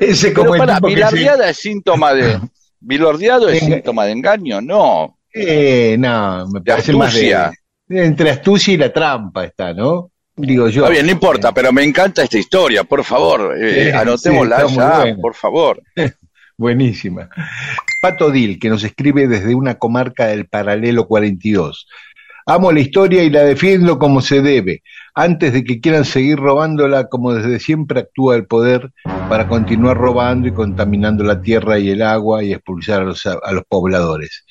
Ese 0.00 0.30
Pero 0.30 0.46
como 0.46 0.56
para, 0.58 0.78
se- 0.78 0.86
bilardeada 0.86 1.50
es 1.50 1.56
síntoma 1.58 2.14
de... 2.14 2.38
¿Bilordeado 2.80 3.48
es 3.48 3.60
síntoma 3.60 4.04
de 4.04 4.12
engaño? 4.12 4.60
No. 4.60 5.18
Eh, 5.32 5.96
no, 5.98 6.46
me 6.48 6.60
parece 6.60 6.92
más 6.92 7.14
de, 7.14 7.50
entre 7.88 8.30
astucia 8.30 8.74
y 8.74 8.76
la 8.76 8.92
trampa 8.92 9.44
está, 9.44 9.72
¿no? 9.72 10.10
Digo 10.36 10.68
yo. 10.68 10.82
Está 10.82 10.92
bien, 10.92 11.06
no 11.06 11.12
importa, 11.12 11.52
pero 11.52 11.72
me 11.72 11.84
encanta 11.84 12.22
esta 12.22 12.38
historia, 12.38 12.84
por 12.84 13.04
favor. 13.04 13.56
eh, 13.60 13.90
Sí, 13.92 13.96
anotémosla 13.96 14.68
sí, 14.68 14.74
ya, 14.76 14.98
buena. 15.00 15.16
por 15.20 15.34
favor. 15.34 15.82
Buenísima. 16.56 17.28
Pato 18.00 18.30
Dil, 18.30 18.58
que 18.58 18.68
nos 18.68 18.84
escribe 18.84 19.26
desde 19.26 19.54
una 19.54 19.74
comarca 19.76 20.26
del 20.26 20.46
paralelo 20.46 21.06
42. 21.06 21.86
Amo 22.46 22.70
la 22.72 22.80
historia 22.80 23.22
y 23.24 23.30
la 23.30 23.42
defiendo 23.42 23.98
como 23.98 24.20
se 24.20 24.42
debe, 24.42 24.82
antes 25.14 25.52
de 25.52 25.64
que 25.64 25.80
quieran 25.80 26.04
seguir 26.04 26.36
robándola 26.38 27.08
como 27.08 27.32
desde 27.34 27.58
siempre 27.58 28.00
actúa 28.00 28.36
el 28.36 28.46
poder 28.46 28.90
para 29.28 29.48
continuar 29.48 29.96
robando 29.96 30.46
y 30.46 30.52
contaminando 30.52 31.24
la 31.24 31.40
tierra 31.40 31.78
y 31.78 31.90
el 31.90 32.02
agua 32.02 32.44
y 32.44 32.52
expulsar 32.52 33.00
a 33.00 33.04
los, 33.04 33.24
a 33.26 33.52
los 33.52 33.64
pobladores. 33.66 34.44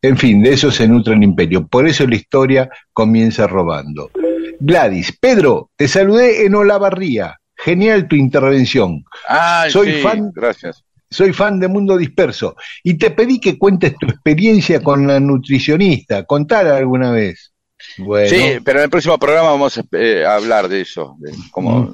En 0.00 0.16
fin, 0.16 0.42
de 0.42 0.52
eso 0.52 0.70
se 0.70 0.86
nutre 0.88 1.14
el 1.14 1.22
imperio. 1.22 1.66
Por 1.66 1.86
eso 1.86 2.06
la 2.06 2.14
historia 2.14 2.70
comienza 2.92 3.46
robando. 3.46 4.10
Gladys, 4.60 5.16
Pedro, 5.18 5.70
te 5.76 5.88
saludé 5.88 6.44
en 6.46 6.54
Olavarría. 6.54 7.36
Genial 7.56 8.08
tu 8.08 8.16
intervención. 8.16 9.04
Soy 9.68 9.92
sí, 9.94 10.00
fan- 10.02 10.30
Gracias. 10.34 10.82
Soy 11.10 11.32
fan 11.32 11.58
de 11.58 11.66
Mundo 11.66 11.96
Disperso 11.98 12.54
y 12.84 12.94
te 12.94 13.10
pedí 13.10 13.40
que 13.40 13.58
cuentes 13.58 13.96
tu 13.98 14.06
experiencia 14.06 14.80
con 14.80 15.06
la 15.08 15.18
nutricionista. 15.18 16.24
Contala 16.24 16.76
alguna 16.76 17.10
vez. 17.10 17.52
Bueno, 17.98 18.28
Sí, 18.28 18.58
pero 18.64 18.78
en 18.78 18.84
el 18.84 18.90
próximo 18.90 19.18
programa 19.18 19.50
vamos 19.50 19.76
a 19.78 19.82
eh, 19.92 20.24
a 20.24 20.36
hablar 20.36 20.68
de 20.68 20.82
eso, 20.82 21.16
de 21.18 21.32
cómo, 21.50 21.90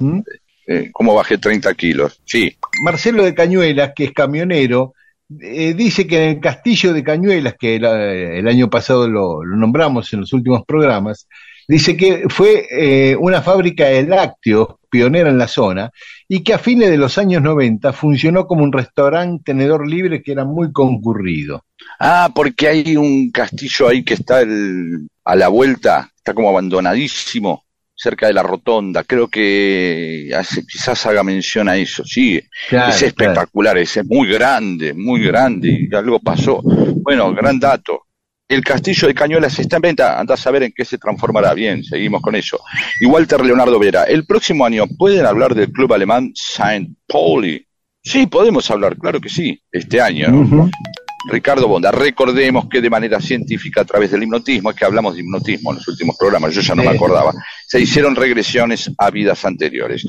eh, 0.67 0.89
cómo 0.93 1.15
bajé 1.15 1.37
30 1.39 1.73
kilos. 1.73 2.21
Sí, 2.25 2.55
Marcelo 2.83 3.23
de 3.23 3.33
Cañuelas, 3.33 3.93
que 3.95 4.03
es 4.05 4.11
camionero, 4.13 4.93
eh, 5.41 5.73
dice 5.73 6.05
que 6.05 6.23
en 6.23 6.29
el 6.35 6.39
castillo 6.39 6.93
de 6.93 7.03
Cañuelas, 7.03 7.55
que 7.59 7.77
el, 7.77 7.85
el 7.85 8.47
año 8.47 8.69
pasado 8.69 9.07
lo, 9.07 9.43
lo 9.43 9.55
nombramos 9.57 10.13
en 10.13 10.19
los 10.21 10.31
últimos 10.33 10.63
programas, 10.65 11.27
Dice 11.67 11.97
que 11.97 12.23
fue 12.29 12.65
eh, 12.71 13.15
una 13.19 13.41
fábrica 13.41 13.85
de 13.87 14.03
lácteos 14.03 14.75
pionera 14.89 15.29
en 15.29 15.37
la 15.37 15.49
zona 15.49 15.91
y 16.29 16.41
que 16.41 16.53
a 16.53 16.59
fines 16.59 16.89
de 16.89 16.97
los 16.97 17.17
años 17.17 17.41
90 17.41 17.91
funcionó 17.91 18.47
como 18.47 18.63
un 18.63 18.71
restaurante 18.71 19.43
tenedor 19.51 19.85
libre 19.87 20.23
que 20.23 20.31
era 20.31 20.45
muy 20.45 20.71
concurrido. 20.71 21.65
Ah, 21.99 22.29
porque 22.33 22.67
hay 22.69 22.95
un 22.95 23.31
castillo 23.31 23.89
ahí 23.89 24.03
que 24.03 24.13
está 24.13 24.41
el- 24.41 25.09
a 25.25 25.35
la 25.35 25.49
vuelta, 25.49 26.09
está 26.15 26.33
como 26.33 26.49
abandonadísimo, 26.49 27.65
cerca 27.93 28.27
de 28.27 28.33
la 28.33 28.43
rotonda. 28.43 29.03
Creo 29.03 29.27
que 29.27 30.31
hace- 30.35 30.65
quizás 30.65 31.05
haga 31.05 31.23
mención 31.23 31.67
a 31.67 31.75
eso. 31.75 32.03
Sí, 32.05 32.39
Claro, 32.69 32.91
es 32.91 33.01
espectacular, 33.01 33.77
es 33.77 33.99
muy 34.05 34.29
grande, 34.29 34.93
muy 34.93 35.21
grande, 35.25 35.87
y 35.91 35.93
algo 35.95 36.19
pasó. 36.19 36.61
Bueno, 36.63 37.33
gran 37.33 37.59
dato. 37.59 38.03
El 38.49 38.63
castillo 38.63 39.09
de 39.09 39.13
Cañuelas 39.13 39.59
está 39.59 39.75
en 39.75 39.81
venta, 39.81 40.19
anda 40.19 40.35
a 40.35 40.37
saber 40.37 40.63
en 40.63 40.71
qué 40.73 40.85
se 40.85 40.97
transformará. 40.97 41.53
Bien, 41.53 41.83
seguimos 41.83 42.21
con 42.21 42.33
eso. 42.33 42.61
Y 43.01 43.05
Walter 43.05 43.43
Leonardo 43.43 43.77
Vera, 43.77 44.03
el 44.03 44.25
próximo 44.25 44.65
año, 44.65 44.85
¿pueden 44.97 45.25
hablar 45.25 45.53
del 45.53 45.71
club 45.71 45.93
alemán 45.93 46.31
Saint 46.33 46.97
Pauli? 47.05 47.67
Sí, 48.01 48.25
podemos 48.27 48.71
hablar, 48.71 48.97
claro 48.97 49.19
que 49.19 49.27
sí, 49.27 49.61
este 49.69 49.99
año. 49.99 50.29
¿no? 50.29 50.69
Ricardo 51.29 51.67
Bonda, 51.67 51.91
recordemos 51.91 52.69
que 52.69 52.79
de 52.79 52.89
manera 52.89 53.19
científica 53.19 53.81
a 53.81 53.85
través 53.85 54.11
del 54.11 54.23
hipnotismo, 54.23 54.69
es 54.69 54.77
que 54.77 54.85
hablamos 54.85 55.15
de 55.15 55.21
hipnotismo 55.21 55.71
en 55.71 55.77
los 55.77 55.87
últimos 55.89 56.15
programas, 56.17 56.53
yo 56.53 56.61
ya 56.61 56.73
no 56.73 56.83
me 56.83 56.89
acordaba, 56.89 57.33
se 57.67 57.81
hicieron 57.81 58.15
regresiones 58.15 58.89
a 58.97 59.11
vidas 59.11 59.43
anteriores. 59.43 60.05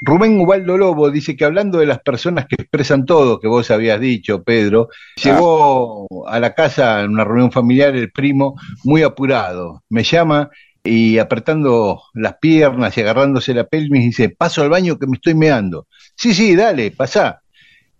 Rubén 0.00 0.40
Ubaldo 0.40 0.78
Lobo 0.78 1.10
dice 1.10 1.36
que 1.36 1.44
hablando 1.44 1.78
de 1.78 1.86
las 1.86 2.00
personas 2.00 2.46
que 2.46 2.56
expresan 2.56 3.04
todo, 3.04 3.38
que 3.38 3.48
vos 3.48 3.70
habías 3.70 4.00
dicho, 4.00 4.42
Pedro, 4.42 4.88
llegó 5.22 6.06
a 6.26 6.40
la 6.40 6.54
casa 6.54 7.02
en 7.02 7.10
una 7.10 7.24
reunión 7.24 7.52
familiar 7.52 7.94
el 7.94 8.10
primo 8.10 8.56
muy 8.84 9.02
apurado. 9.02 9.82
Me 9.90 10.02
llama 10.02 10.48
y 10.82 11.18
apretando 11.18 12.02
las 12.14 12.36
piernas 12.38 12.96
y 12.96 13.02
agarrándose 13.02 13.52
la 13.52 13.64
pelvis 13.64 14.04
dice, 14.04 14.30
paso 14.30 14.62
al 14.62 14.70
baño 14.70 14.98
que 14.98 15.06
me 15.06 15.16
estoy 15.16 15.34
meando. 15.34 15.86
Sí, 16.16 16.32
sí, 16.32 16.56
dale, 16.56 16.90
pasá. 16.92 17.42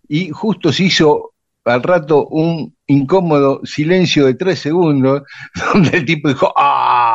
Y 0.08 0.30
justo 0.30 0.72
se 0.72 0.84
hizo 0.84 1.34
al 1.64 1.82
rato 1.82 2.26
un 2.28 2.74
incómodo 2.86 3.60
silencio 3.64 4.26
de 4.26 4.34
tres 4.34 4.58
segundos, 4.60 5.22
donde 5.74 5.98
el 5.98 6.04
tipo 6.04 6.28
dijo, 6.28 6.52
¡ah! 6.56 7.09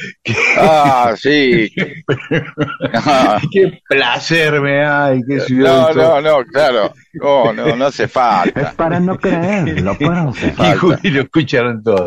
¡Qué, 0.22 0.34
Ah, 0.58 1.14
sí. 1.16 1.70
Qué 3.52 3.80
placer 3.88 4.60
me 4.60 4.76
da! 4.78 5.14
y 5.14 5.22
qué 5.24 5.38
yo, 5.48 5.56
no, 5.56 5.92
no, 5.94 6.20
no, 6.20 6.44
claro. 6.44 6.92
No, 7.14 7.52
no, 7.52 7.76
no 7.76 7.86
hace 7.86 8.08
falta. 8.08 8.72
Para 8.76 8.98
no 9.00 9.18
creerlo, 9.18 9.96
pues. 9.98 10.54
Y 10.58 10.76
Juli 10.78 11.10
lo 11.10 11.22
escucharon 11.22 11.82
todo. 11.82 12.06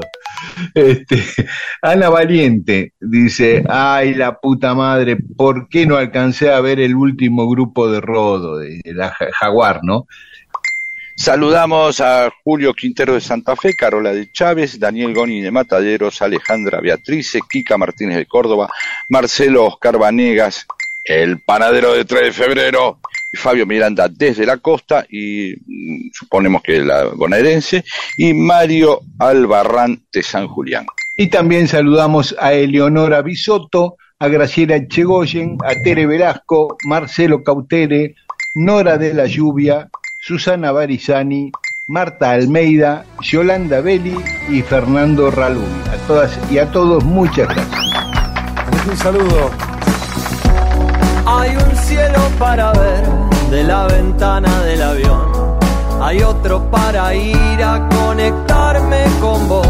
Este, 0.74 1.22
Ana 1.82 2.10
Valiente 2.10 2.94
dice, 3.00 3.64
ay 3.70 4.14
la 4.16 4.38
puta 4.40 4.74
madre, 4.74 5.18
¿por 5.38 5.68
qué 5.70 5.86
no 5.86 5.96
alcancé 5.98 6.52
a 6.52 6.60
ver 6.62 6.80
el 6.80 6.96
último 6.96 7.48
grupo 7.50 7.90
de 7.92 8.02
Rodo, 8.02 8.58
de 8.58 8.82
la 8.86 9.10
Ja- 9.12 9.28
Jaguar, 9.34 9.80
no? 9.84 10.08
Saludamos 11.18 12.02
a 12.02 12.30
Julio 12.44 12.74
Quintero 12.74 13.14
de 13.14 13.22
Santa 13.22 13.56
Fe, 13.56 13.74
Carola 13.74 14.12
de 14.12 14.30
Chávez, 14.32 14.78
Daniel 14.78 15.14
Goni 15.14 15.40
de 15.40 15.50
Mataderos, 15.50 16.22
Alejandra 16.22 16.82
Beatrice, 16.82 17.40
Kika 17.50 17.78
Martínez 17.78 18.18
de 18.18 18.26
Córdoba, 18.26 18.70
Marcelo 19.08 19.66
Oscar 19.66 19.98
Vanegas, 19.98 20.68
el 21.06 21.40
panadero 21.40 21.94
de 21.94 22.04
3 22.04 22.24
de 22.24 22.32
febrero, 22.34 23.00
Fabio 23.34 23.66
Miranda 23.66 24.10
desde 24.10 24.46
la 24.46 24.58
costa, 24.58 25.06
y 25.10 25.54
mm, 25.66 26.10
suponemos 26.12 26.62
que 26.62 26.80
la 26.80 27.06
bonaerense, 27.06 27.86
y 28.18 28.34
Mario 28.34 29.00
Albarrán 29.18 30.02
de 30.12 30.22
San 30.22 30.50
Julián. 30.50 30.86
Y 31.16 31.28
también 31.28 31.70
saludamos 31.70 32.36
a 32.40 32.52
Eleonora 32.52 33.22
Bisotto, 33.22 33.96
a 34.20 34.28
Graciela 34.28 34.86
Chegoyen, 34.88 35.58
a 35.64 35.82
Tere 35.82 36.06
Velasco, 36.08 36.76
Marcelo 36.86 37.42
Cautere, 37.42 38.16
Nora 38.56 38.98
de 38.98 39.14
la 39.14 39.28
Lluvia, 39.28 39.90
Susana 40.28 40.72
Barizani, 40.72 41.52
Marta 41.86 42.32
Almeida, 42.32 43.06
Yolanda 43.22 43.80
Belli 43.80 44.18
y 44.50 44.64
Fernando 44.64 45.30
Ralún. 45.30 45.70
A 45.94 46.08
todas 46.08 46.40
y 46.50 46.58
a 46.58 46.72
todos 46.72 47.04
muchas 47.04 47.48
gracias. 47.48 47.80
Un 48.90 48.98
saludo. 48.98 49.52
Hay 51.28 51.56
un 51.56 51.76
cielo 51.76 52.18
para 52.40 52.72
ver 52.72 53.06
de 53.52 53.66
la 53.66 53.86
ventana 53.86 54.64
del 54.64 54.82
avión. 54.82 55.60
Hay 56.02 56.24
otro 56.24 56.72
para 56.72 57.14
ir 57.14 57.64
a 57.64 57.88
conectarme 57.90 59.04
con 59.22 59.48
vos. 59.48 59.68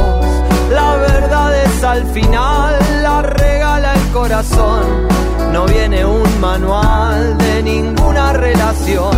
La 0.71 0.95
verdad 0.95 1.65
es 1.65 1.83
al 1.83 2.05
final, 2.13 2.79
la 3.03 3.23
regala 3.23 3.93
el 3.93 4.11
corazón. 4.13 5.24
No 5.51 5.65
viene 5.65 6.05
un 6.05 6.41
manual 6.41 7.37
de 7.37 7.63
ninguna 7.63 8.33
relación. 8.33 9.15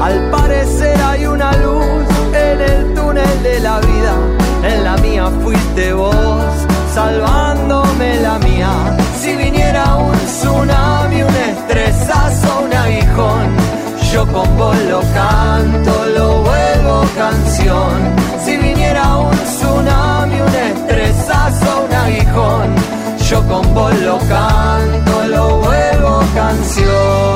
Al 0.00 0.30
parecer 0.30 1.00
hay 1.02 1.26
una 1.26 1.52
luz 1.56 2.06
en 2.32 2.60
el 2.60 2.94
túnel 2.94 3.42
de 3.42 3.60
la 3.60 3.80
vida. 3.80 4.14
En 4.62 4.84
la 4.84 4.96
mía 4.98 5.30
fuiste 5.42 5.92
vos, 5.92 6.14
salvándome 6.94 8.20
la 8.20 8.38
mía. 8.38 8.70
Si 9.20 9.34
viniera 9.34 9.96
un 9.96 10.12
tsunami, 10.12 11.22
un 11.22 11.34
estresazo, 11.34 12.62
un 12.64 12.74
aguijón, 12.74 13.46
yo 14.12 14.26
con 14.26 14.56
vos 14.56 14.76
lo 14.88 15.00
canto, 15.12 16.06
lo 16.16 16.42
vuelvo 16.42 17.04
canción. 17.16 17.94
Si 18.44 18.56
viniera 18.56 19.16
un 19.16 19.36
tsunami, 19.36 20.40
un 20.40 20.54
estresazo, 20.54 21.86
un 21.88 21.94
aguijón, 21.94 22.74
yo 23.28 23.42
con 23.48 23.74
vos 23.74 23.92
lo 24.00 24.18
canto, 24.18 25.26
lo 25.26 25.56
vuelvo 25.58 26.22
canción. 26.34 27.35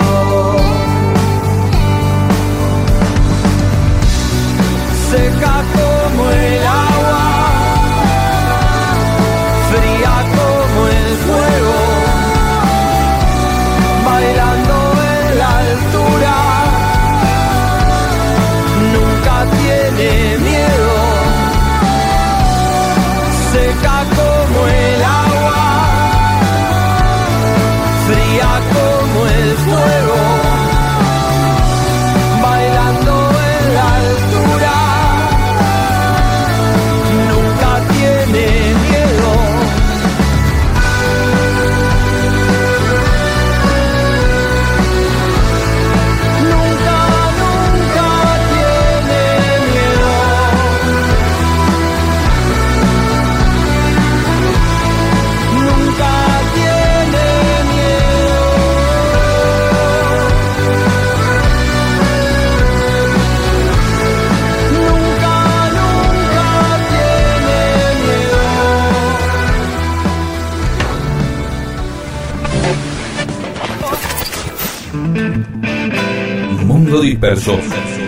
Mundo 77.01 77.12
Disperso, 77.12 77.59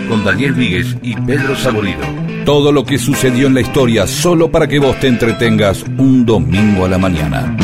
con 0.07 0.23
Daniel 0.23 0.53
Víguez 0.53 0.95
y 1.01 1.15
Pedro 1.15 1.55
Saborido. 1.55 2.01
Todo 2.45 2.71
lo 2.71 2.85
que 2.85 2.99
sucedió 2.99 3.47
en 3.47 3.55
la 3.55 3.61
historia 3.61 4.05
solo 4.05 4.51
para 4.51 4.67
que 4.67 4.77
vos 4.77 4.99
te 4.99 5.07
entretengas 5.07 5.83
un 5.97 6.23
domingo 6.23 6.85
a 6.85 6.89
la 6.89 6.99
mañana. 6.99 7.57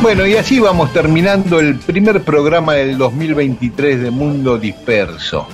Bueno, 0.00 0.26
y 0.26 0.34
así 0.36 0.60
vamos 0.60 0.94
terminando 0.94 1.60
el 1.60 1.74
primer 1.76 2.22
programa 2.22 2.72
del 2.74 2.96
2023 2.96 4.00
de 4.00 4.10
Mundo 4.10 4.56
Disperso. 4.56 5.46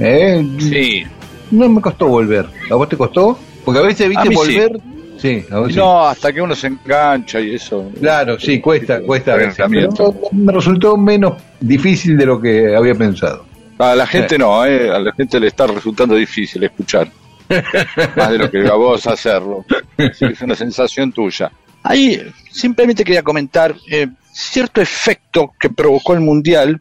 ¿Eh? 0.00 0.42
Sí. 0.58 1.02
No 1.50 1.68
me 1.68 1.82
costó 1.82 2.06
volver. 2.06 2.46
¿A 2.70 2.76
vos 2.76 2.88
te 2.88 2.96
costó? 2.96 3.38
Porque 3.62 3.80
a 3.80 3.82
veces, 3.82 4.06
A 4.06 4.08
viste, 4.08 4.28
sí. 4.30 4.34
volver. 4.34 4.80
Sí, 4.80 4.97
sí. 5.18 5.44
No, 5.50 6.06
hasta 6.06 6.32
que 6.32 6.40
uno 6.40 6.54
se 6.54 6.68
engancha 6.68 7.40
y 7.40 7.54
eso. 7.54 7.90
Claro, 8.00 8.38
sí, 8.38 8.60
cuesta, 8.60 9.00
cuesta. 9.00 9.36
pero 9.36 10.14
me 10.32 10.52
resultó 10.52 10.96
menos 10.96 11.34
difícil 11.60 12.16
de 12.16 12.26
lo 12.26 12.40
que 12.40 12.74
había 12.74 12.94
pensado. 12.94 13.46
A 13.78 13.94
la 13.94 14.06
gente 14.06 14.38
no, 14.38 14.64
eh, 14.64 14.90
a 14.90 14.98
la 14.98 15.12
gente 15.12 15.38
le 15.38 15.48
está 15.48 15.66
resultando 15.66 16.14
difícil 16.14 16.64
escuchar. 16.64 17.10
más 18.16 18.30
de 18.30 18.38
lo 18.38 18.50
que 18.50 18.66
a 18.66 18.74
vos 18.74 19.06
hacerlo. 19.06 19.64
Es 19.96 20.40
una 20.42 20.54
sensación 20.54 21.12
tuya. 21.12 21.50
Ahí 21.82 22.20
simplemente 22.50 23.04
quería 23.04 23.22
comentar 23.22 23.74
eh, 23.90 24.08
cierto 24.32 24.80
efecto 24.80 25.52
que 25.58 25.70
provocó 25.70 26.14
el 26.14 26.20
Mundial 26.20 26.80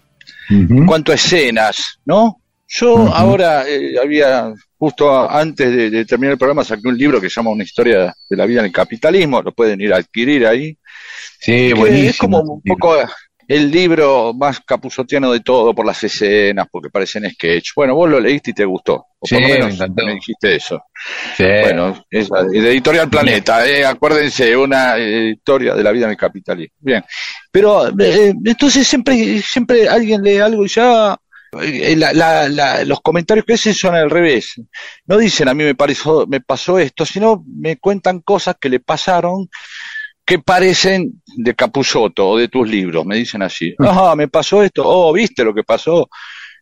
en 0.50 0.86
cuanto 0.86 1.12
a 1.12 1.16
escenas, 1.16 2.00
¿no? 2.06 2.42
Yo 2.68 3.14
ahora 3.14 3.68
eh, 3.68 3.96
había, 4.02 4.54
justo 4.78 5.12
a- 5.12 5.40
antes 5.40 5.70
de, 5.76 5.90
de 5.90 6.06
terminar 6.06 6.34
el 6.34 6.38
programa, 6.38 6.64
saqué 6.64 6.88
un 6.88 6.98
libro 6.98 7.20
que 7.22 7.30
se 7.30 7.36
llama 7.36 7.52
Una 7.52 7.64
historia 7.64 8.14
de 8.30 8.38
la 8.38 8.46
vida 8.46 8.60
en 8.62 8.68
el 8.68 8.72
capitalismo, 8.72 9.42
lo 9.42 9.52
pueden 9.54 9.82
ir 9.82 9.94
a 9.94 9.98
adquirir 9.98 10.46
ahí. 10.48 10.78
Sí, 11.40 11.74
buenísimo. 11.74 12.10
Es 12.10 12.18
como 12.18 12.40
un 12.42 12.62
poco 12.62 12.96
el 13.50 13.72
libro 13.72 14.34
más 14.34 14.60
capuzotiano 14.60 15.32
de 15.32 15.40
todo 15.40 15.74
por 15.74 15.86
las 15.86 16.04
escenas, 16.04 16.68
porque 16.70 16.90
parecen 16.90 17.30
sketch. 17.32 17.70
Bueno, 17.78 17.96
vos 17.96 18.10
lo 18.10 18.20
leíste 18.20 18.52
y 18.52 18.54
te 18.54 18.66
gustó. 18.66 19.06
O 19.20 19.26
Sí, 19.26 19.36
por 19.36 19.42
lo 19.44 19.48
me 19.48 19.54
menos 19.54 19.74
encantó. 19.76 20.06
me 20.06 20.14
dijiste 20.16 20.56
eso. 20.56 20.84
Sí. 21.38 21.46
Bueno, 21.62 22.06
es 22.10 22.28
de 22.30 22.72
Editorial 22.72 23.10
Planeta, 23.10 23.66
eh, 23.66 23.86
acuérdense, 23.86 24.56
una 24.58 24.98
eh, 24.98 25.30
historia 25.30 25.76
de 25.76 25.84
la 25.84 25.92
vida 25.94 26.06
en 26.06 26.12
el 26.12 26.18
capitalismo. 26.18 26.76
Bien. 26.80 27.04
Pero 27.50 27.88
eh, 28.00 28.34
entonces 28.46 28.86
siempre, 28.86 29.42
siempre 29.42 29.88
alguien 29.88 30.22
lee 30.22 30.40
algo 30.40 30.66
y 30.66 30.68
ya 30.68 31.14
eh, 31.14 31.18
la- 31.52 32.14
la- 32.14 32.50
la- 32.50 32.84
los 32.86 33.02
comentarios 33.02 33.46
que 33.46 33.54
hacen 33.54 33.74
son 33.74 33.96
al 33.96 34.10
revés. 34.10 34.56
No 35.06 35.18
dicen 35.18 35.48
a 35.48 35.54
mí 35.54 35.64
me 35.64 35.76
pareció, 35.76 36.26
me 36.28 36.42
pasó 36.42 36.80
esto, 36.80 37.06
sino 37.06 37.44
me 37.48 37.78
cuentan 37.78 38.20
cosas 38.22 38.56
que 38.60 38.70
le 38.70 38.80
pasaron 38.80 39.48
que 40.26 40.40
parecen 40.40 41.22
de 41.38 41.56
Capusotto 41.56 42.28
o 42.28 42.38
de 42.38 42.50
tus 42.50 42.68
libros, 42.68 43.06
me 43.06 43.16
dicen 43.16 43.42
así. 43.44 43.74
Ajá, 43.80 44.14
me 44.16 44.28
pasó 44.28 44.62
esto, 44.62 44.84
oh, 44.86 45.14
viste 45.14 45.44
lo 45.44 45.54
que 45.54 45.64
pasó 45.64 46.10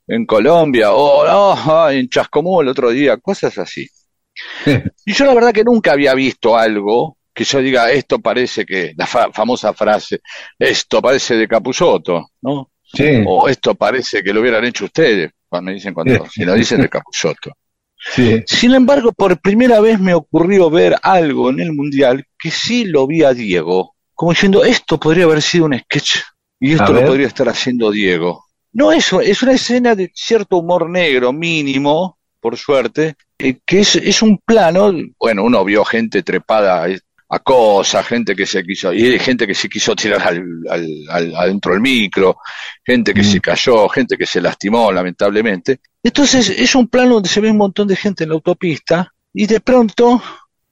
en 0.07 0.26
Colombia, 0.28 0.91
o 0.94 1.24
oh, 1.28 1.90
en 1.90 2.07
Chascomú 2.07 2.62
el 2.62 2.68
otro 2.68 2.91
día, 2.91 3.18
cosas 3.18 3.57
así. 3.57 3.88
Y 5.06 5.14
yo 5.14 5.26
la 5.26 5.34
verdad 5.34 5.52
que 5.52 5.64
nunca 5.64 5.94
había 5.94 6.14
visto 6.14 6.56
algo 6.56 7.18
que 7.34 7.44
yo 7.44 7.60
diga, 7.60 7.91
esto 7.91 8.20
parece 8.20 8.66
que, 8.66 8.94
la 8.95 9.06
fa- 9.07 9.32
famosa 9.34 9.74
frase, 9.74 10.22
esto 10.60 11.02
parece 11.02 11.36
de 11.36 11.48
Capusotto, 11.48 12.30
¿no? 12.41 12.70
Sí. 12.96 13.24
O 13.28 13.48
esto 13.48 13.76
parece 13.76 14.24
que 14.24 14.34
lo 14.34 14.42
hubieran 14.42 14.66
hecho 14.66 14.86
ustedes, 14.86 15.32
cuando 15.48 15.70
me 15.70 15.76
dicen 15.76 15.94
cuando, 15.94 16.26
si 16.30 16.44
lo 16.44 16.54
dicen 16.54 16.82
de 16.82 16.90
Capusotto. 16.90 17.52
Sí. 17.98 18.44
Sin 18.46 18.74
embargo, 18.74 19.12
por 19.12 19.40
primera 19.40 19.80
vez 19.80 20.00
me 20.00 20.14
ocurrió 20.14 20.70
ver 20.70 20.96
algo 21.02 21.50
en 21.50 21.60
el 21.60 21.74
Mundial 21.74 22.26
que 22.38 22.52
sí 22.52 22.86
lo 22.86 23.08
vi 23.08 23.24
a 23.24 23.34
Diego, 23.34 23.96
como 24.14 24.32
diciendo, 24.32 24.64
esto 24.64 25.00
podría 25.00 25.26
haber 25.26 25.42
sido 25.42 25.66
un 25.66 25.78
sketch 25.78 26.20
y 26.60 26.74
esto 26.74 26.94
lo 26.94 27.06
podría 27.06 27.28
estar 27.28 27.50
haciendo 27.50 27.92
Diego. 27.92 28.46
No 28.74 28.92
eso, 28.92 29.22
es 29.22 29.42
una 29.42 29.54
escena 29.54 29.96
de 29.96 30.12
cierto 30.14 30.58
humor 30.58 30.90
negro 30.90 31.32
mínimo, 31.34 32.18
por 32.40 32.58
suerte, 32.58 33.16
eh, 33.40 33.58
que 33.66 33.80
es, 33.80 33.96
es 33.96 34.22
un 34.22 34.38
plano, 34.38 34.94
bueno, 35.20 35.44
uno 35.44 35.64
vio 35.66 35.84
gente 35.84 36.24
trepada 36.24 36.88
eh, 36.90 37.00
a 37.30 37.40
cosas, 37.40 38.06
gente 38.06 38.36
que 38.36 38.46
se 38.46 38.64
quiso, 38.64 38.94
y 38.94 39.18
gente 39.20 39.48
que 39.48 39.56
se 39.56 39.68
quiso 39.68 39.96
tirar 39.96 40.22
al, 40.22 40.44
al, 40.70 40.88
al- 41.10 41.36
adentro 41.36 41.74
del 41.74 41.82
micro, 41.82 42.38
gente 42.86 43.14
que 43.14 43.24
se 43.24 43.40
cayó, 43.42 43.90
gente 43.90 44.16
que 44.18 44.26
se 44.26 44.40
lastimó, 44.42 44.92
lamentablemente. 44.92 45.80
Entonces 46.04 46.50
es 46.50 46.76
un 46.76 46.88
plano 46.88 47.16
donde 47.16 47.30
se 47.30 47.42
ve 47.42 47.50
un 47.52 47.58
montón 47.58 47.88
de 47.88 47.96
gente 47.96 48.24
en 48.24 48.30
la 48.30 48.36
autopista 48.36 49.12
y 49.34 49.48
de 49.48 49.60
pronto 49.60 50.22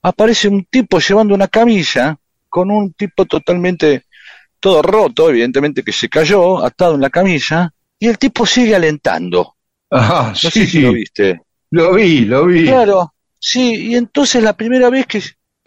aparece 0.02 0.48
un 0.48 0.64
tipo 0.66 0.98
llevando 1.00 1.34
una 1.34 1.48
camilla 1.48 2.16
con 2.48 2.70
un 2.70 2.92
tipo 2.92 3.24
totalmente 3.26 4.04
todo 4.60 4.80
roto, 4.82 5.28
evidentemente 5.30 5.82
que 5.82 5.92
se 5.92 6.08
cayó, 6.08 6.64
atado 6.64 6.94
en 6.94 7.00
la 7.02 7.10
camilla, 7.10 7.70
y 7.98 8.06
el 8.08 8.16
tipo 8.18 8.46
sigue 8.46 8.74
alentando. 8.74 9.56
Ah, 9.90 10.34
No 10.42 10.50
sé 10.50 10.50
sí, 10.50 10.66
si 10.66 10.80
lo 10.80 10.92
viste. 10.92 11.40
Lo 11.70 11.94
vi, 11.94 12.20
lo 12.24 12.46
vi. 12.46 12.64
Claro, 12.64 13.14
sí, 13.38 13.88
y 13.90 13.94
entonces 13.96 14.42
la 14.42 14.56
primera 14.56 14.88
vez 14.90 15.06
que 15.06 15.20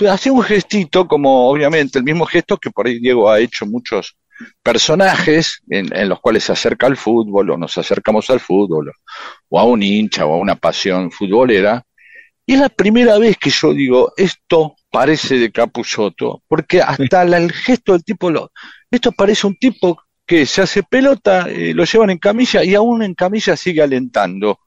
hacía 0.10 0.32
un 0.34 0.44
gestito, 0.44 1.08
como 1.08 1.50
obviamente 1.50 1.98
el 2.00 2.06
mismo 2.06 2.26
gesto 2.26 2.58
que 2.58 2.72
por 2.72 2.88
ahí 2.88 3.00
Diego 3.00 3.30
ha 3.30 3.40
hecho 3.40 3.66
muchos 3.66 4.16
personajes 4.62 5.62
en, 5.70 5.96
en 5.96 6.10
los 6.10 6.20
cuales 6.20 6.44
se 6.44 6.52
acerca 6.52 6.86
al 6.88 6.98
fútbol 6.98 7.50
o 7.52 7.58
nos 7.58 7.78
acercamos 7.78 8.30
al 8.30 8.40
fútbol 8.40 8.90
o, 8.90 8.92
o 9.50 9.60
a 9.60 9.64
un 9.64 9.82
hincha 9.82 10.26
o 10.26 10.34
a 10.34 10.38
una 10.38 10.56
pasión 10.56 11.12
futbolera. 11.12 11.84
Y 12.46 12.54
es 12.54 12.60
la 12.62 12.70
primera 12.70 13.18
vez 13.18 13.38
que 13.38 13.50
yo 13.50 13.74
digo, 13.74 14.14
esto 14.16 14.76
parece 14.92 15.38
de 15.38 15.52
Capusotto, 15.52 16.44
porque 16.48 16.82
hasta 16.82 17.26
la- 17.26 17.38
el 17.38 17.52
gesto 17.52 17.94
del 17.94 18.04
tipo, 18.04 18.32
lo, 18.32 18.52
esto 18.90 19.12
parece 19.12 19.48
un 19.48 19.56
tipo 19.58 20.02
que 20.26 20.46
se 20.46 20.62
hace 20.62 20.84
pelota, 20.84 21.48
eh, 21.50 21.74
lo 21.74 21.84
llevan 21.86 22.10
en 22.12 22.18
camilla 22.20 22.64
y 22.64 22.76
aún 22.76 23.04
en 23.04 23.16
camilla 23.16 23.56
sigue 23.56 23.82
alentando. 23.82 24.60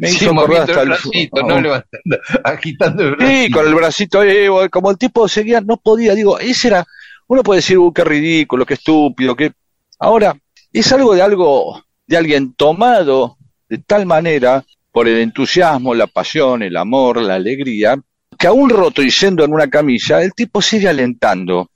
Me 0.00 0.08
Sí, 0.08 0.24
hizo 0.24 0.32
moviendo 0.34 0.62
hasta 0.62 0.72
el 0.74 0.80
el- 0.80 0.88
bracito, 0.88 1.42
no 1.42 1.60
levantando, 1.60 2.18
agitando 2.42 3.02
el 3.04 3.10
bracito. 3.16 3.42
Sí, 3.44 3.50
con 3.50 3.66
el 3.66 3.74
bracito, 3.74 4.22
eh, 4.22 4.68
como 4.70 4.90
el 4.90 4.96
tipo 4.98 5.28
seguía, 5.28 5.60
no 5.60 5.76
podía, 5.76 6.14
digo, 6.14 6.38
ese 6.38 6.68
era, 6.68 6.86
uno 7.28 7.42
puede 7.42 7.58
decir, 7.58 7.78
uh, 7.78 7.92
qué 7.92 8.02
ridículo, 8.04 8.64
qué 8.64 8.74
estúpido, 8.74 9.36
qué... 9.36 9.52
Ahora, 9.98 10.34
es 10.72 10.90
algo 10.92 11.14
de 11.14 11.22
algo, 11.22 11.84
de 12.06 12.16
alguien 12.16 12.54
tomado 12.54 13.36
de 13.68 13.78
tal 13.78 14.06
manera 14.06 14.64
por 14.90 15.06
el 15.06 15.18
entusiasmo, 15.18 15.94
la 15.94 16.06
pasión, 16.06 16.62
el 16.62 16.76
amor, 16.76 17.20
la 17.20 17.34
alegría, 17.34 17.96
que 18.38 18.46
aún 18.46 18.70
roto 18.70 19.02
y 19.02 19.10
yendo 19.10 19.44
en 19.44 19.52
una 19.52 19.68
camilla, 19.68 20.22
el 20.22 20.32
tipo 20.32 20.62
sigue 20.62 20.88
alentando. 20.88 21.68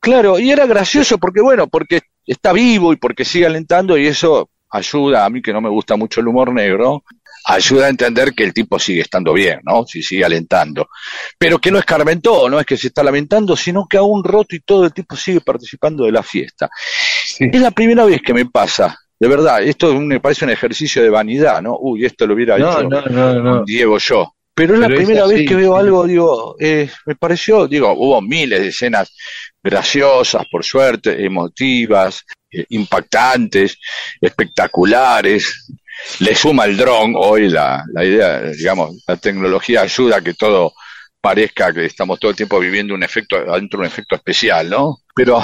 Claro, 0.00 0.38
y 0.38 0.50
era 0.50 0.66
gracioso 0.66 1.16
porque, 1.18 1.40
bueno, 1.40 1.66
porque 1.68 2.02
está 2.26 2.52
vivo 2.52 2.92
y 2.92 2.96
porque 2.96 3.24
sigue 3.24 3.46
alentando 3.46 3.96
y 3.96 4.06
eso 4.06 4.50
ayuda, 4.74 5.24
a 5.24 5.30
mí 5.30 5.40
que 5.40 5.52
no 5.52 5.60
me 5.60 5.68
gusta 5.68 5.96
mucho 5.96 6.20
el 6.20 6.28
humor 6.28 6.52
negro, 6.52 7.04
ayuda 7.46 7.86
a 7.86 7.90
entender 7.90 8.32
que 8.34 8.44
el 8.44 8.52
tipo 8.52 8.78
sigue 8.78 9.02
estando 9.02 9.32
bien, 9.32 9.60
¿no? 9.64 9.84
Si 9.86 10.02
sigue 10.02 10.24
alentando. 10.24 10.88
Pero 11.38 11.58
que 11.58 11.70
no 11.70 11.78
escarmentó, 11.78 12.48
no 12.48 12.58
es 12.58 12.66
que 12.66 12.76
se 12.76 12.88
está 12.88 13.02
lamentando, 13.02 13.54
sino 13.56 13.86
que 13.88 13.98
aún 13.98 14.24
roto 14.24 14.56
y 14.56 14.60
todo 14.60 14.84
el 14.84 14.92
tipo 14.92 15.14
sigue 15.16 15.40
participando 15.40 16.04
de 16.04 16.12
la 16.12 16.22
fiesta. 16.22 16.68
Es 17.38 17.60
la 17.60 17.70
primera 17.70 18.04
vez 18.04 18.20
que 18.22 18.34
me 18.34 18.46
pasa, 18.46 18.96
de 19.18 19.28
verdad, 19.28 19.62
esto 19.62 19.94
me 20.00 20.20
parece 20.20 20.44
un 20.44 20.50
ejercicio 20.50 21.02
de 21.02 21.10
vanidad, 21.10 21.62
¿no? 21.62 21.76
Uy, 21.80 22.04
esto 22.04 22.26
lo 22.26 22.34
hubiera 22.34 22.58
No, 22.58 22.70
hecho 22.72 22.88
no, 22.88 23.02
no, 23.02 23.34
no. 23.40 23.56
con 23.58 23.64
Diego 23.64 23.98
yo. 23.98 24.34
Pero 24.56 24.74
es 24.74 24.80
la 24.80 24.86
es 24.86 24.94
primera 24.94 25.24
así, 25.24 25.34
vez 25.34 25.48
que 25.48 25.54
veo 25.56 25.76
algo, 25.76 26.06
digo, 26.06 26.56
eh, 26.60 26.88
me 27.06 27.16
pareció, 27.16 27.66
digo, 27.66 27.92
hubo 27.92 28.22
miles 28.22 28.60
de 28.60 28.68
escenas 28.68 29.12
graciosas, 29.62 30.44
por 30.50 30.64
suerte, 30.64 31.24
emotivas, 31.24 32.24
impactantes, 32.70 33.78
espectaculares. 34.20 35.66
Le 36.20 36.34
suma 36.34 36.64
el 36.64 36.76
dron, 36.76 37.14
hoy 37.16 37.48
la, 37.48 37.84
la 37.92 38.04
idea, 38.04 38.40
digamos, 38.42 39.02
la 39.06 39.16
tecnología 39.16 39.82
ayuda 39.82 40.16
a 40.18 40.20
que 40.20 40.34
todo 40.34 40.72
parezca 41.20 41.72
que 41.72 41.86
estamos 41.86 42.18
todo 42.20 42.30
el 42.32 42.36
tiempo 42.36 42.58
viviendo 42.60 42.94
un 42.94 43.02
efecto, 43.02 43.36
adentro 43.36 43.78
de 43.78 43.86
un 43.86 43.86
efecto 43.86 44.14
especial, 44.14 44.68
¿no? 44.68 44.98
Pero 45.14 45.40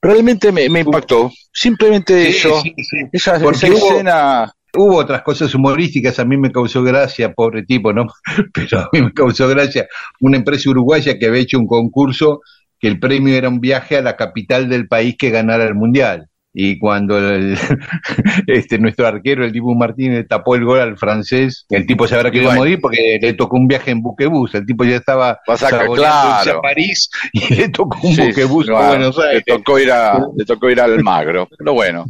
realmente 0.00 0.50
me, 0.52 0.68
me 0.68 0.80
impactó. 0.80 1.30
Simplemente 1.52 2.32
Sí, 2.32 2.38
eso, 2.38 2.60
sí, 2.62 2.74
sí. 2.78 2.96
esa, 3.12 3.38
Porque 3.40 3.66
esa 3.66 3.74
hubo- 3.74 3.90
escena. 3.92 4.52
Hubo 4.74 4.96
otras 4.96 5.20
cosas 5.20 5.54
humorísticas, 5.54 6.18
a 6.18 6.24
mí 6.24 6.38
me 6.38 6.50
causó 6.50 6.82
gracia, 6.82 7.34
pobre 7.34 7.62
tipo, 7.62 7.92
¿no? 7.92 8.06
Pero 8.54 8.78
a 8.80 8.88
mí 8.90 9.02
me 9.02 9.12
causó 9.12 9.46
gracia 9.46 9.86
una 10.20 10.38
empresa 10.38 10.70
uruguaya 10.70 11.18
que 11.18 11.26
había 11.26 11.42
hecho 11.42 11.58
un 11.58 11.66
concurso 11.66 12.40
que 12.80 12.88
el 12.88 12.98
premio 12.98 13.34
era 13.36 13.50
un 13.50 13.60
viaje 13.60 13.98
a 13.98 14.00
la 14.00 14.16
capital 14.16 14.70
del 14.70 14.88
país 14.88 15.16
que 15.18 15.28
ganara 15.28 15.64
el 15.64 15.74
mundial. 15.74 16.28
Y 16.54 16.78
cuando 16.78 17.18
el- 17.18 17.56
este 18.46 18.78
nuestro 18.78 19.06
arquero, 19.06 19.44
el 19.44 19.52
Dibu 19.52 19.74
Martínez, 19.74 20.26
tapó 20.28 20.54
el 20.54 20.64
gol 20.64 20.80
al 20.80 20.98
francés, 20.98 21.64
el 21.70 21.86
tipo 21.86 22.06
se 22.06 22.14
habrá 22.14 22.30
querido 22.30 22.50
bueno. 22.50 22.60
morir 22.60 22.78
porque 22.80 23.18
le 23.20 23.32
tocó 23.32 23.56
un 23.56 23.66
viaje 23.66 23.90
en 23.90 24.02
buquebús. 24.02 24.54
El 24.54 24.66
tipo 24.66 24.84
ya 24.84 24.96
estaba 24.96 25.38
Pasa 25.46 25.68
que, 25.70 25.76
saboreando 25.76 26.28
irse 26.28 26.42
claro. 26.44 26.58
a 26.58 26.62
París 26.62 27.10
y 27.32 27.54
le 27.54 27.68
tocó 27.70 27.98
un 28.06 28.14
Sí, 28.14 28.22
buquebús 28.22 28.68
a 28.68 28.88
Buenos 28.88 29.18
Aires. 29.18 29.42
Le 29.46 29.54
tocó 29.56 29.78
ir 29.78 29.90
a, 29.90 30.18
le 30.36 30.44
tocó 30.44 30.70
ir 30.70 30.80
al 30.80 31.02
Magro. 31.02 31.48
Pero 31.56 31.72
bueno, 31.72 32.04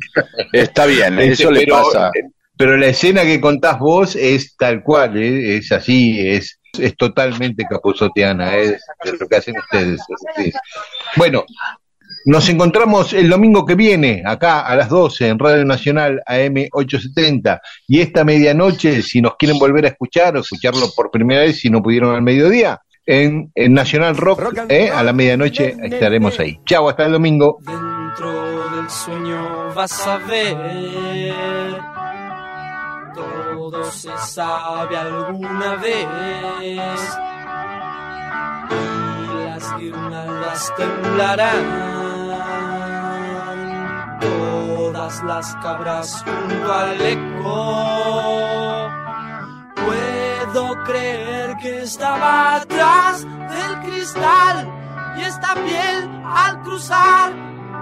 está 0.53 0.87
bien, 0.87 1.19
Este, 1.21 1.33
eso 1.45 1.51
le 1.51 1.67
pasa. 1.67 2.11
Pero 2.57 2.77
la 2.77 2.87
escena 2.89 3.23
que 3.23 3.41
contás 3.41 3.79
vos 3.79 4.15
es 4.15 4.57
tal 4.57 4.83
cual, 4.83 5.17
¿eh? 5.17 5.57
es 5.57 5.73
así, 5.73 6.21
es, 6.21 6.61
es 6.79 6.97
totalmente 6.97 7.65
capuzoteana, 7.69 8.57
es, 8.57 8.73
es 9.05 9.21
lo 9.21 9.27
que 9.27 9.37
hacen 9.37 9.55
ustedes. 9.59 10.01
Bueno, 11.17 11.45
nos 12.25 12.49
encontramos 12.49 13.13
el 13.13 13.29
domingo 13.29 13.65
que 13.65 13.75
viene, 13.75 14.23
acá 14.25 14.61
a 14.61 14.77
las 14.77 14.89
12, 14.89 15.29
en 15.29 15.39
Radio 15.39 15.65
Nacional 15.65 16.23
AM 16.27 16.69
870. 16.73 17.61
Y 17.89 18.01
esta 18.01 18.25
medianoche, 18.25 19.03
si 19.03 19.21
nos 19.21 19.37
quieren 19.37 19.59
volver 19.59 19.85
a 19.87 19.89
escuchar 19.89 20.37
o 20.37 20.41
escucharlo 20.41 20.89
por 20.95 21.11
primera 21.11 21.43
vez, 21.43 21.61
si 21.61 21.71
no 21.71 21.83
pudieron 21.83 22.15
al 22.15 22.23
mediodía, 22.23 22.81
en, 23.07 23.51
en 23.55 23.75
Nacional 23.75 24.17
Rock, 24.17 24.59
¿eh? 24.69 24.91
a 24.91 25.03
la 25.03 25.13
medianoche 25.13 25.77
estaremos 25.83 26.39
ahí. 26.39 26.61
Chao, 26.65 26.89
hasta 26.89 27.07
el 27.07 27.13
domingo. 27.13 27.59
Dentro 27.61 28.71
del 28.77 28.89
sueño 28.89 29.75
vas 29.75 30.07
a 30.07 30.19
ver. 30.19 30.57
Todo 33.15 33.85
se 33.91 34.11
sabe 34.19 34.97
alguna 34.97 35.77
vez. 35.77 36.07
Y 38.71 39.45
las 39.45 39.79
guirnaldas 39.79 40.73
temblarán. 40.77 42.02
Las 45.03 45.57
cabras 45.57 46.25
junto 46.25 46.73
al 46.73 47.01
eco. 47.01 48.89
Puedo 49.75 50.85
creer 50.85 51.23
estaba 51.83 52.57
atrás 52.57 53.25
del 53.25 53.81
cristal 53.83 54.69
y 55.17 55.23
esta 55.23 55.55
piel 55.55 56.23
al 56.25 56.61
cruzar 56.63 57.33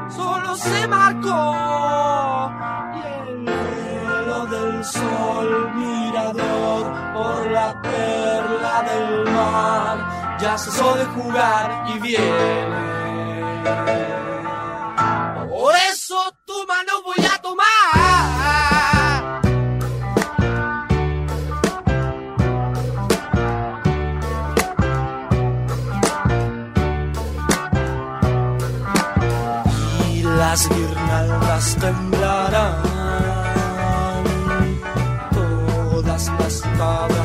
solo 0.09 0.57
se 0.57 0.89
marcó 0.89 2.51
y 2.95 3.31
el 3.31 3.45
velo 3.45 4.47
del 4.47 4.85
sol 4.85 5.71
mirador 5.75 7.13
por 7.13 7.51
la 7.51 7.81
perla 7.83 8.83
del 8.91 9.31
mar 9.33 10.39
ya 10.41 10.57
cesó 10.57 10.95
de 10.95 11.05
jugar 11.05 11.85
y 11.95 11.99
viene 12.01 12.90
mano 16.81 17.03
voy 17.03 17.25
a 17.27 17.37
tomar 17.43 17.67
y 30.11 30.23
las 30.23 30.69
guirnaldas 30.69 31.77
temblarán. 31.77 32.83
Todas 35.33 36.33
las 36.39 36.61
cabras 36.79 37.20